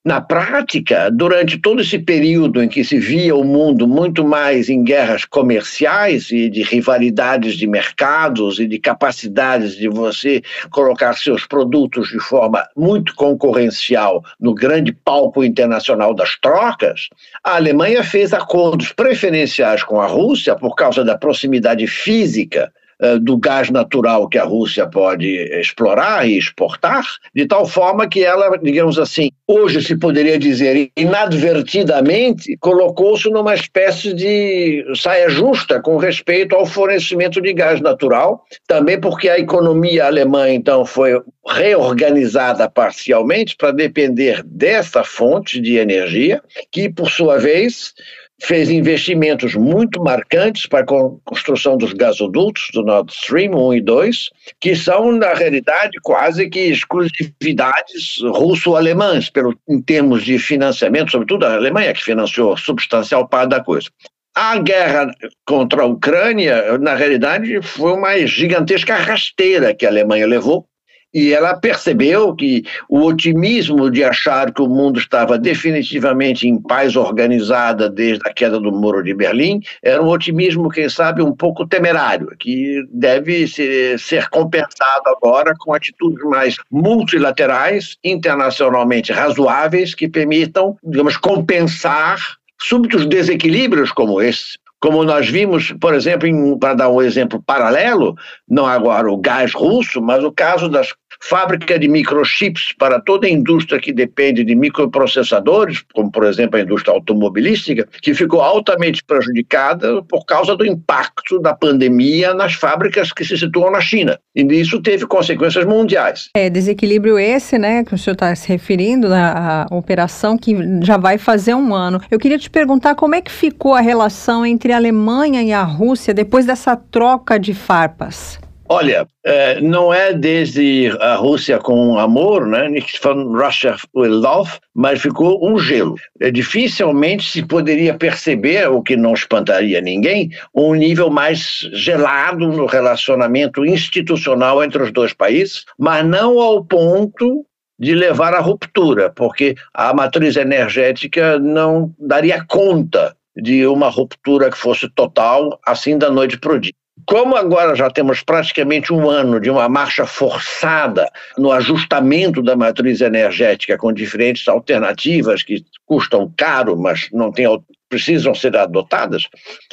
Na 0.04 0.20
prática, 0.20 1.08
durante 1.12 1.58
todo 1.58 1.80
esse 1.80 1.96
período 1.96 2.60
em 2.60 2.68
que 2.68 2.82
se 2.82 2.98
via 2.98 3.36
o 3.36 3.44
mundo 3.44 3.86
muito 3.86 4.26
mais 4.26 4.68
em 4.68 4.82
guerras 4.82 5.24
comerciais 5.24 6.28
e 6.32 6.50
de 6.50 6.64
rivalidades 6.64 7.54
de 7.54 7.68
mercados 7.68 8.58
e 8.58 8.66
de 8.66 8.80
capacidades 8.80 9.76
de 9.76 9.88
você 9.88 10.42
colocar 10.72 11.14
seus 11.14 11.46
produtos 11.46 12.08
de 12.08 12.18
forma 12.18 12.66
muito 12.76 13.14
concorrencial 13.14 14.24
no 14.40 14.52
grande 14.52 14.92
palco 14.92 15.44
internacional 15.44 16.12
das 16.12 16.36
trocas, 16.36 17.08
a 17.44 17.54
Alemanha 17.54 18.02
fez 18.02 18.32
acordos 18.32 18.90
preferenciais 18.90 19.84
com 19.84 20.00
a 20.00 20.06
Rússia 20.08 20.56
por 20.56 20.74
causa 20.74 21.04
da 21.04 21.16
proximidade 21.16 21.86
física 21.86 22.72
do 23.20 23.36
gás 23.36 23.70
natural 23.70 24.28
que 24.28 24.38
a 24.38 24.44
Rússia 24.44 24.86
pode 24.86 25.26
explorar 25.60 26.28
e 26.28 26.38
exportar, 26.38 27.04
de 27.34 27.46
tal 27.46 27.66
forma 27.66 28.08
que 28.08 28.24
ela, 28.24 28.56
digamos 28.58 28.98
assim, 28.98 29.30
hoje 29.46 29.82
se 29.82 29.96
poderia 29.96 30.38
dizer 30.38 30.90
inadvertidamente, 30.96 32.56
colocou-se 32.60 33.28
numa 33.30 33.54
espécie 33.54 34.12
de 34.14 34.84
saia 34.94 35.28
justa 35.28 35.80
com 35.80 35.96
respeito 35.96 36.54
ao 36.54 36.64
fornecimento 36.64 37.40
de 37.40 37.52
gás 37.52 37.80
natural, 37.80 38.44
também 38.66 39.00
porque 39.00 39.28
a 39.28 39.38
economia 39.38 40.06
alemã 40.06 40.48
então 40.50 40.84
foi 40.84 41.20
reorganizada 41.46 42.70
parcialmente 42.70 43.56
para 43.56 43.72
depender 43.72 44.42
dessa 44.44 45.02
fonte 45.02 45.60
de 45.60 45.76
energia, 45.76 46.40
que 46.70 46.88
por 46.88 47.10
sua 47.10 47.38
vez 47.38 47.92
fez 48.42 48.70
investimentos 48.70 49.54
muito 49.54 50.02
marcantes 50.02 50.66
para 50.66 50.80
a 50.80 50.86
construção 51.24 51.76
dos 51.76 51.92
gasodutos 51.92 52.68
do 52.74 52.82
Nord 52.82 53.12
Stream 53.12 53.52
1 53.54 53.74
e 53.74 53.80
2, 53.80 54.30
que 54.60 54.74
são, 54.74 55.12
na 55.12 55.32
realidade, 55.32 55.98
quase 56.02 56.50
que 56.50 56.58
exclusividades 56.58 58.16
russo-alemãs, 58.24 59.30
em 59.68 59.80
termos 59.80 60.24
de 60.24 60.38
financiamento, 60.38 61.12
sobretudo 61.12 61.46
a 61.46 61.54
Alemanha, 61.54 61.94
que 61.94 62.02
financiou 62.02 62.56
substancial 62.56 63.28
parte 63.28 63.50
da 63.50 63.62
coisa. 63.62 63.88
A 64.34 64.58
guerra 64.58 65.10
contra 65.46 65.82
a 65.82 65.86
Ucrânia, 65.86 66.78
na 66.78 66.94
realidade, 66.94 67.60
foi 67.62 67.92
uma 67.92 68.16
gigantesca 68.26 68.96
rasteira 68.96 69.74
que 69.74 69.86
a 69.86 69.90
Alemanha 69.90 70.26
levou, 70.26 70.66
e 71.12 71.32
ela 71.32 71.54
percebeu 71.54 72.34
que 72.34 72.64
o 72.88 73.00
otimismo 73.00 73.90
de 73.90 74.02
achar 74.02 74.52
que 74.52 74.62
o 74.62 74.68
mundo 74.68 74.98
estava 74.98 75.38
definitivamente 75.38 76.48
em 76.48 76.60
paz 76.60 76.96
organizada 76.96 77.90
desde 77.90 78.26
a 78.28 78.32
queda 78.32 78.58
do 78.58 78.72
Muro 78.72 79.02
de 79.02 79.14
Berlim 79.14 79.60
era 79.82 80.02
um 80.02 80.08
otimismo, 80.08 80.70
quem 80.70 80.88
sabe, 80.88 81.22
um 81.22 81.34
pouco 81.34 81.66
temerário, 81.66 82.34
que 82.38 82.82
deve 82.90 83.46
ser, 83.46 83.98
ser 83.98 84.28
compensado 84.28 85.02
agora 85.06 85.54
com 85.58 85.74
atitudes 85.74 86.22
mais 86.24 86.56
multilaterais, 86.70 87.96
internacionalmente 88.02 89.12
razoáveis, 89.12 89.94
que 89.94 90.08
permitam, 90.08 90.76
digamos, 90.82 91.16
compensar 91.16 92.18
súbitos 92.60 93.06
desequilíbrios 93.06 93.92
como 93.92 94.20
esse. 94.20 94.58
Como 94.82 95.04
nós 95.04 95.28
vimos, 95.28 95.72
por 95.80 95.94
exemplo, 95.94 96.58
para 96.58 96.74
dar 96.74 96.88
um 96.88 97.00
exemplo 97.00 97.40
paralelo, 97.40 98.16
não 98.48 98.66
agora 98.66 99.08
o 99.08 99.16
gás 99.16 99.52
russo, 99.52 100.02
mas 100.02 100.24
o 100.24 100.32
caso 100.32 100.68
das 100.68 100.92
fábricas 101.22 101.78
de 101.78 101.88
microchips 101.88 102.74
para 102.76 103.00
toda 103.00 103.26
a 103.26 103.30
indústria 103.30 103.80
que 103.80 103.92
depende 103.92 104.42
de 104.44 104.54
microprocessadores, 104.54 105.84
como 105.94 106.10
por 106.10 106.24
exemplo 106.24 106.58
a 106.58 106.62
indústria 106.62 106.92
automobilística, 106.92 107.86
que 108.02 108.12
ficou 108.12 108.40
altamente 108.40 109.02
prejudicada 109.04 110.02
por 110.02 110.24
causa 110.26 110.56
do 110.56 110.66
impacto 110.66 111.38
da 111.38 111.54
pandemia 111.54 112.34
nas 112.34 112.54
fábricas 112.54 113.12
que 113.12 113.24
se 113.24 113.36
situam 113.36 113.70
na 113.70 113.80
China. 113.80 114.18
E 114.34 114.42
isso 114.42 114.82
teve 114.82 115.06
consequências 115.06 115.64
mundiais. 115.64 116.28
É 116.34 116.50
desequilíbrio 116.50 117.18
esse, 117.18 117.56
né, 117.56 117.84
que 117.84 117.94
o 117.94 117.98
senhor 117.98 118.14
está 118.14 118.34
se 118.34 118.48
referindo 118.48 119.08
na 119.08 119.66
operação 119.70 120.36
que 120.36 120.56
já 120.82 120.96
vai 120.96 121.18
fazer 121.18 121.54
um 121.54 121.74
ano. 121.74 122.00
Eu 122.10 122.18
queria 122.18 122.38
te 122.38 122.50
perguntar 122.50 122.96
como 122.96 123.14
é 123.14 123.20
que 123.20 123.30
ficou 123.30 123.74
a 123.74 123.80
relação 123.80 124.44
entre 124.44 124.72
a 124.72 124.76
Alemanha 124.76 125.42
e 125.42 125.52
a 125.52 125.62
Rússia 125.62 126.12
depois 126.12 126.44
dessa 126.46 126.74
troca 126.74 127.38
de 127.38 127.54
farpas? 127.54 128.40
Olha, 128.72 129.06
é, 129.22 129.60
não 129.60 129.92
é 129.92 130.14
desde 130.14 130.90
a 130.98 131.16
Rússia 131.16 131.58
com 131.58 131.98
amor, 131.98 132.46
né? 132.46 132.70
Von 133.02 133.30
Russia 133.36 133.76
with 133.94 134.08
love, 134.08 134.50
mas 134.74 135.02
ficou 135.02 135.46
um 135.46 135.58
gelo. 135.58 135.94
É, 136.18 136.30
dificilmente 136.30 137.30
se 137.30 137.42
poderia 137.44 137.92
perceber, 137.92 138.70
o 138.70 138.82
que 138.82 138.96
não 138.96 139.12
espantaria 139.12 139.78
ninguém, 139.82 140.30
um 140.54 140.74
nível 140.74 141.10
mais 141.10 141.68
gelado 141.74 142.48
no 142.48 142.64
relacionamento 142.64 143.62
institucional 143.62 144.64
entre 144.64 144.82
os 144.82 144.90
dois 144.90 145.12
países, 145.12 145.66
mas 145.78 146.02
não 146.06 146.40
ao 146.40 146.64
ponto 146.64 147.44
de 147.78 147.94
levar 147.94 148.32
à 148.32 148.40
ruptura, 148.40 149.12
porque 149.14 149.54
a 149.74 149.92
matriz 149.92 150.34
energética 150.36 151.38
não 151.38 151.92
daria 151.98 152.42
conta 152.48 153.14
de 153.36 153.66
uma 153.66 153.90
ruptura 153.90 154.50
que 154.50 154.56
fosse 154.56 154.88
total, 154.88 155.60
assim 155.66 155.98
da 155.98 156.10
noite 156.10 156.38
para 156.38 156.54
o 156.54 156.58
dia. 156.58 156.72
Como 157.06 157.36
agora 157.36 157.74
já 157.74 157.90
temos 157.90 158.22
praticamente 158.22 158.92
um 158.92 159.08
ano 159.08 159.40
de 159.40 159.50
uma 159.50 159.68
marcha 159.68 160.06
forçada 160.06 161.10
no 161.36 161.50
ajustamento 161.50 162.42
da 162.42 162.54
matriz 162.54 163.00
energética 163.00 163.78
com 163.78 163.92
diferentes 163.92 164.46
alternativas 164.46 165.42
que 165.42 165.64
custam 165.86 166.32
caro, 166.36 166.78
mas 166.78 167.08
não 167.12 167.32
tem, 167.32 167.46
precisam 167.88 168.34
ser 168.34 168.56
adotadas, 168.56 169.28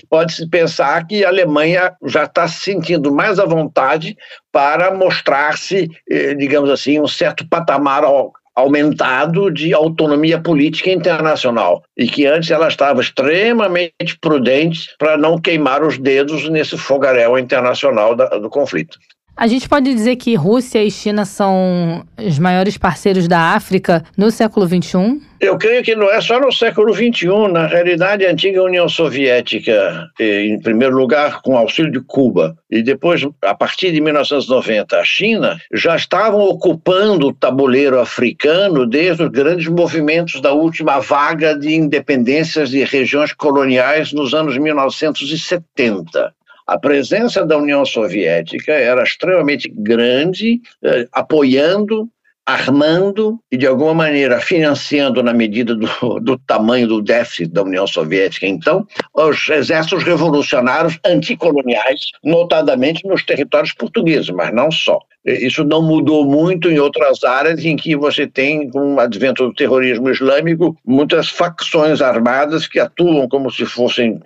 pode-se 0.10 0.46
pensar 0.50 1.08
que 1.08 1.24
a 1.24 1.30
Alemanha 1.30 1.96
já 2.06 2.26
está 2.26 2.48
se 2.48 2.64
sentindo 2.64 3.14
mais 3.14 3.40
à 3.40 3.46
vontade 3.46 4.18
para 4.52 4.94
mostrar-se, 4.94 5.90
eh, 6.10 6.34
digamos 6.34 6.70
assim, 6.70 7.00
um 7.00 7.08
certo 7.08 7.48
patamar 7.48 8.04
aumentado 8.60 9.50
de 9.50 9.74
autonomia 9.74 10.40
política 10.40 10.92
internacional 10.92 11.84
e 11.98 12.08
que 12.08 12.26
antes 12.26 12.52
ela 12.52 12.68
estava 12.68 13.02
extremamente 13.02 14.18
prudente 14.22 14.90
para 14.98 15.18
não 15.18 15.40
queimar 15.40 15.84
os 15.84 15.98
dedos 15.98 16.50
nesse 16.50 16.78
fogaréu 16.78 17.38
internacional 17.38 18.16
da, 18.16 18.28
do 18.38 18.50
conflito. 18.50 18.98
A 19.40 19.48
gente 19.48 19.70
pode 19.70 19.94
dizer 19.94 20.18
que 20.18 20.36
Rússia 20.36 20.84
e 20.84 20.92
China 20.92 21.24
são 21.24 22.06
os 22.22 22.38
maiores 22.38 22.78
parceiros 22.78 23.26
da 23.26 23.54
África 23.54 24.04
no 24.18 24.30
século 24.32 24.68
XXI? 24.68 25.22
Eu 25.40 25.58
creio 25.58 25.82
que 25.82 25.96
não 25.96 26.12
é 26.12 26.20
só 26.20 26.42
no 26.42 26.52
século 26.52 26.94
XXI. 26.94 27.48
Na 27.50 27.66
realidade, 27.66 28.26
a 28.26 28.32
antiga 28.32 28.62
União 28.62 28.90
Soviética, 28.90 30.10
em 30.20 30.60
primeiro 30.60 30.98
lugar, 30.98 31.42
com 31.42 31.56
auxílio 31.56 31.90
de 31.90 32.02
Cuba, 32.02 32.58
e 32.70 32.84
depois, 32.84 33.26
a 33.42 33.56
partir 33.56 33.94
de 33.94 34.02
1990, 34.02 34.98
a 34.98 35.06
China, 35.06 35.58
já 35.74 35.96
estavam 35.96 36.42
ocupando 36.42 37.30
o 37.30 37.34
tabuleiro 37.34 37.98
africano 37.98 38.86
desde 38.86 39.24
os 39.24 39.30
grandes 39.30 39.70
movimentos 39.70 40.42
da 40.42 40.52
última 40.52 41.00
vaga 41.00 41.58
de 41.58 41.74
independências 41.74 42.72
de 42.72 42.84
regiões 42.84 43.32
coloniais 43.32 44.12
nos 44.12 44.34
anos 44.34 44.58
1970 44.58 46.34
a 46.70 46.78
presença 46.78 47.44
da 47.44 47.58
União 47.58 47.84
Soviética 47.84 48.74
era 48.74 49.04
extremamente 49.04 49.68
grande, 49.76 50.62
eh, 50.84 51.08
apoiando, 51.12 52.08
armando 52.50 53.40
e, 53.52 53.58
de 53.58 53.68
alguma 53.68 53.94
maneira, 53.94 54.40
financiando, 54.40 55.22
na 55.22 55.34
medida 55.34 55.76
do, 55.76 56.20
do 56.20 56.38
tamanho 56.38 56.88
do 56.88 57.02
déficit 57.02 57.52
da 57.52 57.62
União 57.62 57.86
Soviética, 57.86 58.48
então, 58.48 58.88
os 59.14 59.50
exércitos 59.50 60.04
revolucionários 60.04 60.98
anticoloniais, 61.06 62.00
notadamente 62.24 63.08
nos 63.08 63.24
territórios 63.24 63.72
portugueses, 63.74 64.32
mas 64.32 64.52
não 64.52 64.72
só. 64.72 65.00
Isso 65.26 65.64
não 65.64 65.82
mudou 65.82 66.26
muito 66.26 66.70
em 66.72 66.80
outras 66.80 67.24
áreas 67.24 67.64
em 67.64 67.76
que 67.76 67.96
você 67.96 68.26
tem, 68.26 68.70
com 68.70 68.96
o 68.96 69.00
advento 69.00 69.46
do 69.46 69.54
terrorismo 69.54 70.10
islâmico, 70.10 70.76
muitas 70.84 71.30
facções 71.30 72.02
armadas 72.02 72.68
que 72.68 72.80
atuam 72.80 73.28
como 73.28 73.52
se 73.52 73.66
fossem 73.66 74.20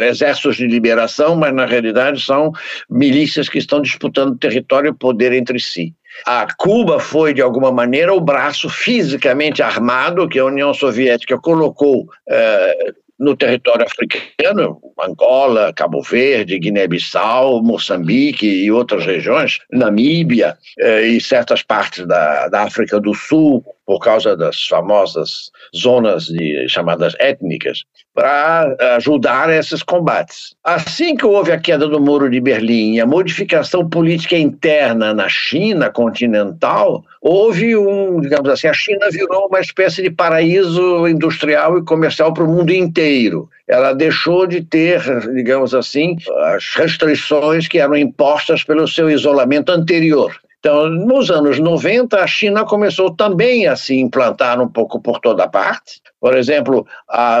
exércitos 0.00 0.56
de 0.56 0.66
liberação, 0.66 1.36
mas 1.36 1.54
na 1.54 1.66
realidade 1.66 2.20
são 2.20 2.50
milícias 2.90 3.48
que 3.48 3.58
estão 3.58 3.80
disputando 3.80 4.38
território 4.38 4.90
e 4.90 4.94
poder 4.94 5.32
entre 5.32 5.60
si. 5.60 5.94
A 6.26 6.46
Cuba 6.56 7.00
foi, 7.00 7.34
de 7.34 7.42
alguma 7.42 7.72
maneira, 7.72 8.14
o 8.14 8.20
braço 8.20 8.68
fisicamente 8.68 9.62
armado 9.62 10.28
que 10.28 10.38
a 10.38 10.44
União 10.44 10.72
Soviética 10.72 11.38
colocou 11.38 12.06
eh, 12.28 12.92
no 13.18 13.36
território 13.36 13.86
africano, 13.86 14.80
Angola, 15.00 15.72
Cabo 15.72 16.02
Verde, 16.02 16.58
Guiné-Bissau, 16.58 17.62
Moçambique 17.62 18.46
e 18.46 18.70
outras 18.70 19.04
regiões, 19.04 19.60
Namíbia 19.72 20.56
eh, 20.78 21.08
e 21.08 21.20
certas 21.20 21.62
partes 21.62 22.06
da, 22.06 22.48
da 22.48 22.62
África 22.62 23.00
do 23.00 23.14
Sul, 23.14 23.64
por 23.86 23.98
causa 24.00 24.36
das 24.36 24.66
famosas 24.66 25.50
zonas 25.76 26.24
de, 26.24 26.66
chamadas 26.68 27.14
étnicas, 27.18 27.84
para 28.14 28.76
ajudar 28.96 29.50
esses 29.50 29.82
combates. 29.82 30.54
Assim 30.62 31.16
que 31.16 31.26
houve 31.26 31.50
a 31.50 31.58
queda 31.58 31.88
do 31.88 32.00
Muro 32.00 32.30
de 32.30 32.40
Berlim 32.40 32.94
e 32.94 33.00
a 33.00 33.06
modificação 33.06 33.88
política 33.88 34.36
interna 34.36 35.12
na 35.12 35.28
China 35.28 35.90
continental, 35.90 37.04
houve 37.20 37.76
um, 37.76 38.20
digamos 38.20 38.48
assim, 38.48 38.68
a 38.68 38.72
China 38.72 39.08
virou 39.10 39.48
uma 39.48 39.60
espécie 39.60 40.02
de 40.02 40.10
paraíso 40.10 41.08
industrial 41.08 41.78
e 41.78 41.84
comercial 41.84 42.32
para 42.32 42.44
o 42.44 42.48
mundo 42.48 42.72
inteiro. 42.72 43.48
Ela 43.66 43.92
deixou 43.92 44.46
de 44.46 44.60
ter, 44.60 45.02
digamos 45.34 45.74
assim, 45.74 46.16
as 46.44 46.64
restrições 46.76 47.66
que 47.66 47.78
eram 47.78 47.96
impostas 47.96 48.62
pelo 48.62 48.86
seu 48.86 49.10
isolamento 49.10 49.72
anterior. 49.72 50.34
Então, 50.64 50.88
nos 50.88 51.30
anos 51.30 51.58
90, 51.58 52.18
a 52.18 52.26
China 52.26 52.64
começou 52.64 53.14
também 53.14 53.66
a 53.66 53.76
se 53.76 54.00
implantar 54.00 54.58
um 54.62 54.66
pouco 54.66 54.98
por 54.98 55.20
toda 55.20 55.46
parte. 55.46 56.00
Por 56.24 56.38
exemplo, 56.38 56.86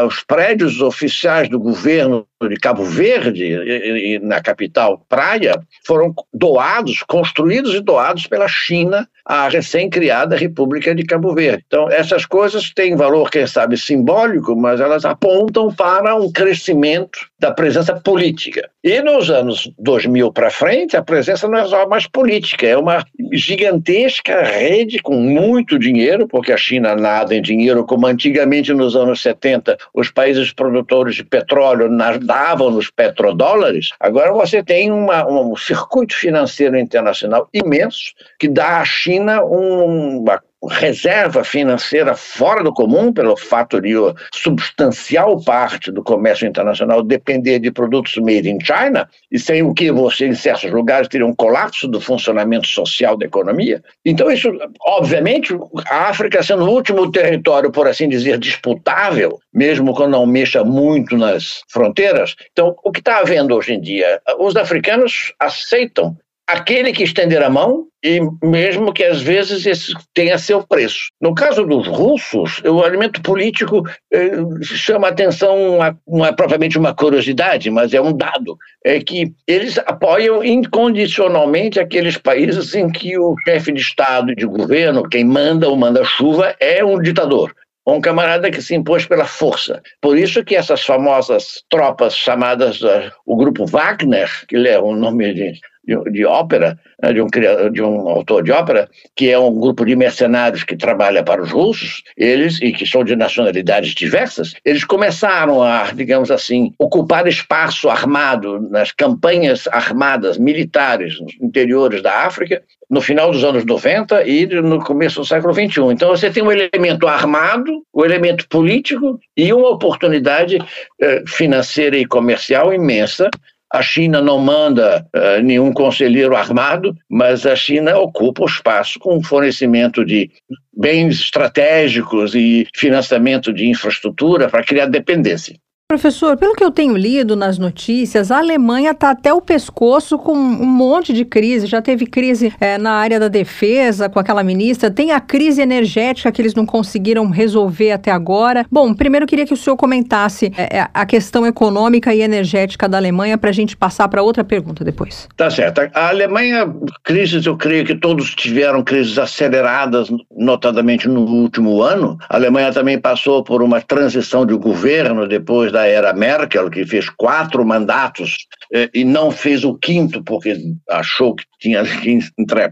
os 0.06 0.22
prédios 0.24 0.82
oficiais 0.82 1.48
do 1.48 1.58
governo 1.58 2.26
de 2.46 2.56
Cabo 2.56 2.84
Verde, 2.84 4.20
na 4.20 4.42
capital 4.42 5.02
Praia, 5.08 5.54
foram 5.86 6.14
doados, 6.34 7.02
construídos 7.02 7.74
e 7.74 7.80
doados 7.80 8.26
pela 8.26 8.46
China 8.46 9.08
à 9.24 9.48
recém-criada 9.48 10.36
República 10.36 10.94
de 10.94 11.02
Cabo 11.02 11.34
Verde. 11.34 11.64
Então, 11.66 11.90
essas 11.90 12.26
coisas 12.26 12.70
têm 12.74 12.94
valor, 12.94 13.30
quem 13.30 13.46
sabe, 13.46 13.78
simbólico, 13.78 14.54
mas 14.54 14.78
elas 14.78 15.06
apontam 15.06 15.72
para 15.74 16.14
um 16.14 16.30
crescimento 16.30 17.18
da 17.40 17.50
presença 17.50 17.94
política. 17.94 18.68
E 18.82 19.00
nos 19.00 19.30
anos 19.30 19.72
2000 19.78 20.30
para 20.30 20.50
frente, 20.50 20.94
a 20.94 21.02
presença 21.02 21.48
não 21.48 21.58
é 21.58 21.64
só 21.64 21.88
mais 21.88 22.06
política, 22.06 22.66
é 22.66 22.76
uma 22.76 23.02
gigantesca 23.32 24.42
rede 24.42 24.98
com 24.98 25.14
muito 25.14 25.78
dinheiro, 25.78 26.28
porque 26.28 26.52
a 26.52 26.58
China 26.58 26.94
nada 26.94 27.34
em 27.34 27.40
dinheiro, 27.40 27.86
como 27.86 28.06
antigamente 28.06 28.73
nos 28.74 28.96
anos 28.96 29.22
70 29.22 29.76
os 29.92 30.10
países 30.10 30.52
produtores 30.52 31.14
de 31.14 31.24
petróleo 31.24 31.88
nadavam 31.88 32.70
nos 32.70 32.90
petrodólares. 32.90 33.90
Agora 34.00 34.32
você 34.32 34.62
tem 34.62 34.90
uma, 34.90 35.26
um 35.26 35.56
circuito 35.56 36.14
financeiro 36.14 36.78
internacional 36.78 37.48
imenso 37.52 38.12
que 38.38 38.48
dá 38.48 38.80
à 38.80 38.84
China 38.84 39.44
um, 39.44 40.20
uma 40.20 40.40
reserva 40.66 41.44
financeira 41.44 42.14
fora 42.14 42.62
do 42.62 42.72
comum, 42.72 43.12
pelo 43.12 43.36
fato 43.36 43.80
de 43.80 43.94
substancial 44.32 45.42
parte 45.42 45.90
do 45.90 46.02
comércio 46.02 46.46
internacional 46.46 47.02
depender 47.02 47.58
de 47.58 47.70
produtos 47.70 48.16
made 48.16 48.48
in 48.48 48.58
China, 48.60 49.08
e 49.30 49.38
sem 49.38 49.62
o 49.62 49.74
que 49.74 49.90
você, 49.90 50.26
em 50.26 50.34
certos 50.34 50.70
lugares, 50.70 51.08
teria 51.08 51.26
um 51.26 51.34
colapso 51.34 51.86
do 51.88 52.00
funcionamento 52.00 52.66
social 52.66 53.16
da 53.16 53.26
economia. 53.26 53.82
Então, 54.04 54.30
isso, 54.30 54.50
obviamente, 54.86 55.56
a 55.88 56.08
África 56.08 56.42
sendo 56.42 56.64
o 56.64 56.70
último 56.70 57.10
território, 57.10 57.70
por 57.70 57.86
assim 57.86 58.08
dizer, 58.08 58.38
disputável, 58.38 59.38
mesmo 59.52 59.94
quando 59.94 60.12
não 60.12 60.26
mexa 60.26 60.62
muito 60.64 61.16
nas 61.16 61.62
fronteiras. 61.68 62.36
Então, 62.52 62.74
o 62.84 62.92
que 62.92 63.00
está 63.00 63.18
havendo 63.18 63.54
hoje 63.54 63.74
em 63.74 63.80
dia? 63.80 64.20
Os 64.38 64.56
africanos 64.56 65.32
aceitam 65.38 66.16
aquele 66.46 66.92
que 66.92 67.02
estender 67.02 67.42
a 67.42 67.50
mão 67.50 67.86
e 68.02 68.20
mesmo 68.42 68.92
que 68.92 69.02
às 69.02 69.22
vezes 69.22 69.64
esse 69.64 69.92
tenha 70.12 70.36
seu 70.36 70.62
preço. 70.62 71.06
No 71.20 71.34
caso 71.34 71.64
dos 71.64 71.86
russos, 71.86 72.60
o 72.64 72.84
elemento 72.84 73.22
político 73.22 73.82
eh, 74.12 74.32
chama 74.62 75.08
atenção, 75.08 75.78
não 76.06 76.24
é 76.24 76.32
propriamente 76.32 76.76
uma 76.76 76.94
curiosidade, 76.94 77.70
mas 77.70 77.94
é 77.94 78.00
um 78.00 78.14
dado, 78.14 78.58
é 78.84 79.00
que 79.00 79.32
eles 79.46 79.78
apoiam 79.78 80.44
incondicionalmente 80.44 81.80
aqueles 81.80 82.18
países 82.18 82.74
em 82.74 82.90
que 82.90 83.18
o 83.18 83.34
chefe 83.46 83.72
de 83.72 83.80
Estado 83.80 84.32
e 84.32 84.36
de 84.36 84.44
governo, 84.44 85.08
quem 85.08 85.24
manda 85.24 85.68
ou 85.68 85.76
manda 85.76 86.04
chuva, 86.04 86.54
é 86.60 86.84
um 86.84 87.00
ditador 87.00 87.54
um 87.86 88.00
camarada 88.00 88.50
que 88.50 88.62
se 88.62 88.74
impôs 88.74 89.04
pela 89.04 89.26
força. 89.26 89.82
Por 90.00 90.16
isso 90.16 90.42
que 90.42 90.56
essas 90.56 90.82
famosas 90.82 91.62
tropas 91.68 92.16
chamadas 92.16 92.80
uh, 92.80 93.12
o 93.26 93.36
grupo 93.36 93.66
Wagner, 93.66 94.30
que 94.48 94.56
leva 94.56 94.84
o 94.84 94.96
nome 94.96 95.34
de 95.34 95.60
de, 95.86 96.24
ópera, 96.24 96.78
né, 97.02 97.12
de, 97.12 97.20
um, 97.20 97.26
de 97.72 97.82
um 97.82 98.08
autor 98.08 98.42
de 98.42 98.52
ópera, 98.52 98.88
que 99.14 99.30
é 99.30 99.38
um 99.38 99.54
grupo 99.58 99.84
de 99.84 99.94
mercenários 99.94 100.64
que 100.64 100.76
trabalha 100.76 101.22
para 101.22 101.42
os 101.42 101.50
russos, 101.50 102.02
eles, 102.16 102.60
e 102.62 102.72
que 102.72 102.86
são 102.86 103.04
de 103.04 103.14
nacionalidades 103.14 103.94
diversas, 103.94 104.54
eles 104.64 104.84
começaram 104.84 105.62
a, 105.62 105.90
digamos 105.92 106.30
assim, 106.30 106.72
ocupar 106.78 107.26
espaço 107.26 107.88
armado 107.88 108.60
nas 108.70 108.92
campanhas 108.92 109.66
armadas 109.68 110.38
militares 110.38 111.20
nos 111.20 111.34
interiores 111.40 112.02
da 112.02 112.24
África, 112.24 112.62
no 112.90 113.00
final 113.00 113.30
dos 113.30 113.44
anos 113.44 113.64
90 113.64 114.26
e 114.26 114.46
no 114.46 114.78
começo 114.82 115.20
do 115.20 115.26
século 115.26 115.52
XXI. 115.52 115.92
Então 115.92 116.10
você 116.10 116.30
tem 116.30 116.42
um 116.42 116.52
elemento 116.52 117.06
armado, 117.06 117.82
o 117.92 118.02
um 118.02 118.04
elemento 118.04 118.46
político 118.48 119.18
e 119.36 119.52
uma 119.52 119.70
oportunidade 119.70 120.58
eh, 121.00 121.22
financeira 121.26 121.96
e 121.96 122.04
comercial 122.04 122.72
imensa 122.72 123.28
a 123.74 123.82
China 123.82 124.22
não 124.22 124.38
manda 124.38 125.04
uh, 125.12 125.42
nenhum 125.42 125.72
conselheiro 125.72 126.36
armado, 126.36 126.96
mas 127.10 127.44
a 127.44 127.56
China 127.56 127.98
ocupa 127.98 128.44
o 128.44 128.46
espaço 128.46 129.00
com 129.00 129.20
fornecimento 129.20 130.04
de 130.04 130.30
bens 130.72 131.18
estratégicos 131.18 132.36
e 132.36 132.68
financiamento 132.72 133.52
de 133.52 133.68
infraestrutura 133.68 134.48
para 134.48 134.62
criar 134.62 134.86
dependência. 134.86 135.56
Professor, 135.86 136.34
pelo 136.38 136.54
que 136.54 136.64
eu 136.64 136.70
tenho 136.70 136.96
lido 136.96 137.36
nas 137.36 137.58
notícias, 137.58 138.30
a 138.30 138.38
Alemanha 138.38 138.92
está 138.92 139.10
até 139.10 139.34
o 139.34 139.40
pescoço 139.42 140.16
com 140.16 140.32
um 140.32 140.64
monte 140.64 141.12
de 141.12 141.26
crise. 141.26 141.66
Já 141.66 141.82
teve 141.82 142.06
crise 142.06 142.50
é, 142.58 142.78
na 142.78 142.92
área 142.92 143.20
da 143.20 143.28
defesa 143.28 144.08
com 144.08 144.18
aquela 144.18 144.42
ministra, 144.42 144.90
tem 144.90 145.12
a 145.12 145.20
crise 145.20 145.60
energética 145.60 146.32
que 146.32 146.40
eles 146.40 146.54
não 146.54 146.64
conseguiram 146.64 147.28
resolver 147.28 147.92
até 147.92 148.10
agora. 148.10 148.64
Bom, 148.72 148.94
primeiro 148.94 149.26
queria 149.26 149.44
que 149.44 149.52
o 149.52 149.56
senhor 149.58 149.76
comentasse 149.76 150.50
é, 150.56 150.88
a 150.92 151.04
questão 151.04 151.46
econômica 151.46 152.14
e 152.14 152.22
energética 152.22 152.88
da 152.88 152.96
Alemanha 152.96 153.36
para 153.36 153.50
a 153.50 153.52
gente 153.52 153.76
passar 153.76 154.08
para 154.08 154.22
outra 154.22 154.42
pergunta 154.42 154.82
depois. 154.82 155.28
Tá 155.36 155.50
certo. 155.50 155.82
A 155.92 156.08
Alemanha, 156.08 156.66
crises, 157.02 157.44
eu 157.44 157.58
creio 157.58 157.84
que 157.84 157.94
todos 157.94 158.34
tiveram 158.34 158.82
crises 158.82 159.18
aceleradas, 159.18 160.08
notadamente 160.34 161.06
no 161.06 161.26
último 161.26 161.82
ano. 161.82 162.16
A 162.26 162.36
Alemanha 162.36 162.72
também 162.72 162.98
passou 162.98 163.44
por 163.44 163.60
uma 163.62 163.82
transição 163.82 164.46
de 164.46 164.54
governo 164.54 165.28
depois 165.28 165.73
da 165.74 165.86
era 165.86 166.12
Merkel, 166.12 166.70
que 166.70 166.86
fez 166.86 167.10
quatro 167.10 167.66
mandatos 167.66 168.46
eh, 168.72 168.88
e 168.94 169.04
não 169.04 169.32
fez 169.32 169.64
o 169.64 169.74
quinto 169.74 170.22
porque 170.22 170.56
achou 170.88 171.34
que 171.34 171.44
tinha 171.58 171.82
que 172.00 172.20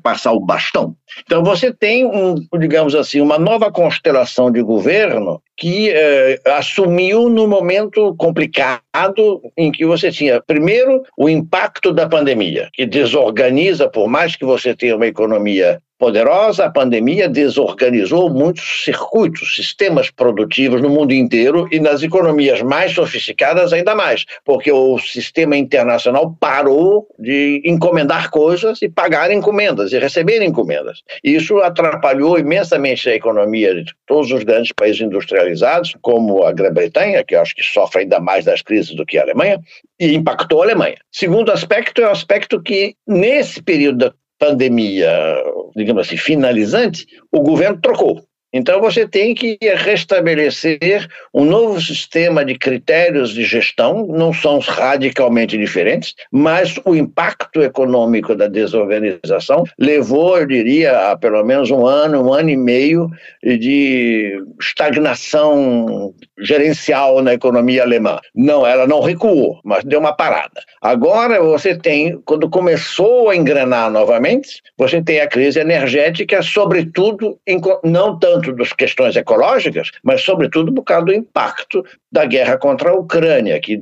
passar 0.02 0.32
o 0.32 0.40
bastão. 0.40 0.94
Então 1.24 1.42
você 1.42 1.72
tem, 1.72 2.06
um, 2.06 2.36
digamos 2.60 2.94
assim, 2.94 3.20
uma 3.20 3.38
nova 3.38 3.72
constelação 3.72 4.52
de 4.52 4.62
governo 4.62 5.42
que 5.56 5.90
eh, 5.90 6.40
assumiu 6.46 7.28
no 7.28 7.48
momento 7.48 8.14
complicado 8.16 9.42
em 9.56 9.72
que 9.72 9.84
você 9.84 10.12
tinha, 10.12 10.40
primeiro, 10.40 11.02
o 11.18 11.28
impacto 11.28 11.92
da 11.92 12.08
pandemia, 12.08 12.68
que 12.72 12.86
desorganiza, 12.86 13.88
por 13.88 14.08
mais 14.08 14.36
que 14.36 14.44
você 14.44 14.76
tenha 14.76 14.94
uma 14.94 15.08
economia 15.08 15.80
poderosa, 16.02 16.64
a 16.64 16.68
pandemia 16.68 17.28
desorganizou 17.28 18.28
muitos 18.28 18.82
circuitos, 18.82 19.54
sistemas 19.54 20.10
produtivos 20.10 20.82
no 20.82 20.88
mundo 20.88 21.12
inteiro 21.12 21.68
e 21.70 21.78
nas 21.78 22.02
economias 22.02 22.60
mais 22.60 22.90
sofisticadas 22.90 23.72
ainda 23.72 23.94
mais, 23.94 24.26
porque 24.44 24.72
o 24.72 24.98
sistema 24.98 25.56
internacional 25.56 26.36
parou 26.40 27.06
de 27.20 27.62
encomendar 27.64 28.30
coisas 28.30 28.82
e 28.82 28.88
pagar 28.88 29.30
encomendas 29.30 29.92
e 29.92 29.98
receber 30.00 30.42
encomendas. 30.42 31.04
Isso 31.22 31.58
atrapalhou 31.58 32.36
imensamente 32.36 33.08
a 33.08 33.14
economia 33.14 33.72
de 33.72 33.94
todos 34.04 34.32
os 34.32 34.42
grandes 34.42 34.72
países 34.72 35.02
industrializados, 35.02 35.94
como 36.02 36.42
a 36.42 36.50
Grã-Bretanha, 36.50 37.22
que 37.22 37.36
eu 37.36 37.40
acho 37.40 37.54
que 37.54 37.62
sofre 37.62 38.00
ainda 38.00 38.18
mais 38.18 38.44
das 38.44 38.60
crises 38.60 38.92
do 38.96 39.06
que 39.06 39.18
a 39.18 39.22
Alemanha, 39.22 39.60
e 40.00 40.16
impactou 40.16 40.62
a 40.62 40.64
Alemanha. 40.64 40.96
Segundo 41.12 41.52
aspecto 41.52 42.02
é 42.02 42.08
o 42.08 42.10
aspecto 42.10 42.60
que, 42.60 42.96
nesse 43.06 43.62
período 43.62 43.98
da 43.98 44.12
pandemia, 44.42 45.40
digamos 45.76 46.04
assim, 46.04 46.16
finalizante, 46.16 47.06
o 47.30 47.40
governo 47.40 47.80
trocou. 47.80 48.20
Então 48.52 48.80
você 48.80 49.06
tem 49.06 49.34
que 49.34 49.58
restabelecer 49.62 51.08
um 51.32 51.44
novo 51.44 51.80
sistema 51.80 52.44
de 52.44 52.54
critérios 52.56 53.30
de 53.30 53.44
gestão, 53.44 54.06
não 54.06 54.32
são 54.32 54.58
radicalmente 54.58 55.56
diferentes, 55.56 56.14
mas 56.30 56.78
o 56.84 56.94
impacto 56.94 57.62
econômico 57.62 58.34
da 58.34 58.48
desorganização 58.48 59.64
levou, 59.78 60.38
eu 60.38 60.46
diria, 60.46 61.10
a 61.10 61.16
pelo 61.16 61.42
menos 61.44 61.70
um 61.70 61.86
ano, 61.86 62.28
um 62.28 62.32
ano 62.32 62.50
e 62.50 62.56
meio 62.56 63.08
de 63.42 64.38
estagnação 64.60 66.12
gerencial 66.38 67.22
na 67.22 67.34
economia 67.34 67.82
alemã. 67.82 68.18
Não, 68.34 68.66
ela 68.66 68.86
não 68.86 69.00
recuou, 69.00 69.60
mas 69.64 69.84
deu 69.84 70.00
uma 70.00 70.12
parada. 70.12 70.60
Agora 70.80 71.40
você 71.42 71.74
tem, 71.76 72.20
quando 72.24 72.50
começou 72.50 73.30
a 73.30 73.36
engrenar 73.36 73.90
novamente, 73.90 74.60
você 74.76 75.00
tem 75.00 75.20
a 75.20 75.28
crise 75.28 75.60
energética, 75.60 76.42
sobretudo, 76.42 77.38
não 77.84 78.18
tanto 78.18 78.41
tanto 78.42 78.56
das 78.56 78.72
questões 78.72 79.16
ecológicas, 79.16 79.90
mas 80.02 80.22
sobretudo 80.22 80.72
por 80.72 80.82
causa 80.82 81.06
do 81.06 81.14
impacto 81.14 81.84
da 82.10 82.26
guerra 82.26 82.58
contra 82.58 82.90
a 82.90 82.94
Ucrânia, 82.94 83.58
que, 83.60 83.80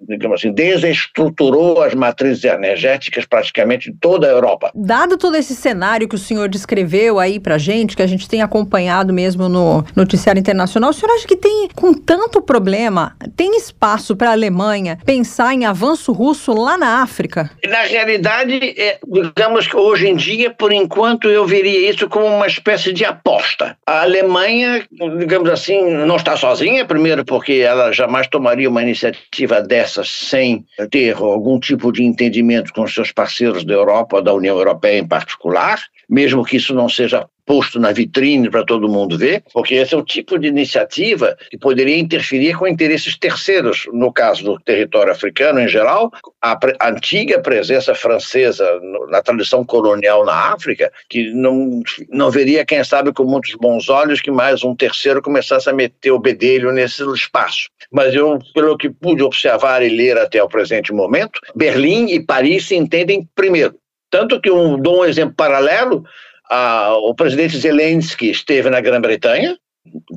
digamos 0.00 0.40
assim, 0.40 0.52
desestruturou 0.52 1.82
as 1.82 1.94
matrizes 1.94 2.44
energéticas 2.44 3.24
praticamente 3.24 3.90
em 3.90 3.94
toda 3.94 4.26
a 4.26 4.30
Europa. 4.30 4.70
Dado 4.74 5.16
todo 5.16 5.36
esse 5.36 5.54
cenário 5.54 6.08
que 6.08 6.14
o 6.14 6.18
senhor 6.18 6.48
descreveu 6.48 7.18
aí 7.18 7.40
para 7.40 7.56
gente, 7.56 7.96
que 7.96 8.02
a 8.02 8.06
gente 8.06 8.28
tem 8.28 8.42
acompanhado 8.42 9.12
mesmo 9.12 9.48
no 9.48 9.84
noticiário 9.96 10.38
internacional, 10.38 10.90
o 10.90 10.92
senhor 10.92 11.14
acha 11.14 11.26
que 11.26 11.36
tem, 11.36 11.68
com 11.74 11.94
tanto 11.94 12.42
problema, 12.42 13.16
tem 13.36 13.56
espaço 13.56 14.14
para 14.14 14.30
a 14.30 14.32
Alemanha 14.32 14.98
pensar 15.06 15.54
em 15.54 15.64
avanço 15.64 16.12
russo 16.12 16.52
lá 16.52 16.76
na 16.76 17.02
África? 17.02 17.50
Na 17.66 17.82
realidade, 17.82 18.74
é, 18.76 18.98
digamos 19.06 19.66
que 19.66 19.76
hoje 19.76 20.08
em 20.08 20.16
dia, 20.16 20.50
por 20.50 20.72
enquanto, 20.72 21.28
eu 21.28 21.46
veria 21.46 21.88
isso 21.90 22.08
como 22.08 22.26
uma 22.26 22.46
espécie 22.46 22.92
de 22.92 23.04
aposta. 23.04 23.76
A 23.86 23.99
a 24.00 24.02
Alemanha, 24.02 24.86
digamos 25.18 25.50
assim, 25.50 25.82
não 26.06 26.16
está 26.16 26.34
sozinha, 26.34 26.86
primeiro 26.86 27.22
porque 27.22 27.52
ela 27.52 27.92
jamais 27.92 28.26
tomaria 28.28 28.68
uma 28.68 28.82
iniciativa 28.82 29.60
dessas 29.60 30.08
sem 30.08 30.64
ter 30.90 31.14
algum 31.16 31.60
tipo 31.60 31.92
de 31.92 32.02
entendimento 32.02 32.72
com 32.72 32.86
seus 32.86 33.12
parceiros 33.12 33.62
da 33.62 33.74
Europa, 33.74 34.22
da 34.22 34.32
União 34.32 34.56
Europeia 34.56 34.98
em 34.98 35.06
particular, 35.06 35.82
mesmo 36.10 36.44
que 36.44 36.56
isso 36.56 36.74
não 36.74 36.88
seja 36.88 37.26
posto 37.46 37.80
na 37.80 37.90
vitrine 37.90 38.50
para 38.50 38.64
todo 38.64 38.88
mundo 38.88 39.18
ver, 39.18 39.42
porque 39.52 39.74
esse 39.74 39.94
é 39.94 39.98
o 39.98 40.04
tipo 40.04 40.38
de 40.38 40.46
iniciativa 40.46 41.36
que 41.50 41.58
poderia 41.58 41.98
interferir 41.98 42.56
com 42.56 42.66
interesses 42.66 43.16
terceiros, 43.18 43.86
no 43.92 44.12
caso 44.12 44.44
do 44.44 44.60
território 44.60 45.12
africano 45.12 45.60
em 45.60 45.68
geral, 45.68 46.12
a, 46.40 46.58
a 46.78 46.88
antiga 46.90 47.40
presença 47.40 47.94
francesa 47.94 48.78
no, 48.80 49.08
na 49.08 49.20
tradição 49.20 49.64
colonial 49.64 50.24
na 50.24 50.52
África, 50.52 50.92
que 51.08 51.32
não, 51.32 51.82
não 52.08 52.30
veria, 52.30 52.64
quem 52.64 52.84
sabe, 52.84 53.12
com 53.12 53.24
muitos 53.24 53.54
bons 53.54 53.88
olhos 53.88 54.20
que 54.20 54.30
mais 54.30 54.62
um 54.62 54.74
terceiro 54.74 55.22
começasse 55.22 55.68
a 55.68 55.72
meter 55.72 56.12
o 56.12 56.20
bedelho 56.20 56.72
nesse 56.72 57.02
espaço. 57.12 57.68
Mas 57.90 58.14
eu, 58.14 58.38
pelo 58.54 58.76
que 58.76 58.90
pude 58.90 59.22
observar 59.22 59.82
e 59.82 59.88
ler 59.88 60.18
até 60.18 60.42
o 60.42 60.48
presente 60.48 60.92
momento, 60.92 61.40
Berlim 61.54 62.10
e 62.10 62.24
Paris 62.24 62.68
se 62.68 62.76
entendem 62.76 63.28
primeiro. 63.34 63.74
Tanto 64.10 64.40
que 64.40 64.50
um, 64.50 64.78
dou 64.78 65.00
um 65.00 65.04
exemplo 65.04 65.34
paralelo, 65.34 66.04
a, 66.50 66.94
o 66.96 67.14
presidente 67.14 67.56
Zelensky 67.56 68.30
esteve 68.30 68.68
na 68.68 68.80
Grã-Bretanha, 68.80 69.56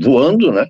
voando, 0.01 0.51
né? 0.51 0.67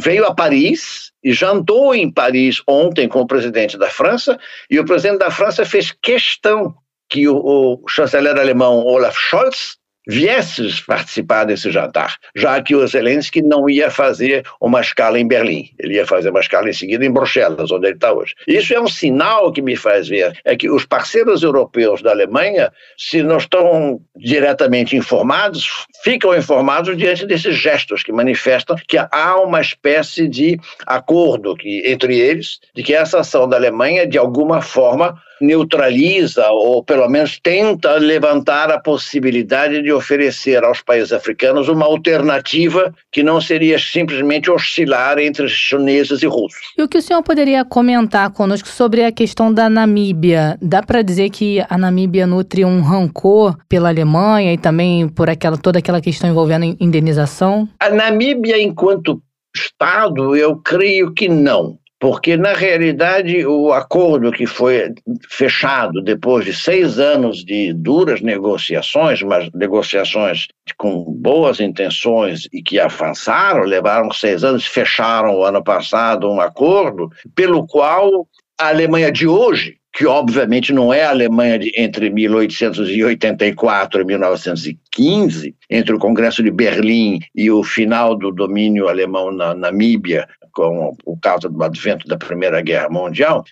veio 0.00 0.24
a 0.24 0.34
Paris 0.34 1.12
e 1.22 1.32
jantou 1.32 1.94
em 1.94 2.10
Paris 2.10 2.62
ontem 2.66 3.08
com 3.08 3.20
o 3.20 3.26
presidente 3.26 3.76
da 3.76 3.90
França, 3.90 4.38
e 4.70 4.78
o 4.78 4.84
presidente 4.84 5.18
da 5.18 5.30
França 5.30 5.64
fez 5.64 5.92
questão 6.02 6.74
que 7.08 7.28
o, 7.28 7.36
o 7.36 7.88
chanceler 7.88 8.38
alemão 8.38 8.84
Olaf 8.84 9.16
Scholz 9.18 9.76
viesse 10.06 10.82
participar 10.86 11.44
desse 11.44 11.70
jantar, 11.70 12.16
já 12.34 12.60
que 12.62 12.74
o 12.74 12.86
Zelensky 12.86 13.42
não 13.42 13.68
ia 13.68 13.90
fazer 13.90 14.44
uma 14.60 14.80
escala 14.80 15.18
em 15.18 15.26
Berlim, 15.26 15.70
ele 15.78 15.94
ia 15.94 16.06
fazer 16.06 16.30
uma 16.30 16.40
escala 16.40 16.68
em 16.68 16.72
seguida 16.72 17.04
em 17.04 17.10
Bruxelas, 17.10 17.70
onde 17.70 17.86
ele 17.86 17.94
está 17.94 18.12
hoje. 18.12 18.34
Isso 18.46 18.74
é 18.74 18.80
um 18.80 18.88
sinal 18.88 19.52
que 19.52 19.62
me 19.62 19.76
faz 19.76 20.08
ver, 20.08 20.38
é 20.44 20.56
que 20.56 20.70
os 20.70 20.84
parceiros 20.84 21.42
europeus 21.42 22.02
da 22.02 22.10
Alemanha, 22.10 22.72
se 22.98 23.22
não 23.22 23.38
estão 23.38 24.00
diretamente 24.16 24.96
informados, 24.96 25.86
ficam 26.02 26.36
informados 26.36 26.96
diante 26.96 27.26
desses 27.26 27.56
gestos 27.56 28.02
que 28.02 28.12
manifestam 28.12 28.76
que 28.86 28.98
há 28.98 29.40
uma 29.40 29.60
espécie 29.60 30.28
de 30.28 30.58
acordo 30.86 31.56
que, 31.56 31.82
entre 31.86 32.18
eles, 32.18 32.60
de 32.74 32.82
que 32.82 32.94
essa 32.94 33.20
ação 33.20 33.48
da 33.48 33.56
Alemanha, 33.56 34.06
de 34.06 34.18
alguma 34.18 34.60
forma, 34.60 35.18
neutraliza 35.40 36.48
ou 36.50 36.82
pelo 36.82 37.08
menos 37.08 37.38
tenta 37.42 37.94
levantar 37.94 38.70
a 38.70 38.78
possibilidade 38.78 39.82
de 39.82 39.92
oferecer 39.92 40.64
aos 40.64 40.80
países 40.80 41.12
africanos 41.12 41.68
uma 41.68 41.84
alternativa 41.86 42.94
que 43.10 43.22
não 43.22 43.40
seria 43.40 43.78
simplesmente 43.78 44.50
oscilar 44.50 45.18
entre 45.18 45.48
chineses 45.48 46.22
e 46.22 46.26
russos. 46.26 46.60
E 46.78 46.82
o 46.82 46.88
que 46.88 46.98
o 46.98 47.02
senhor 47.02 47.22
poderia 47.22 47.64
comentar 47.64 48.30
conosco 48.30 48.68
sobre 48.68 49.04
a 49.04 49.12
questão 49.12 49.52
da 49.52 49.68
Namíbia? 49.68 50.58
Dá 50.60 50.82
para 50.82 51.02
dizer 51.02 51.30
que 51.30 51.64
a 51.68 51.78
Namíbia 51.78 52.26
nutre 52.26 52.64
um 52.64 52.80
rancor 52.80 53.56
pela 53.68 53.88
Alemanha 53.88 54.52
e 54.52 54.58
também 54.58 55.08
por 55.08 55.28
aquela 55.28 55.56
toda 55.56 55.78
aquela 55.78 56.00
questão 56.00 56.28
envolvendo 56.30 56.76
indenização? 56.80 57.68
A 57.80 57.90
Namíbia 57.90 58.60
enquanto 58.60 59.20
Estado, 59.56 60.34
eu 60.34 60.56
creio 60.56 61.12
que 61.12 61.28
não 61.28 61.78
porque, 62.04 62.36
na 62.36 62.52
realidade, 62.52 63.46
o 63.46 63.72
acordo 63.72 64.30
que 64.30 64.44
foi 64.44 64.92
fechado 65.26 66.02
depois 66.02 66.44
de 66.44 66.52
seis 66.52 66.98
anos 66.98 67.42
de 67.42 67.72
duras 67.72 68.20
negociações, 68.20 69.22
mas 69.22 69.48
negociações 69.54 70.48
com 70.76 71.02
boas 71.02 71.60
intenções 71.60 72.46
e 72.52 72.62
que 72.62 72.78
avançaram, 72.78 73.62
levaram 73.62 74.12
seis 74.12 74.44
anos, 74.44 74.66
fecharam 74.66 75.34
o 75.34 75.44
ano 75.44 75.64
passado 75.64 76.30
um 76.30 76.42
acordo 76.42 77.10
pelo 77.34 77.66
qual 77.66 78.28
a 78.60 78.68
Alemanha 78.68 79.10
de 79.10 79.26
hoje 79.26 79.78
que 79.96 80.06
obviamente 80.06 80.72
não 80.72 80.92
é 80.92 81.04
a 81.04 81.10
Alemanha 81.10 81.56
de, 81.56 81.70
entre 81.76 82.10
1884 82.10 84.00
e 84.00 84.04
1915, 84.04 85.54
entre 85.70 85.94
o 85.94 86.00
Congresso 86.00 86.42
de 86.42 86.50
Berlim 86.50 87.20
e 87.32 87.48
o 87.48 87.62
final 87.62 88.16
do 88.16 88.32
domínio 88.32 88.88
alemão 88.88 89.30
na 89.30 89.54
Namíbia, 89.54 90.26
com 90.54 90.96
o 91.04 91.18
caso 91.18 91.48
do 91.48 91.62
advento 91.62 92.06
da 92.06 92.16
Primeira 92.16 92.60
Guerra 92.62 92.88
Mundial, 92.88 93.44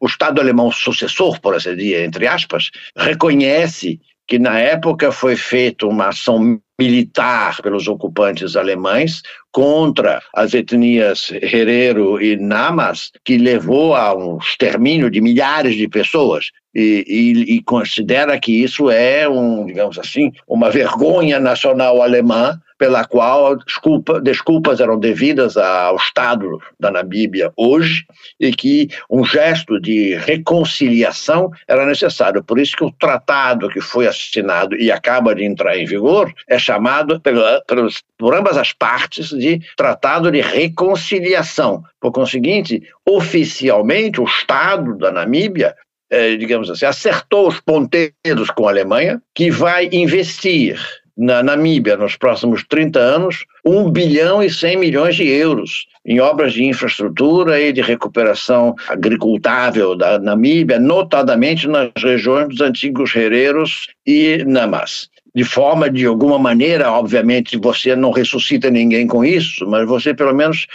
o 0.00 0.06
Estado 0.06 0.40
alemão 0.40 0.70
sucessor, 0.70 1.40
por 1.40 1.54
assim 1.54 1.74
dizer, 1.74 2.04
entre 2.04 2.26
aspas, 2.26 2.70
reconhece 2.96 4.00
que 4.26 4.38
na 4.38 4.58
época 4.58 5.10
foi 5.10 5.36
feita 5.36 5.86
uma 5.86 6.08
ação 6.08 6.60
militar 6.80 7.60
pelos 7.60 7.86
ocupantes 7.86 8.56
alemães 8.56 9.22
contra 9.50 10.22
as 10.34 10.54
etnias 10.54 11.30
Herero 11.30 12.20
e 12.20 12.36
Namas, 12.36 13.12
que 13.24 13.36
levou 13.36 13.94
a 13.94 14.14
um 14.16 14.38
extermínio 14.38 15.10
de 15.10 15.20
milhares 15.20 15.76
de 15.76 15.86
pessoas. 15.86 16.50
E, 16.74 17.04
e, 17.06 17.56
e 17.56 17.62
considera 17.62 18.40
que 18.40 18.62
isso 18.64 18.90
é 18.90 19.28
um, 19.28 19.66
digamos 19.66 19.98
assim, 19.98 20.32
uma 20.48 20.70
vergonha 20.70 21.38
nacional 21.38 22.00
alemã 22.00 22.58
pela 22.82 23.04
qual 23.04 23.54
desculpa, 23.58 24.20
desculpas 24.20 24.80
eram 24.80 24.98
devidas 24.98 25.56
ao 25.56 25.94
Estado 25.94 26.60
da 26.80 26.90
Namíbia 26.90 27.52
hoje 27.56 28.04
e 28.40 28.50
que 28.50 28.88
um 29.08 29.24
gesto 29.24 29.80
de 29.80 30.16
reconciliação 30.16 31.52
era 31.68 31.86
necessário. 31.86 32.42
Por 32.42 32.58
isso 32.58 32.76
que 32.76 32.82
o 32.82 32.90
tratado 32.90 33.68
que 33.68 33.80
foi 33.80 34.08
assinado 34.08 34.74
e 34.74 34.90
acaba 34.90 35.32
de 35.32 35.44
entrar 35.44 35.78
em 35.78 35.86
vigor 35.86 36.34
é 36.48 36.58
chamado 36.58 37.20
pela, 37.20 37.62
pelos, 37.68 38.02
por 38.18 38.34
ambas 38.34 38.56
as 38.56 38.72
partes 38.72 39.28
de 39.28 39.60
Tratado 39.76 40.32
de 40.32 40.40
Reconciliação. 40.40 41.84
Por 42.00 42.10
conseguinte, 42.10 42.82
oficialmente, 43.08 44.20
o 44.20 44.24
Estado 44.24 44.98
da 44.98 45.12
Namíbia 45.12 45.76
eh, 46.10 46.34
digamos 46.36 46.68
assim, 46.68 46.84
acertou 46.84 47.46
os 47.46 47.60
ponteiros 47.60 48.50
com 48.54 48.66
a 48.66 48.70
Alemanha, 48.70 49.22
que 49.32 49.52
vai 49.52 49.88
investir 49.92 50.78
na 51.22 51.40
Namíbia 51.40 51.96
nos 51.96 52.16
próximos 52.16 52.64
30 52.64 52.98
anos 52.98 53.46
1 53.64 53.90
bilhão 53.92 54.42
e 54.42 54.50
100 54.50 54.76
milhões 54.76 55.14
de 55.14 55.28
euros 55.28 55.86
em 56.04 56.18
obras 56.18 56.52
de 56.52 56.64
infraestrutura 56.64 57.60
e 57.60 57.72
de 57.72 57.80
recuperação 57.80 58.74
agricultável 58.88 59.94
da 59.94 60.18
Namíbia, 60.18 60.80
notadamente 60.80 61.68
nas 61.68 61.90
regiões 61.96 62.48
dos 62.48 62.60
antigos 62.60 63.14
Hereros 63.14 63.86
e 64.04 64.42
Namas 64.44 65.11
de 65.34 65.44
forma, 65.44 65.88
de 65.88 66.04
alguma 66.04 66.38
maneira, 66.38 66.92
obviamente 66.92 67.56
você 67.56 67.96
não 67.96 68.10
ressuscita 68.10 68.70
ninguém 68.70 69.06
com 69.06 69.24
isso, 69.24 69.66
mas 69.66 69.86
você 69.88 70.12
pelo 70.12 70.34
menos 70.34 70.66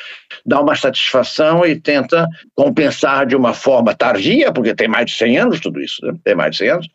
dá 0.46 0.60
uma 0.60 0.76
satisfação 0.76 1.66
e 1.66 1.80
tenta 1.80 2.28
compensar 2.56 3.26
de 3.26 3.36
uma 3.36 3.54
forma 3.54 3.94
tardia, 3.94 4.52
porque 4.52 4.74
tem 4.74 4.88
mais 4.88 5.06
de 5.06 5.18
100 5.18 5.38
anos 5.38 5.60
tudo 5.60 5.80
isso, 5.80 6.04
né? 6.06 6.14
tem 6.24 6.36
mais 6.36 6.52
de 6.52 6.58
100 6.58 6.70
anos, 6.70 6.88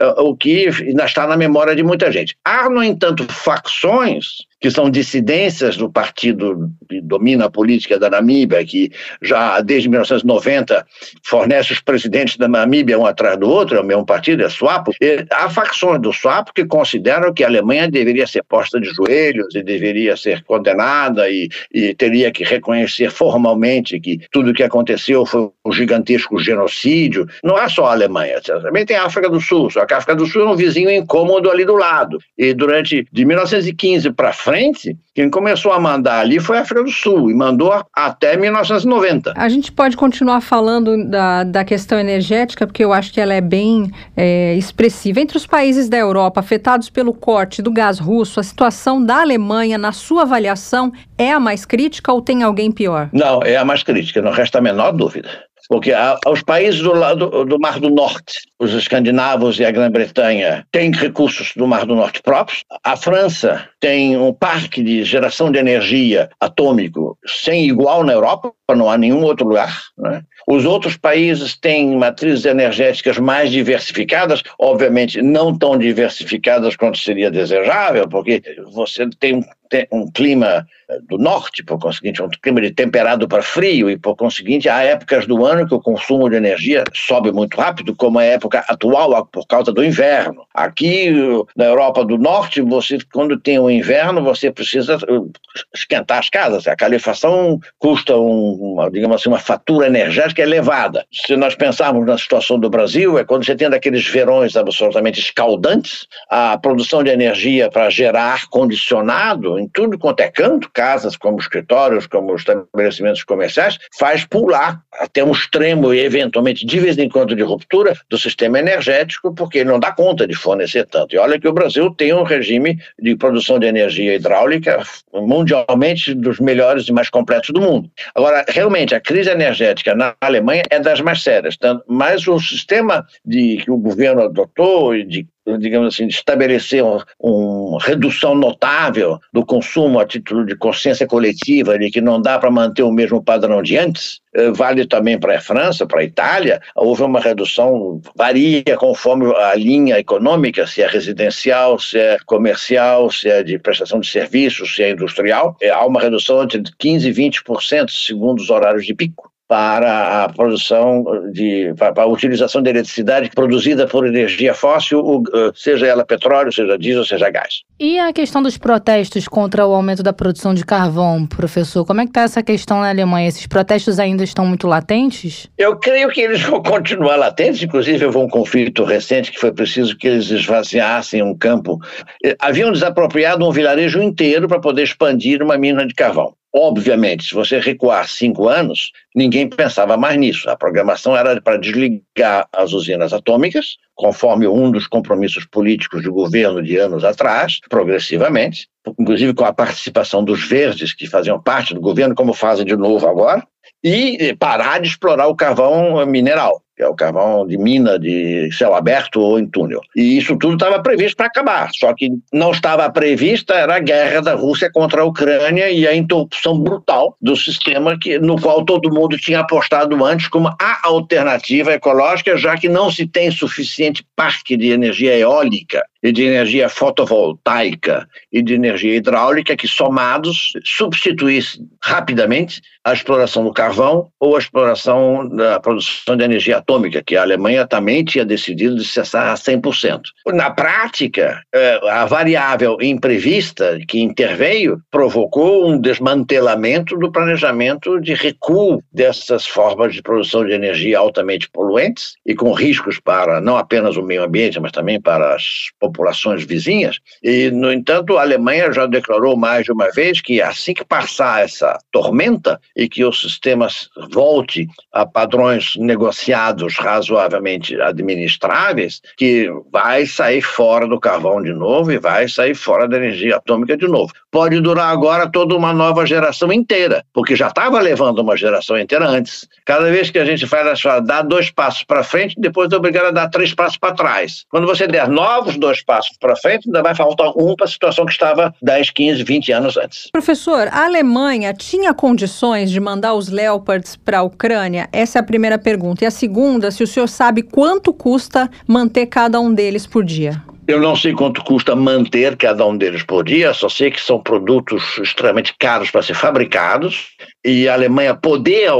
uh, 0.00 0.22
o 0.22 0.36
que 0.36 0.68
ainda 0.68 1.04
está 1.04 1.26
na 1.26 1.36
memória 1.36 1.74
de 1.74 1.82
muita 1.82 2.10
gente. 2.12 2.36
Há, 2.44 2.70
no 2.70 2.82
entanto, 2.82 3.24
facções 3.24 4.47
que 4.60 4.70
são 4.70 4.90
dissidências 4.90 5.76
do 5.76 5.90
partido 5.90 6.70
que 6.88 7.00
domina 7.00 7.46
a 7.46 7.50
política 7.50 7.98
da 7.98 8.10
Namíbia, 8.10 8.64
que 8.64 8.90
já 9.22 9.60
desde 9.60 9.88
1990 9.88 10.86
fornece 11.22 11.72
os 11.72 11.80
presidentes 11.80 12.36
da 12.36 12.48
Namíbia 12.48 12.98
um 12.98 13.06
atrás 13.06 13.38
do 13.38 13.48
outro, 13.48 13.76
é 13.76 13.80
o 13.80 13.84
mesmo 13.84 14.04
partido, 14.04 14.42
é 14.42 14.48
SWAPO. 14.48 14.92
E 15.00 15.24
há 15.30 15.48
facções 15.48 16.00
do 16.00 16.12
SWAPO 16.12 16.52
que 16.54 16.64
consideram 16.64 17.32
que 17.32 17.44
a 17.44 17.46
Alemanha 17.46 17.88
deveria 17.88 18.26
ser 18.26 18.42
posta 18.42 18.80
de 18.80 18.88
joelhos 18.90 19.54
e 19.54 19.62
deveria 19.62 20.16
ser 20.16 20.42
condenada 20.44 21.28
e, 21.30 21.48
e 21.72 21.94
teria 21.94 22.30
que 22.32 22.44
reconhecer 22.44 23.10
formalmente 23.10 24.00
que 24.00 24.20
tudo 24.32 24.50
o 24.50 24.54
que 24.54 24.62
aconteceu 24.62 25.24
foi 25.24 25.50
um 25.64 25.72
gigantesco 25.72 26.38
genocídio. 26.38 27.26
Não 27.44 27.58
é 27.58 27.68
só 27.68 27.86
a 27.86 27.92
Alemanha, 27.92 28.40
também 28.40 28.84
tem 28.84 28.96
a 28.96 29.04
África 29.04 29.28
do 29.28 29.40
Sul, 29.40 29.70
só 29.70 29.86
que 29.86 29.94
a 29.94 29.98
África 29.98 30.16
do 30.16 30.26
Sul 30.26 30.42
é 30.42 30.50
um 30.50 30.56
vizinho 30.56 30.90
incômodo 30.90 31.50
ali 31.50 31.64
do 31.64 31.76
lado. 31.76 32.18
E 32.36 32.52
durante 32.52 33.06
de 33.12 33.24
1915 33.24 34.12
para 34.12 34.32
frente, 34.48 34.96
quem 35.14 35.30
começou 35.30 35.72
a 35.72 35.80
mandar 35.80 36.20
ali 36.20 36.40
foi 36.40 36.58
a 36.58 36.62
África 36.62 36.82
do 36.82 36.90
Sul 36.90 37.30
e 37.30 37.34
mandou 37.34 37.84
até 37.94 38.36
1990. 38.36 39.34
A 39.36 39.48
gente 39.48 39.70
pode 39.70 39.96
continuar 39.96 40.40
falando 40.40 41.08
da, 41.08 41.44
da 41.44 41.64
questão 41.64 41.98
energética, 41.98 42.66
porque 42.66 42.84
eu 42.84 42.92
acho 42.92 43.12
que 43.12 43.20
ela 43.20 43.34
é 43.34 43.40
bem 43.40 43.90
é, 44.16 44.54
expressiva. 44.54 45.20
Entre 45.20 45.36
os 45.36 45.46
países 45.46 45.88
da 45.88 45.96
Europa 45.96 46.40
afetados 46.40 46.88
pelo 46.88 47.12
corte 47.12 47.60
do 47.60 47.70
gás 47.70 47.98
russo, 47.98 48.40
a 48.40 48.42
situação 48.42 49.04
da 49.04 49.20
Alemanha, 49.20 49.76
na 49.76 49.92
sua 49.92 50.22
avaliação, 50.22 50.92
é 51.16 51.32
a 51.32 51.40
mais 51.40 51.64
crítica 51.64 52.12
ou 52.12 52.22
tem 52.22 52.42
alguém 52.42 52.70
pior? 52.70 53.10
Não, 53.12 53.42
é 53.42 53.56
a 53.56 53.64
mais 53.64 53.82
crítica, 53.82 54.22
não 54.22 54.32
resta 54.32 54.58
a 54.58 54.62
menor 54.62 54.92
dúvida. 54.92 55.28
Porque 55.68 55.92
os 56.26 56.42
países 56.42 56.80
do 56.80 56.94
lado 56.94 57.44
do 57.44 57.60
Mar 57.60 57.78
do 57.78 57.90
Norte, 57.90 58.40
os 58.58 58.72
escandinavos 58.72 59.60
e 59.60 59.66
a 59.66 59.70
Grã-Bretanha, 59.70 60.66
têm 60.72 60.90
recursos 60.90 61.52
do 61.54 61.66
Mar 61.68 61.84
do 61.84 61.94
Norte 61.94 62.22
próprios. 62.22 62.64
A 62.82 62.96
França 62.96 63.68
tem 63.80 64.16
um 64.16 64.32
parque 64.32 64.82
de 64.82 65.04
geração 65.04 65.50
de 65.50 65.58
energia 65.58 66.28
atômico 66.40 67.16
sem 67.26 67.66
igual 67.66 68.02
na 68.02 68.12
Europa, 68.12 68.52
não 68.70 68.90
há 68.90 68.98
nenhum 68.98 69.22
outro 69.22 69.46
lugar. 69.46 69.82
Né? 69.96 70.22
Os 70.46 70.64
outros 70.64 70.96
países 70.96 71.56
têm 71.56 71.96
matrizes 71.96 72.44
energéticas 72.44 73.18
mais 73.18 73.50
diversificadas, 73.50 74.42
obviamente 74.58 75.22
não 75.22 75.56
tão 75.56 75.78
diversificadas 75.78 76.76
quanto 76.76 76.98
seria 76.98 77.30
desejável, 77.30 78.08
porque 78.08 78.42
você 78.72 79.08
tem 79.18 79.36
um 79.36 79.44
um 79.92 80.10
clima 80.10 80.66
eh, 80.88 80.98
do 81.08 81.18
norte, 81.18 81.62
por 81.62 81.78
conseguinte, 81.78 82.22
um 82.22 82.28
clima 82.28 82.60
de 82.60 82.70
temperado 82.70 83.28
para 83.28 83.42
frio, 83.42 83.90
e 83.90 83.98
por 83.98 84.16
conseguinte, 84.16 84.68
há 84.68 84.82
épocas 84.82 85.26
do 85.26 85.44
ano 85.44 85.66
que 85.66 85.74
o 85.74 85.80
consumo 85.80 86.28
de 86.28 86.36
energia 86.36 86.84
sobe 86.94 87.30
muito 87.32 87.56
rápido, 87.56 87.94
como 87.94 88.18
a 88.18 88.24
época 88.24 88.64
atual, 88.68 89.26
por 89.26 89.46
causa 89.46 89.72
do 89.72 89.84
inverno. 89.84 90.44
Aqui 90.54 91.10
na 91.56 91.66
Europa 91.66 92.04
do 92.04 92.18
Norte, 92.18 92.60
você, 92.60 92.98
quando 93.12 93.38
tem 93.38 93.58
o 93.68 93.70
inverno, 93.70 94.22
você 94.22 94.50
precisa 94.50 94.94
eh, 94.94 95.40
esquentar 95.74 96.18
as 96.18 96.28
casas. 96.28 96.66
A 96.66 96.76
calefação 96.76 97.60
custa, 97.78 98.16
um, 98.16 98.74
uma, 98.74 98.90
digamos 98.90 99.16
assim, 99.16 99.28
uma 99.28 99.38
fatura 99.38 99.86
energética 99.86 100.42
elevada. 100.42 101.06
Se 101.12 101.36
nós 101.36 101.54
pensarmos 101.54 102.06
na 102.06 102.18
situação 102.18 102.58
do 102.58 102.68
Brasil, 102.68 103.18
é 103.18 103.24
quando 103.24 103.44
você 103.44 103.54
tem 103.54 103.68
aqueles 103.68 104.06
verões 104.06 104.56
absolutamente 104.56 105.20
escaldantes, 105.20 106.06
a 106.28 106.58
produção 106.58 107.02
de 107.02 107.10
energia 107.10 107.70
para 107.70 107.90
gerar 107.90 108.32
ar-condicionado 108.32 109.58
em 109.58 109.68
tudo 109.68 109.98
quanto 109.98 110.20
é 110.20 110.28
canto, 110.28 110.70
casas 110.72 111.16
como 111.16 111.38
escritórios, 111.38 112.06
como 112.06 112.34
estabelecimentos 112.34 113.24
comerciais, 113.24 113.78
faz 113.98 114.24
pular 114.24 114.82
até 115.00 115.22
um 115.22 115.32
extremo 115.32 115.94
e 115.94 116.00
eventualmente 116.00 116.66
de 116.66 116.78
vez 116.78 116.98
em 116.98 117.08
quando 117.08 117.34
de 117.34 117.42
ruptura 117.42 117.94
do 118.10 118.18
sistema 118.18 118.58
energético, 118.58 119.34
porque 119.34 119.58
ele 119.58 119.70
não 119.70 119.78
dá 119.78 119.92
conta 119.92 120.26
de 120.26 120.34
fornecer 120.34 120.86
tanto. 120.86 121.14
E 121.14 121.18
olha 121.18 121.38
que 121.38 121.48
o 121.48 121.52
Brasil 121.52 121.90
tem 121.90 122.12
um 122.12 122.22
regime 122.22 122.78
de 122.98 123.16
produção 123.16 123.57
de 123.58 123.66
energia 123.66 124.14
hidráulica 124.14 124.82
mundialmente 125.12 126.14
dos 126.14 126.38
melhores 126.38 126.88
e 126.88 126.92
mais 126.92 127.10
completos 127.10 127.50
do 127.50 127.60
mundo. 127.60 127.90
Agora, 128.14 128.44
realmente, 128.48 128.94
a 128.94 129.00
crise 129.00 129.30
energética 129.30 129.94
na 129.94 130.14
Alemanha 130.20 130.62
é 130.70 130.78
das 130.78 131.00
mais 131.00 131.22
sérias, 131.22 131.56
mas 131.86 132.26
o 132.26 132.38
sistema 132.38 133.06
de, 133.24 133.58
que 133.58 133.70
o 133.70 133.76
governo 133.76 134.22
adotou 134.22 134.94
e 134.94 135.04
de 135.04 135.26
digamos 135.56 135.94
assim, 135.94 136.06
de 136.06 136.14
estabelecer 136.14 136.82
uma 136.82 137.04
um 137.20 137.76
redução 137.78 138.34
notável 138.34 139.18
do 139.32 139.44
consumo 139.44 139.98
a 140.00 140.06
título 140.06 140.44
de 140.44 140.56
consciência 140.56 141.06
coletiva, 141.06 141.78
de 141.78 141.90
que 141.90 142.00
não 142.00 142.20
dá 142.20 142.38
para 142.38 142.50
manter 142.50 142.82
o 142.82 142.92
mesmo 142.92 143.22
padrão 143.22 143.62
de 143.62 143.76
antes, 143.76 144.20
eh, 144.34 144.50
vale 144.50 144.86
também 144.86 145.18
para 145.18 145.36
a 145.36 145.40
França, 145.40 145.86
para 145.86 146.00
a 146.00 146.04
Itália, 146.04 146.60
houve 146.74 147.02
uma 147.02 147.20
redução, 147.20 148.00
varia 148.14 148.62
conforme 148.76 149.32
a 149.34 149.54
linha 149.54 149.98
econômica, 149.98 150.66
se 150.66 150.82
é 150.82 150.86
residencial, 150.86 151.78
se 151.78 151.98
é 151.98 152.18
comercial, 152.26 153.10
se 153.10 153.28
é 153.28 153.42
de 153.42 153.58
prestação 153.58 154.00
de 154.00 154.08
serviços, 154.08 154.74
se 154.74 154.82
é 154.82 154.90
industrial, 154.90 155.56
eh, 155.60 155.70
há 155.70 155.84
uma 155.86 156.00
redução 156.00 156.42
entre 156.42 156.62
15% 156.78 157.06
e 157.06 157.12
20% 157.12 157.90
segundo 157.90 158.40
os 158.40 158.50
horários 158.50 158.86
de 158.86 158.94
pico 158.94 159.30
para 159.48 160.24
a 160.24 160.28
produção 160.28 161.04
de 161.32 161.72
para 161.76 162.02
a 162.02 162.06
utilização 162.06 162.62
de 162.62 162.68
eletricidade 162.68 163.30
produzida 163.30 163.86
por 163.86 164.06
energia 164.06 164.52
fóssil, 164.54 165.24
eh, 165.34 165.50
seja 165.54 165.86
ela 165.86 166.04
petróleo, 166.04 166.52
seja 166.52 166.76
diesel, 166.78 167.04
seja 167.04 167.30
gás. 167.30 167.64
E 167.80 167.96
a 167.96 168.12
questão 168.12 168.42
dos 168.42 168.58
protestos 168.58 169.28
contra 169.28 169.64
o 169.64 169.72
aumento 169.72 170.02
da 170.02 170.12
produção 170.12 170.52
de 170.52 170.64
carvão, 170.64 171.24
professor, 171.24 171.84
como 171.84 172.00
é 172.00 172.04
que 172.04 172.10
está 172.10 172.22
essa 172.22 172.42
questão 172.42 172.80
na 172.80 172.88
Alemanha? 172.88 173.28
Esses 173.28 173.46
protestos 173.46 174.00
ainda 174.00 174.24
estão 174.24 174.44
muito 174.44 174.66
latentes? 174.66 175.48
Eu 175.56 175.76
creio 175.76 176.08
que 176.08 176.20
eles 176.20 176.42
vão 176.42 176.60
continuar 176.60 177.14
latentes, 177.14 177.62
inclusive 177.62 178.04
houve 178.04 178.18
um 178.18 178.28
conflito 178.28 178.82
recente 178.82 179.30
que 179.30 179.38
foi 179.38 179.52
preciso 179.52 179.96
que 179.96 180.08
eles 180.08 180.28
esvaziassem 180.28 181.22
um 181.22 181.38
campo. 181.38 181.78
Eh, 182.24 182.34
haviam 182.40 182.72
desapropriado 182.72 183.46
um 183.46 183.52
vilarejo 183.52 184.02
inteiro 184.02 184.48
para 184.48 184.58
poder 184.58 184.82
expandir 184.82 185.40
uma 185.40 185.56
mina 185.56 185.86
de 185.86 185.94
carvão. 185.94 186.34
Obviamente, 186.52 187.26
se 187.26 187.34
você 187.34 187.60
recuar 187.60 188.08
cinco 188.08 188.48
anos, 188.48 188.90
ninguém 189.14 189.48
pensava 189.48 189.96
mais 189.96 190.18
nisso. 190.18 190.50
A 190.50 190.56
programação 190.56 191.16
era 191.16 191.40
para 191.40 191.58
desligar 191.58 192.48
as 192.52 192.72
usinas 192.72 193.12
atômicas, 193.12 193.76
conforme 193.98 194.46
um 194.46 194.70
dos 194.70 194.86
compromissos 194.86 195.44
políticos 195.44 196.04
do 196.04 196.12
governo 196.12 196.62
de 196.62 196.76
anos 196.76 197.02
atrás, 197.02 197.58
progressivamente, 197.68 198.68
inclusive 198.96 199.34
com 199.34 199.44
a 199.44 199.52
participação 199.52 200.22
dos 200.22 200.48
verdes, 200.48 200.94
que 200.94 201.08
faziam 201.08 201.42
parte 201.42 201.74
do 201.74 201.80
governo, 201.80 202.14
como 202.14 202.32
fazem 202.32 202.64
de 202.64 202.76
novo 202.76 203.08
agora, 203.08 203.44
e 203.82 204.34
parar 204.38 204.80
de 204.80 204.86
explorar 204.86 205.26
o 205.26 205.34
carvão 205.34 206.06
mineral 206.06 206.62
que 206.78 206.84
é 206.84 206.86
o 206.86 206.94
carvão 206.94 207.44
de 207.44 207.58
mina 207.58 207.98
de 207.98 208.48
céu 208.52 208.72
aberto 208.72 209.20
ou 209.20 209.36
em 209.36 209.46
túnel. 209.46 209.80
E 209.96 210.16
isso 210.16 210.36
tudo 210.38 210.54
estava 210.54 210.80
previsto 210.80 211.16
para 211.16 211.26
acabar, 211.26 211.70
só 211.74 211.92
que 211.92 212.12
não 212.32 212.52
estava 212.52 212.88
prevista 212.88 213.52
era 213.52 213.74
a 213.74 213.80
guerra 213.80 214.22
da 214.22 214.34
Rússia 214.36 214.70
contra 214.72 215.02
a 215.02 215.04
Ucrânia 215.04 215.68
e 215.70 215.88
a 215.88 215.94
interrupção 215.94 216.56
brutal 216.56 217.16
do 217.20 217.34
sistema 217.34 217.98
que, 217.98 218.20
no 218.20 218.40
qual 218.40 218.64
todo 218.64 218.94
mundo 218.94 219.18
tinha 219.18 219.40
apostado 219.40 220.04
antes 220.04 220.28
como 220.28 220.46
a 220.48 220.78
alternativa 220.84 221.72
ecológica, 221.72 222.36
já 222.36 222.56
que 222.56 222.68
não 222.68 222.92
se 222.92 223.08
tem 223.08 223.28
suficiente 223.32 224.06
parque 224.14 224.56
de 224.56 224.70
energia 224.70 225.18
eólica 225.18 225.84
e 226.02 226.12
de 226.12 226.22
energia 226.22 226.68
fotovoltaica 226.68 228.08
e 228.32 228.40
de 228.40 228.54
energia 228.54 228.94
hidráulica 228.94 229.56
que 229.56 229.66
somados 229.66 230.52
substituíssem 230.64 231.68
rapidamente 231.82 232.60
a 232.84 232.92
exploração 232.92 233.44
do 233.44 233.52
carvão 233.52 234.08
ou 234.20 234.36
a 234.36 234.38
exploração 234.38 235.28
da 235.28 235.58
produção 235.60 236.16
de 236.16 236.24
energia 236.24 236.62
atômica, 236.68 237.02
que 237.02 237.16
a 237.16 237.22
Alemanha 237.22 237.66
também 237.66 238.04
tinha 238.04 238.24
decidido 238.24 238.76
de 238.76 238.84
cessar 238.84 239.32
a 239.32 239.34
100%. 239.34 240.02
Na 240.26 240.50
prática, 240.50 241.42
é, 241.54 241.80
a 241.90 242.04
variável 242.04 242.76
imprevista 242.82 243.78
que 243.88 244.00
interveio 244.00 244.80
provocou 244.90 245.66
um 245.66 245.80
desmantelamento 245.80 246.96
do 246.98 247.10
planejamento 247.10 247.98
de 247.98 248.12
recuo 248.12 248.82
dessas 248.92 249.46
formas 249.46 249.94
de 249.94 250.02
produção 250.02 250.44
de 250.44 250.52
energia 250.52 250.98
altamente 250.98 251.48
poluentes 251.50 252.14
e 252.26 252.34
com 252.34 252.52
riscos 252.52 253.00
para 253.00 253.40
não 253.40 253.56
apenas 253.56 253.96
o 253.96 254.02
meio 254.02 254.22
ambiente, 254.22 254.60
mas 254.60 254.72
também 254.72 255.00
para 255.00 255.34
as 255.34 255.70
populações 255.80 256.44
vizinhas. 256.44 256.98
E, 257.22 257.50
no 257.50 257.72
entanto, 257.72 258.18
a 258.18 258.22
Alemanha 258.22 258.70
já 258.72 258.86
declarou 258.86 259.36
mais 259.36 259.64
de 259.64 259.72
uma 259.72 259.90
vez 259.90 260.20
que 260.20 260.42
assim 260.42 260.74
que 260.74 260.84
passar 260.84 261.42
essa 261.42 261.78
tormenta 261.90 262.60
e 262.76 262.88
que 262.88 263.04
o 263.04 263.12
sistema 263.12 263.68
volte 264.10 264.66
a 264.92 265.06
padrões 265.06 265.72
negociados 265.76 266.57
razoavelmente 266.76 267.80
administráveis, 267.80 269.00
que 269.16 269.48
vai 269.72 270.06
sair 270.06 270.42
fora 270.42 270.86
do 270.86 270.98
carvão 271.00 271.42
de 271.42 271.52
novo 271.52 271.92
e 271.92 271.98
vai 271.98 272.28
sair 272.28 272.54
fora 272.54 272.88
da 272.88 272.96
energia 272.96 273.36
atômica 273.36 273.76
de 273.76 273.86
novo. 273.86 274.12
Pode 274.30 274.60
durar 274.60 274.90
agora 274.90 275.30
toda 275.30 275.56
uma 275.56 275.72
nova 275.72 276.06
geração 276.06 276.52
inteira, 276.52 277.04
porque 277.12 277.36
já 277.36 277.48
estava 277.48 277.80
levando 277.80 278.18
uma 278.18 278.36
geração 278.36 278.78
inteira 278.78 279.06
antes. 279.06 279.48
Cada 279.64 279.90
vez 279.90 280.10
que 280.10 280.18
a 280.18 280.24
gente 280.24 280.46
faz 280.46 280.80
dar 281.04 281.22
dois 281.22 281.50
passos 281.50 281.82
para 281.82 282.02
frente, 282.02 282.34
depois 282.38 282.70
é 282.72 282.76
obrigado 282.76 283.06
a 283.06 283.10
dar 283.10 283.28
três 283.28 283.54
passos 283.54 283.76
para 283.78 283.94
trás. 283.94 284.44
Quando 284.50 284.66
você 284.66 284.86
der 284.86 285.08
novos 285.08 285.56
dois 285.56 285.82
passos 285.82 286.16
para 286.18 286.36
frente, 286.36 286.68
ainda 286.68 286.82
vai 286.82 286.94
faltar 286.94 287.32
um 287.36 287.54
para 287.54 287.66
a 287.66 287.68
situação 287.68 288.04
que 288.04 288.12
estava 288.12 288.54
10, 288.62 288.90
15, 288.90 289.22
20 289.22 289.52
anos 289.52 289.76
antes. 289.76 290.10
Professor, 290.12 290.68
a 290.68 290.84
Alemanha 290.84 291.52
tinha 291.54 291.92
condições 291.94 292.70
de 292.70 292.80
mandar 292.80 293.14
os 293.14 293.28
Leopards 293.28 293.96
para 293.96 294.18
a 294.18 294.22
Ucrânia? 294.22 294.88
Essa 294.92 295.18
é 295.18 295.20
a 295.20 295.24
primeira 295.24 295.58
pergunta. 295.58 296.04
E 296.04 296.06
a 296.06 296.10
segunda, 296.10 296.47
se 296.70 296.82
o 296.82 296.86
senhor 296.86 297.08
sabe 297.08 297.42
quanto 297.42 297.92
custa 297.92 298.50
manter 298.66 299.06
cada 299.06 299.40
um 299.40 299.52
deles 299.52 299.86
por 299.86 300.04
dia? 300.04 300.42
Eu 300.68 300.78
não 300.78 300.94
sei 300.94 301.14
quanto 301.14 301.42
custa 301.42 301.74
manter 301.74 302.36
cada 302.36 302.66
um 302.66 302.76
deles 302.76 303.02
por 303.02 303.24
dia, 303.24 303.54
só 303.54 303.70
sei 303.70 303.90
que 303.90 303.98
são 303.98 304.22
produtos 304.22 304.98
extremamente 304.98 305.54
caros 305.58 305.90
para 305.90 306.02
ser 306.02 306.12
fabricados 306.12 307.16
e 307.42 307.66
a 307.66 307.72
Alemanha 307.72 308.14
poder 308.14 308.70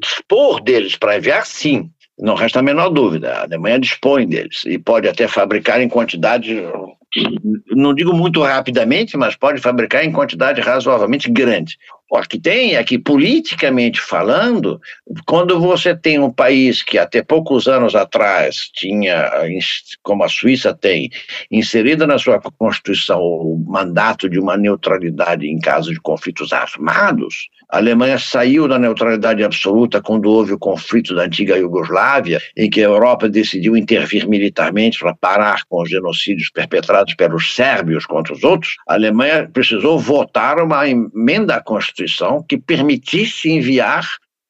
dispor 0.00 0.62
deles 0.62 0.96
para 0.96 1.18
enviar, 1.18 1.44
sim. 1.44 1.90
Não 2.18 2.34
resta 2.34 2.60
a 2.60 2.62
menor 2.62 2.88
dúvida. 2.88 3.32
A 3.34 3.42
Alemanha 3.42 3.78
dispõe 3.78 4.26
deles 4.26 4.62
e 4.64 4.78
pode 4.78 5.06
até 5.06 5.28
fabricar 5.28 5.82
em 5.82 5.88
quantidade, 5.88 6.62
não 7.70 7.92
digo 7.92 8.14
muito 8.14 8.40
rapidamente, 8.42 9.14
mas 9.14 9.36
pode 9.36 9.60
fabricar 9.60 10.02
em 10.02 10.12
quantidade 10.12 10.62
razoavelmente 10.62 11.30
grande. 11.30 11.76
O 12.10 12.20
que 12.20 12.38
tem 12.38 12.76
é 12.76 12.84
que, 12.84 12.98
politicamente 12.98 14.00
falando, 14.00 14.80
quando 15.26 15.58
você 15.58 15.96
tem 15.96 16.18
um 16.18 16.30
país 16.30 16.82
que 16.82 16.98
até 16.98 17.22
poucos 17.22 17.66
anos 17.66 17.94
atrás 17.94 18.68
tinha, 18.72 19.30
como 20.02 20.22
a 20.22 20.28
Suíça 20.28 20.72
tem, 20.74 21.10
inserido 21.50 22.06
na 22.06 22.18
sua 22.18 22.40
Constituição 22.40 23.20
o 23.20 23.64
mandato 23.66 24.28
de 24.28 24.38
uma 24.38 24.56
neutralidade 24.56 25.46
em 25.46 25.58
caso 25.58 25.92
de 25.92 26.00
conflitos 26.00 26.52
armados, 26.52 27.48
a 27.70 27.78
Alemanha 27.78 28.18
saiu 28.18 28.68
da 28.68 28.78
neutralidade 28.78 29.42
absoluta 29.42 30.00
quando 30.00 30.30
houve 30.30 30.52
o 30.52 30.58
conflito 30.58 31.14
da 31.14 31.24
antiga 31.24 31.56
Iugoslávia, 31.56 32.40
em 32.56 32.70
que 32.70 32.80
a 32.80 32.84
Europa 32.84 33.28
decidiu 33.28 33.76
intervir 33.76 34.28
militarmente 34.28 34.98
para 34.98 35.14
parar 35.14 35.64
com 35.64 35.82
os 35.82 35.90
genocídios 35.90 36.50
perpetrados 36.50 37.14
pelos 37.14 37.54
sérvios 37.54 38.06
contra 38.06 38.32
os 38.32 38.44
outros. 38.44 38.76
A 38.86 38.94
Alemanha 38.94 39.50
precisou 39.52 39.98
votar 39.98 40.60
uma 40.60 40.86
emenda 40.88 41.56
à 41.56 41.60
Constituição 41.62 41.93
que 42.48 42.58
permitisse 42.58 43.50
enviar 43.50 44.04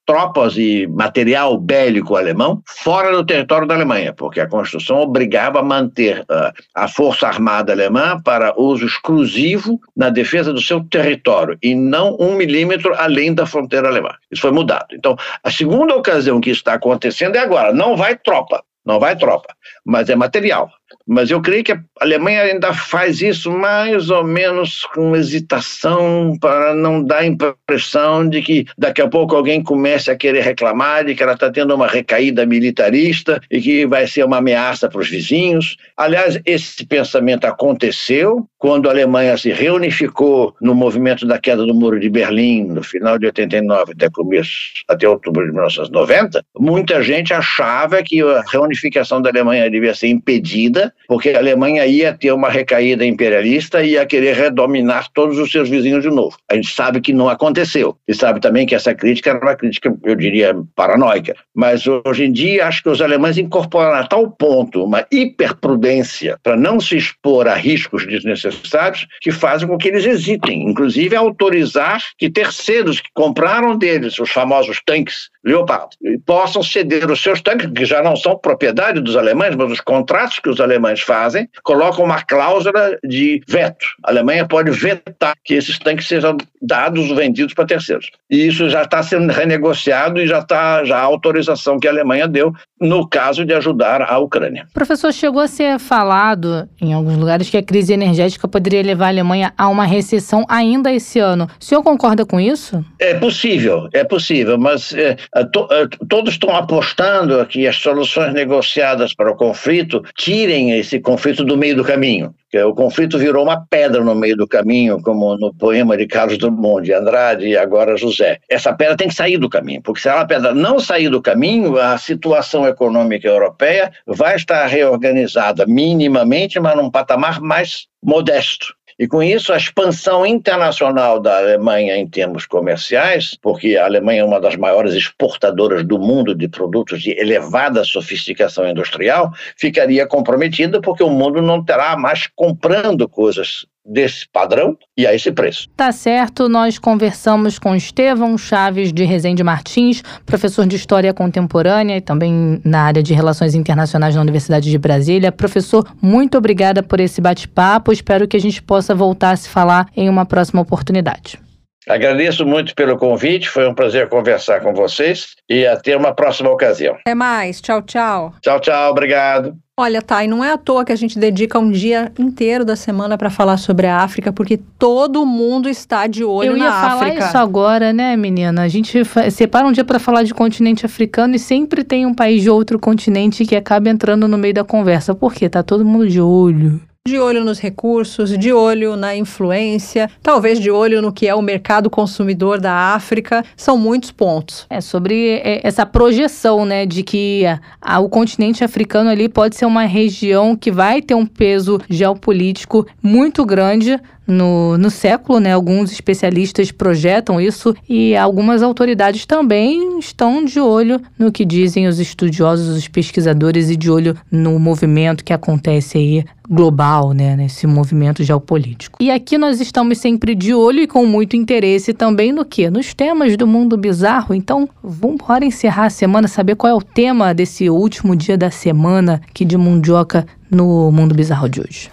tropas 0.07 0.57
e 0.57 0.87
material 0.87 1.59
bélico 1.59 2.17
alemão 2.17 2.63
fora 2.67 3.11
do 3.11 3.25
território 3.25 3.67
da 3.67 3.75
Alemanha, 3.75 4.13
porque 4.13 4.41
a 4.41 4.47
Constituição 4.47 5.01
obrigava 5.01 5.61
a 5.61 5.63
manter 5.63 6.21
uh, 6.21 6.53
a 6.75 6.89
Força 6.89 7.27
Armada 7.27 7.73
Alemã 7.73 8.21
para 8.23 8.55
uso 8.59 8.87
exclusivo 8.87 9.81
na 9.97 10.11
defesa 10.11 10.53
do 10.53 10.61
seu 10.61 10.85
território 10.85 11.59
e 11.63 11.75
não 11.75 12.17
um 12.21 12.35
milímetro 12.35 12.95
além 12.95 13.35
da 13.35 13.47
fronteira 13.47 13.89
alemã. 13.89 14.11
Isso 14.31 14.43
foi 14.43 14.53
mudado. 14.53 14.89
Então, 14.93 15.17
a 15.43 15.51
segunda 15.51 15.95
ocasião 15.97 16.41
que 16.41 16.51
isso 16.51 16.61
está 16.61 16.75
acontecendo 16.75 17.37
é 17.37 17.39
agora. 17.39 17.73
Não 17.73 17.97
vai 17.97 18.17
tropa, 18.17 18.63
não 18.85 19.01
vai 19.01 19.17
tropa, 19.17 19.55
mas 19.85 20.11
é 20.11 20.17
material. 20.17 20.71
Mas 21.07 21.31
eu 21.31 21.41
creio 21.41 21.65
que 21.65 21.73
a 21.73 21.81
Alemanha 22.01 22.43
ainda 22.43 22.73
faz 22.73 23.21
isso 23.21 23.51
mais 23.51 24.11
ou 24.11 24.25
menos 24.25 24.83
com 24.95 25.15
hesitação 25.15 26.37
para 26.41 26.75
não 26.75 27.03
dar 27.03 27.19
a 27.19 27.27
impressão 27.27 28.29
de 28.29 28.43
que 28.43 28.67
daqui 28.77 29.03
a 29.03 29.09
pouco 29.09 29.35
alguém 29.35 29.63
comece 29.63 30.11
a 30.11 30.17
querer 30.17 30.43
reclamar 30.43 31.05
de 31.05 31.15
que 31.15 31.23
ela 31.23 31.35
está 31.35 31.51
tendo 31.51 31.75
uma 31.75 31.87
recaída 31.87 32.47
militarista 32.47 33.41
e 33.51 33.61
que 33.61 33.87
vai 33.87 34.07
ser 34.07 34.25
uma 34.25 34.39
ameaça 34.39 34.89
para 34.89 35.01
os 35.01 35.09
vizinhos. 35.09 35.77
Aliás, 35.97 36.41
esse 36.45 36.85
pensamento 36.87 37.45
aconteceu 37.45 38.47
quando 38.59 38.89
a 38.89 38.93
Alemanha 38.93 39.37
se 39.37 39.53
reunificou 39.53 40.55
no 40.61 40.75
movimento 40.75 41.27
da 41.27 41.39
queda 41.39 41.67
do 41.67 41.75
Muro 41.75 42.01
de 42.01 42.09
Berlim 42.09 42.65
no 42.65 42.83
final 42.83 43.19
de 43.19 43.27
89 43.27 43.93
até 43.93 44.09
começo 44.11 44.53
até 44.89 45.09
outubro 45.09 45.45
de 45.45 45.53
1990. 45.53 46.43
Muita 46.59 47.03
gente 47.03 47.35
achava 47.35 48.03
que 48.03 48.23
a 48.23 48.43
reunificação 48.51 49.21
da 49.21 49.31
Alemanha 49.31 49.71
devia 49.71 49.95
ser 49.95 50.09
impedida 50.09 50.84
porque 51.07 51.31
a 51.31 51.39
Alemanha 51.39 51.87
ia 51.87 52.13
ter 52.13 52.33
uma 52.33 52.49
recaída 52.49 53.05
imperialista 53.05 53.83
e 53.83 53.93
ia 53.93 54.07
querer 54.07 54.35
redominar 54.35 55.09
todos 55.13 55.39
os 55.39 55.51
seus 55.51 55.69
vizinhos 55.69 56.03
de 56.03 56.11
novo. 56.11 56.37
A 56.51 56.55
gente 56.55 56.69
sabe 56.75 57.01
que 57.01 57.13
não 57.13 57.29
aconteceu. 57.29 57.97
E 58.07 58.15
sabe 58.15 58.41
também 58.41 58.67
que 58.67 58.75
essa 58.75 58.95
crítica 58.95 59.31
era 59.31 59.41
uma 59.41 59.55
crítica, 59.55 59.95
eu 60.05 60.15
diria, 60.15 60.55
paranoica. 60.75 61.35
Mas 61.55 61.85
hoje 61.87 62.25
em 62.25 62.33
dia, 62.33 62.67
acho 62.67 62.83
que 62.83 62.89
os 62.89 63.01
alemães 63.01 63.39
incorporaram 63.39 63.99
a 63.99 64.07
tal 64.07 64.31
ponto 64.31 64.85
uma 64.85 65.07
hiperprudência 65.11 66.39
para 66.43 66.57
não 66.57 66.81
se 66.81 66.97
expor 66.97 67.47
a 67.49 67.55
riscos 67.55 68.07
desnecessários 68.07 69.07
que 69.21 69.31
fazem 69.31 69.69
com 69.69 69.79
que 69.79 69.89
eles 69.89 70.05
hesitem, 70.05 70.69
inclusive 70.69 71.17
autorizar 71.17 72.03
que 72.19 72.31
terceiros 72.31 73.01
que 73.01 73.09
compraram 73.15 73.77
deles 73.77 74.19
os 74.19 74.31
famosos 74.31 74.81
tanques 74.85 75.34
Leopard 75.45 75.89
possam 76.25 76.63
ceder 76.63 77.11
os 77.11 77.23
seus 77.23 77.41
tanques, 77.41 77.71
que 77.71 77.85
já 77.85 78.03
não 78.03 78.17
são 78.17 78.37
propriedade 78.37 79.01
dos 79.01 79.17
alemães, 79.17 79.55
mas 79.55 79.73
os 79.73 79.81
contratos 79.81 80.39
que 80.39 80.49
os 80.49 80.61
alemães 80.61 81.01
fazem, 81.01 81.49
colocam 81.63 82.05
uma 82.05 82.23
cláusula 82.23 82.99
de 83.05 83.41
veto. 83.47 83.87
A 84.05 84.11
Alemanha 84.11 84.47
pode 84.47 84.71
vetar 84.71 85.35
que 85.45 85.55
esses 85.55 85.79
tanques 85.79 86.09
sejam 86.09 86.37
dados 86.61 87.09
vendidos 87.11 87.53
para 87.53 87.67
terceiros. 87.67 88.11
E 88.31 88.47
isso 88.47 88.69
já 88.71 88.83
está 88.83 89.03
sendo 89.03 89.31
renegociado 89.31 90.21
e 90.21 90.27
já 90.27 90.39
está 90.39 90.85
já 90.85 90.99
a 90.99 91.03
autorização 91.03 91.79
que 91.79 91.87
a 91.87 91.91
Alemanha 91.91 92.27
deu 92.27 92.53
no 92.81 93.09
caso 93.09 93.45
de 93.45 93.55
ajudar 93.55 94.03
a 94.03 94.19
Ucrânia. 94.19 94.67
Professor, 94.73 95.13
chegou 95.13 95.41
a 95.41 95.49
ser 95.49 95.79
falado 95.79 96.69
em 96.81 96.93
alguns 96.93 97.17
lugares 97.17 97.49
que 97.49 97.57
a 97.57 97.63
crise 97.63 97.93
energética 97.93 98.47
poderia 98.47 98.83
levar 98.83 99.07
a 99.07 99.09
Alemanha 99.09 99.53
a 99.57 99.69
uma 99.69 99.87
recessão 99.87 100.45
ainda 100.49 100.93
esse 100.93 101.19
ano. 101.19 101.49
O 101.61 101.65
senhor 101.65 101.83
concorda 101.83 102.27
com 102.27 102.39
isso? 102.39 102.85
É 102.99 103.15
possível, 103.15 103.89
é 103.93 104.05
possível, 104.05 104.59
mas 104.59 104.93
é, 104.95 105.17
to, 105.43 105.67
é, 105.71 105.89
todos 106.09 106.35
estão 106.35 106.55
apostando 106.55 107.45
que 107.47 107.67
as 107.67 107.77
soluções 107.77 108.33
negociadas 108.33 109.13
para 109.13 109.33
o 109.33 109.37
conflito 109.37 110.05
tirem 110.17 110.79
esse 110.79 111.01
conflito 111.01 111.45
do 111.45 111.57
meio 111.57 111.75
do 111.75 111.85
caminho. 111.85 112.33
O 112.63 112.73
conflito 112.73 113.19
virou 113.19 113.43
uma 113.43 113.67
pedra 113.69 114.05
no 114.05 114.15
meio 114.15 114.37
do 114.37 114.47
caminho, 114.47 115.03
como 115.03 115.37
no 115.37 115.53
poema 115.53 115.97
de 115.97 116.07
Carlos 116.07 116.39
Drummond 116.39 116.85
de 116.85 116.93
Andrade 116.93 117.49
e 117.49 117.57
agora 117.57 117.97
José. 117.97 118.39
Essa 118.49 118.73
pedra 118.73 118.97
tem 118.97 119.09
que 119.09 119.15
sair 119.15 119.39
do 119.39 119.51
caminho, 119.51 119.83
porque 119.83 120.01
se 120.01 120.09
a 120.09 120.25
pedra 120.25 120.55
não 120.55 120.79
sair 120.79 121.09
do 121.09 121.21
caminho, 121.21 121.77
a 121.77 121.99
situação 121.99 122.65
econômica 122.65 123.27
europeia 123.27 123.91
vai 124.07 124.37
estar 124.37 124.67
reorganizada 124.67 125.67
minimamente, 125.67 126.61
mas 126.61 126.77
num 126.77 126.89
patamar 126.89 127.41
mais 127.41 127.89
modesto. 128.01 128.73
E 128.99 129.09
com 129.09 129.23
isso, 129.23 129.53
a 129.53 129.57
expansão 129.57 130.25
internacional 130.25 131.21
da 131.21 131.39
Alemanha 131.39 131.97
em 131.97 132.07
termos 132.07 132.47
comerciais, 132.47 133.37
porque 133.41 133.77
a 133.77 133.85
Alemanha 133.85 134.23
é 134.23 134.25
uma 134.25 134.41
das 134.41 134.57
maiores 134.57 134.95
exportadoras 134.95 135.85
do 135.85 135.99
mundo 135.99 136.35
de 136.35 136.49
produtos 136.49 137.03
de 137.03 137.11
elevada 137.19 137.85
sofisticação 137.85 138.69
industrial, 138.69 139.33
ficaria 139.57 140.07
comprometida 140.07 140.81
porque 140.81 141.03
o 141.03 141.11
mundo 141.11 141.43
não 141.43 141.65
terá 141.65 141.97
mais 141.97 142.29
comprando 142.37 143.09
coisas 143.09 143.67
desse 143.85 144.27
padrão 144.29 144.77
e 144.97 145.07
a 145.07 145.15
esse 145.15 145.31
preço. 145.31 145.69
Tá 145.77 145.93
certo, 145.93 146.49
nós 146.49 146.79
conversamos 146.79 147.59
com 147.59 147.77
Estevão 147.77 148.39
Chaves 148.39 148.93
de 148.93 149.05
Rezende 149.05 149.45
Martins, 149.45 150.03
professor 150.25 150.67
de 150.67 150.77
História 150.77 151.13
Contemporânea 151.13 151.97
e 151.97 152.01
também 152.01 152.61
na 152.65 152.83
área 152.83 153.03
de 153.03 153.13
Relações 153.13 153.55
Internacionais 153.55 154.15
na 154.15 154.21
Universidade 154.21 154.71
de 154.71 154.79
Brasília. 154.79 155.31
Professor, 155.31 155.87
muito 156.01 156.39
obrigada 156.39 156.83
por 156.83 156.99
esse 157.01 157.21
bate-papo, 157.21 157.93
espero 157.93 158.27
que 158.27 158.37
a 158.37 158.41
gente 158.41 158.63
possa 158.63 158.95
voltar 158.95 159.33
a 159.33 159.37
se 159.37 159.49
falar 159.49 159.89
em 159.97 160.09
uma 160.09 160.25
próxima 160.25 160.63
oportunidade. 160.63 161.44
Agradeço 161.89 162.47
muito 162.47 162.75
pelo 162.75 162.97
convite, 162.97 163.49
foi 163.49 163.69
um 163.69 163.75
prazer 163.75 164.09
conversar 164.09 164.61
com 164.61 164.73
vocês 164.73 165.37
e 165.49 165.67
até 165.67 165.97
uma 165.97 166.15
próxima 166.15 166.51
ocasião. 166.51 166.97
Até 167.01 167.15
mais, 167.15 167.61
tchau, 167.61 167.83
tchau. 167.83 168.35
Tchau, 168.41 168.61
tchau, 168.61 168.91
obrigado. 168.91 169.57
Olha, 169.77 170.01
Thay, 170.01 170.29
não 170.29 170.45
é 170.45 170.53
à 170.53 170.57
toa 170.57 170.85
que 170.85 170.93
a 170.93 170.97
gente 170.97 171.19
dedica 171.19 171.59
um 171.59 171.69
dia 171.69 172.13
inteiro 172.17 172.65
da 172.65 172.77
semana 172.77 173.19
para 173.19 173.29
falar 173.29 173.57
sobre 173.57 173.89
a 173.89 173.99
África, 173.99 174.33
porque 174.33 174.57
todo 174.79 175.27
mundo 175.27 175.69
está 175.69 176.07
de 176.07 176.23
olho 176.23 176.57
na 176.57 176.69
África. 176.69 177.07
Eu 177.07 177.09
ia 177.09 177.19
falar 177.19 177.29
isso 177.29 177.39
agora, 177.39 177.93
né, 177.93 178.17
menina? 178.17 178.63
A 178.63 178.69
gente 178.69 179.03
separa 179.33 179.67
um 179.67 179.73
dia 179.73 179.85
para 179.85 179.99
falar 179.99 180.23
de 180.23 180.33
continente 180.33 180.87
africano 180.87 181.35
e 181.35 181.41
sempre 181.41 181.83
tem 181.83 182.07
um 182.07 182.15
país 182.15 182.43
de 182.43 182.49
outro 182.49 182.79
continente 182.79 183.45
que 183.45 183.57
acaba 183.57 183.91
entrando 183.91 184.29
no 184.29 184.39
meio 184.39 184.55
da 184.55 184.63
conversa. 184.63 185.13
Por 185.13 185.35
quê? 185.35 185.49
Tá 185.49 185.61
todo 185.61 185.85
mundo 185.85 186.09
de 186.09 186.21
olho 186.21 186.81
de 187.07 187.19
olho 187.19 187.45
nos 187.45 187.59
recursos, 187.59 188.31
de 188.39 188.51
olho 188.51 188.97
na 188.97 189.15
influência, 189.15 190.11
talvez 190.23 190.59
de 190.59 190.71
olho 190.71 191.03
no 191.03 191.13
que 191.13 191.29
é 191.29 191.35
o 191.35 191.43
mercado 191.43 191.91
consumidor 191.91 192.59
da 192.59 192.95
África. 192.95 193.45
São 193.55 193.77
muitos 193.77 194.11
pontos. 194.11 194.67
É 194.71 194.81
sobre 194.81 195.33
é, 195.45 195.61
essa 195.63 195.85
projeção, 195.85 196.65
né, 196.65 196.87
de 196.87 197.03
que 197.03 197.43
a, 197.79 198.01
o 198.01 198.09
continente 198.09 198.65
africano 198.65 199.11
ali 199.11 199.29
pode 199.29 199.55
ser 199.55 199.67
uma 199.67 199.85
região 199.85 200.57
que 200.57 200.73
vai 200.73 201.03
ter 201.03 201.15
um 201.15 201.27
peso 201.27 201.79
geopolítico 201.91 202.87
muito 203.03 203.45
grande 203.45 204.01
no, 204.27 204.77
no 204.79 204.91
século, 204.91 205.41
né? 205.41 205.53
Alguns 205.53 205.93
especialistas 205.93 206.71
projetam 206.71 207.41
isso 207.41 207.75
e 207.89 208.17
algumas 208.17 208.63
autoridades 208.63 209.27
também 209.27 209.99
estão 209.99 210.45
de 210.45 210.61
olho 210.61 211.01
no 211.19 211.31
que 211.31 211.45
dizem 211.45 211.87
os 211.87 211.99
estudiosos, 211.99 212.69
os 212.69 212.89
pesquisadores 212.89 213.71
e 213.71 213.77
de 213.77 213.91
olho 213.91 214.17
no 214.31 214.59
movimento 214.59 215.25
que 215.25 215.33
acontece 215.33 215.99
aí 215.99 216.25
global, 216.49 217.13
né, 217.13 217.37
nesse 217.37 217.67
movimento 217.67 218.23
geopolítico. 218.23 219.03
E 219.03 219.11
aqui 219.11 219.39
nós 219.39 219.61
estamos 219.61 219.99
sempre 219.99 220.35
de 220.35 220.53
olho 220.53 220.81
e 220.81 220.87
com 220.87 221.07
muito 221.07 221.37
interesse 221.37 221.95
também 221.95 222.33
no 222.33 222.45
que? 222.45 222.69
Nos 222.69 222.93
temas 222.93 223.37
do 223.37 223.47
mundo 223.47 223.77
bizarro. 223.77 224.35
Então, 224.35 224.69
vamos 224.83 225.23
embora 225.23 225.45
encerrar 225.45 225.87
a 225.87 225.91
semana, 225.91 226.29
saber 226.29 226.55
qual 226.55 226.71
é 226.71 226.77
o 226.77 226.83
tema 226.83 227.33
desse 227.33 227.71
último 227.71 228.15
dia 228.15 228.37
da 228.37 228.51
semana 228.51 229.23
aqui 229.29 229.45
de 229.45 229.57
Mundioca 229.57 230.27
no 230.51 230.93
Mundo 230.93 231.15
Bizarro 231.15 231.49
de 231.49 231.61
hoje. 231.61 231.91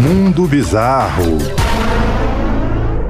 Mundo 0.00 0.46
Bizarro. 0.46 1.38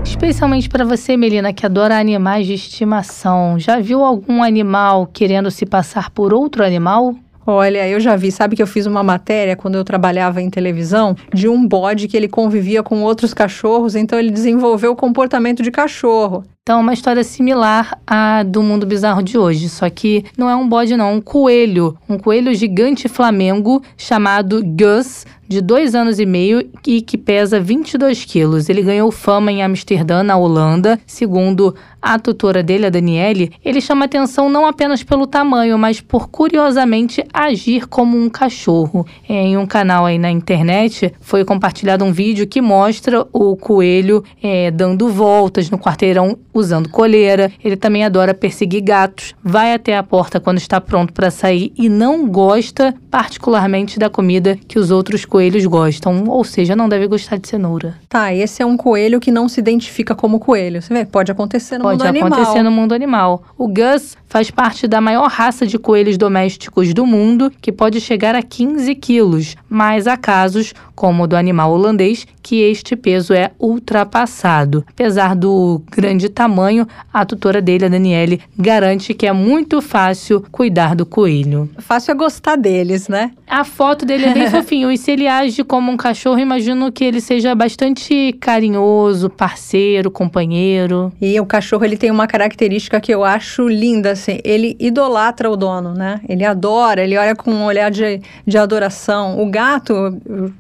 Especialmente 0.03 0.71
para 0.71 0.87
você, 0.87 1.19
Melina, 1.19 1.53
que 1.53 1.67
adora 1.67 1.99
animais 1.99 2.47
de 2.47 2.55
estimação. 2.55 3.59
Já 3.59 3.79
viu 3.79 4.03
algum 4.03 4.43
animal 4.43 5.07
querendo 5.07 5.51
se 5.51 5.67
passar 5.67 6.09
por 6.09 6.33
outro 6.33 6.65
animal? 6.65 7.15
Olha, 7.47 7.87
eu 7.87 8.01
já 8.01 8.17
vi, 8.17 8.33
sabe 8.33 8.57
que 8.57 8.63
eu 8.63 8.67
fiz 8.67 8.87
uma 8.87 9.03
matéria 9.03 9.55
quando 9.55 9.75
eu 9.75 9.85
trabalhava 9.85 10.41
em 10.41 10.49
televisão 10.49 11.15
de 11.33 11.47
um 11.47 11.67
bode 11.67 12.09
que 12.09 12.17
ele 12.17 12.29
convivia 12.29 12.83
com 12.83 13.03
outros 13.03 13.35
cachorros, 13.35 13.95
então 13.95 14.19
ele 14.19 14.31
desenvolveu 14.31 14.93
o 14.93 14.97
comportamento 14.97 15.63
de 15.63 15.71
cachorro. 15.71 16.45
Então, 16.69 16.83
uma 16.83 16.93
história 16.93 17.25
similar 17.25 17.99
à 18.07 18.43
do 18.43 18.63
mundo 18.63 18.85
bizarro 18.85 19.23
de 19.23 19.39
hoje, 19.39 19.71
só 19.71 19.89
que 19.89 20.23
não 20.37 20.51
é 20.51 20.55
um 20.55 20.69
bode, 20.69 20.95
não, 20.99 21.09
é 21.09 21.13
um 21.13 21.19
coelho. 21.19 21.97
Um 22.07 22.19
coelho 22.19 22.55
gigante 22.55 23.09
flamengo 23.09 23.83
chamado 23.97 24.63
Gus, 24.63 25.25
de 25.49 25.63
dois 25.63 25.95
anos 25.95 26.21
e 26.21 26.27
meio 26.27 26.69
e 26.87 27.01
que 27.01 27.17
pesa 27.17 27.59
22 27.59 28.25
quilos. 28.27 28.69
Ele 28.69 28.83
ganhou 28.83 29.11
fama 29.11 29.51
em 29.51 29.63
Amsterdã, 29.63 30.23
na 30.23 30.37
Holanda. 30.37 31.01
Segundo 31.07 31.75
a 32.01 32.19
tutora 32.19 32.63
dele, 32.63 32.87
a 32.87 32.91
Daniele, 32.91 33.51
ele 33.65 33.81
chama 33.81 34.05
atenção 34.05 34.49
não 34.49 34.67
apenas 34.67 35.03
pelo 35.03 35.27
tamanho, 35.27 35.79
mas 35.79 36.01
por 36.01 36.29
curiosamente 36.29 37.25
agir 37.33 37.89
como 37.89 38.17
um 38.17 38.29
cachorro. 38.29 39.07
Em 39.29 39.57
um 39.57 39.67
canal 39.67 40.05
aí 40.05 40.19
na 40.19 40.31
internet 40.31 41.13
foi 41.21 41.45
compartilhado 41.45 42.05
um 42.05 42.13
vídeo 42.13 42.47
que 42.47 42.61
mostra 42.61 43.27
o 43.33 43.57
coelho 43.57 44.23
é, 44.43 44.71
dando 44.71 45.09
voltas 45.09 45.71
no 45.71 45.79
quarteirão 45.79 46.39
usando 46.61 46.89
coleira. 46.89 47.51
Ele 47.63 47.77
também 47.77 48.05
adora 48.05 48.35
perseguir 48.35 48.83
gatos, 48.83 49.35
vai 49.43 49.73
até 49.73 49.97
a 49.97 50.03
porta 50.03 50.41
quando 50.41 50.59
está 50.59 50.81
pronto 50.81 51.13
para 51.13 51.31
sair 51.31 51.73
e 51.77 51.89
não 51.89 52.27
gosta 52.29 52.95
particularmente 53.11 53.99
da 53.99 54.11
comida 54.11 54.59
que 54.69 54.79
os 54.79 54.91
outros 54.91 55.25
coelhos 55.25 55.65
gostam, 55.67 56.25
ou 56.29 56.45
seja, 56.45 56.77
não 56.77 56.89
deve 56.89 57.07
gostar 57.07 57.37
de 57.37 57.49
cenoura. 57.49 57.97
Tá, 58.09 58.35
esse 58.35 58.63
é 58.63 58.67
um 58.67 58.77
coelho 58.77 59.21
que 59.21 59.31
não 59.31 59.49
se 59.49 59.61
identifica 59.61 60.15
como 60.15 60.39
coelho. 60.39 60.83
Você 60.83 60.93
vê, 60.93 61.05
pode 61.05 61.33
acontecer 61.33 61.79
no 61.79 61.85
pode 61.85 61.99
mundo 61.99 62.09
animal. 62.09 62.29
Pode 62.29 62.41
acontecer 62.43 62.63
no 62.63 62.71
mundo 62.71 62.95
animal. 62.95 63.43
O 63.57 63.69
Gus 63.69 64.17
faz 64.27 64.51
parte 64.51 64.87
da 64.87 65.01
maior 65.01 65.29
raça 65.29 65.67
de 65.67 65.79
coelhos 65.79 66.19
domésticos 66.19 66.93
do 66.93 67.07
mundo, 67.07 67.51
que 67.61 67.73
pode 67.73 68.01
chegar 68.01 68.35
a 68.35 68.43
15 68.43 68.95
quilos, 68.95 69.57
mas 69.69 70.07
há 70.07 70.17
casos, 70.17 70.75
como 70.99 71.23
o 71.23 71.27
do 71.29 71.37
animal 71.37 71.71
holandês, 71.71 72.27
que 72.43 72.61
este 72.61 72.97
peso 72.97 73.33
é 73.33 73.53
ultrapassado. 73.57 74.85
Apesar 74.89 75.37
do 75.37 75.81
grande 75.93 76.29
tamanho, 76.29 76.89
a 77.13 77.25
tutora 77.25 77.63
dele, 77.63 77.85
a 77.85 77.89
Daniele, 77.89 78.41
garante 78.59 79.15
que 79.15 79.25
é 79.25 79.33
muito 79.33 79.81
fácil 79.81 80.45
cuidar 80.51 80.97
do 80.97 81.07
coelho. 81.07 81.71
Fácil 81.79 82.11
é 82.11 82.15
gostar 82.17 82.57
deles, 82.57 83.07
né? 83.07 83.31
A 83.47 83.63
foto 83.63 84.05
dele 84.05 84.25
é 84.25 84.35
bem 84.35 84.51
fofinho. 84.51 84.91
E 84.91 84.99
se 84.99 85.13
ele 85.13 85.29
age 85.29 85.63
como 85.63 85.93
um 85.93 85.97
cachorro, 85.97 86.41
imagino 86.41 86.91
que 86.91 87.05
ele 87.05 87.21
seja 87.21 87.55
bastante 87.55 88.37
carinhoso, 88.41 89.31
parceiro, 89.31 90.11
companheiro. 90.11 91.13
E 91.21 91.39
o 91.39 91.47
cachorro 91.47 91.85
ele 91.85 91.97
tem 91.97 92.11
uma 92.11 92.27
característica 92.27 93.01
que 93.01 93.15
eu 93.15 93.23
acho 93.23 93.69
linda, 93.69 94.13
assim. 94.13 94.41
Ele 94.43 94.77
idolatra 94.81 95.49
o 95.49 95.57
dono, 95.57 95.95
né? 95.95 96.21
Ele 96.29 96.45
adora, 96.45 97.05
ele 97.05 97.17
olha 97.17 97.37
com 97.37 97.53
um 97.53 97.65
olhar 97.65 97.89
de, 97.89 98.21
de 98.45 98.59
adoração. 98.59 99.41
O 99.41 99.49
gato, 99.49 99.95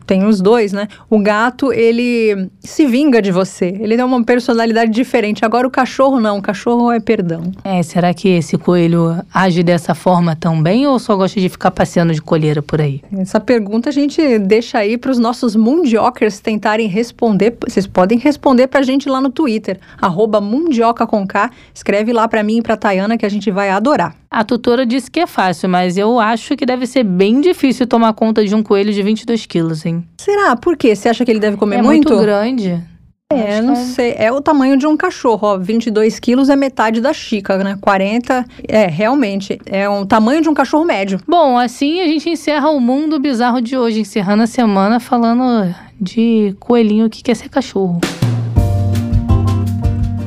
tem 0.07 0.27
os 0.28 0.40
dois, 0.40 0.72
né? 0.72 0.88
O 1.10 1.18
gato, 1.18 1.72
ele 1.72 2.50
se 2.60 2.86
vinga 2.86 3.20
de 3.20 3.32
você. 3.32 3.66
Ele 3.80 3.96
tem 3.96 4.04
uma 4.04 4.22
personalidade 4.22 4.90
diferente. 4.90 5.44
Agora 5.44 5.66
o 5.66 5.70
cachorro 5.70 6.20
não. 6.20 6.38
O 6.38 6.42
cachorro 6.42 6.90
é 6.92 7.00
perdão. 7.00 7.52
É, 7.64 7.82
será 7.82 8.12
que 8.14 8.28
esse 8.28 8.56
coelho 8.56 9.16
age 9.32 9.62
dessa 9.62 9.94
forma 9.94 10.36
também 10.36 10.86
ou 10.86 10.98
só 10.98 11.16
gosta 11.16 11.40
de 11.40 11.48
ficar 11.48 11.70
passeando 11.70 12.12
de 12.12 12.22
colheira 12.22 12.62
por 12.62 12.80
aí? 12.80 13.02
Essa 13.16 13.40
pergunta 13.40 13.88
a 13.88 13.92
gente 13.92 14.38
deixa 14.38 14.78
aí 14.78 14.96
para 14.96 15.10
os 15.10 15.18
nossos 15.18 15.56
mundiokers 15.56 16.40
tentarem 16.40 16.86
responder. 16.88 17.56
Vocês 17.66 17.86
podem 17.86 18.18
responder 18.18 18.66
para 18.66 18.80
a 18.80 18.82
gente 18.82 19.08
lá 19.08 19.20
no 19.20 19.30
Twitter, 19.30 19.78
arroba 20.00 20.40
mundioca 20.40 21.06
com 21.06 21.26
K. 21.26 21.50
Escreve 21.74 22.12
lá 22.12 22.28
para 22.28 22.42
mim 22.42 22.58
e 22.58 22.62
para 22.62 22.76
Tayana 22.76 23.16
que 23.16 23.26
a 23.26 23.30
gente 23.30 23.50
vai 23.50 23.70
adorar. 23.70 24.14
A 24.30 24.44
tutora 24.44 24.84
disse 24.84 25.10
que 25.10 25.20
é 25.20 25.26
fácil, 25.26 25.70
mas 25.70 25.96
eu 25.96 26.20
acho 26.20 26.54
que 26.54 26.66
deve 26.66 26.86
ser 26.86 27.02
bem 27.02 27.40
difícil 27.40 27.86
tomar 27.86 28.12
conta 28.12 28.44
de 28.44 28.54
um 28.54 28.62
coelho 28.62 28.92
de 28.92 29.02
22 29.02 29.46
quilos, 29.46 29.86
hein? 29.86 30.06
Será? 30.18 30.56
Por 30.56 30.76
quê? 30.76 30.94
Você 30.94 31.08
acha 31.08 31.24
que 31.24 31.30
ele 31.30 31.40
deve 31.40 31.56
comer 31.56 31.76
é 31.76 31.82
muito? 31.82 32.08
É 32.08 32.16
muito 32.16 32.26
grande. 32.26 32.84
É, 33.30 33.60
não 33.60 33.74
é... 33.74 33.76
sei. 33.76 34.14
É 34.16 34.32
o 34.32 34.40
tamanho 34.40 34.76
de 34.76 34.86
um 34.86 34.96
cachorro, 34.96 35.46
ó. 35.48 35.58
22 35.58 36.18
quilos 36.18 36.48
é 36.48 36.56
metade 36.56 37.00
da 37.00 37.12
xícara, 37.12 37.62
né? 37.62 37.78
40, 37.80 38.44
é, 38.66 38.86
realmente, 38.86 39.60
é 39.66 39.88
um 39.88 40.06
tamanho 40.06 40.40
de 40.40 40.48
um 40.48 40.54
cachorro 40.54 40.84
médio. 40.84 41.20
Bom, 41.26 41.58
assim 41.58 42.00
a 42.00 42.06
gente 42.06 42.28
encerra 42.28 42.70
o 42.70 42.80
mundo 42.80 43.18
bizarro 43.20 43.60
de 43.60 43.76
hoje, 43.76 44.00
encerrando 44.00 44.42
a 44.42 44.46
semana 44.46 44.98
falando 44.98 45.74
de 46.00 46.56
coelhinho 46.58 47.10
que 47.10 47.22
quer 47.22 47.36
ser 47.36 47.48
cachorro. 47.48 48.00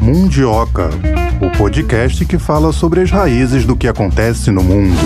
Mundioca, 0.00 0.90
o 1.40 1.56
podcast 1.56 2.24
que 2.24 2.38
fala 2.38 2.72
sobre 2.72 3.02
as 3.02 3.10
raízes 3.10 3.64
do 3.64 3.76
que 3.76 3.86
acontece 3.86 4.50
no 4.50 4.62
mundo. 4.62 4.96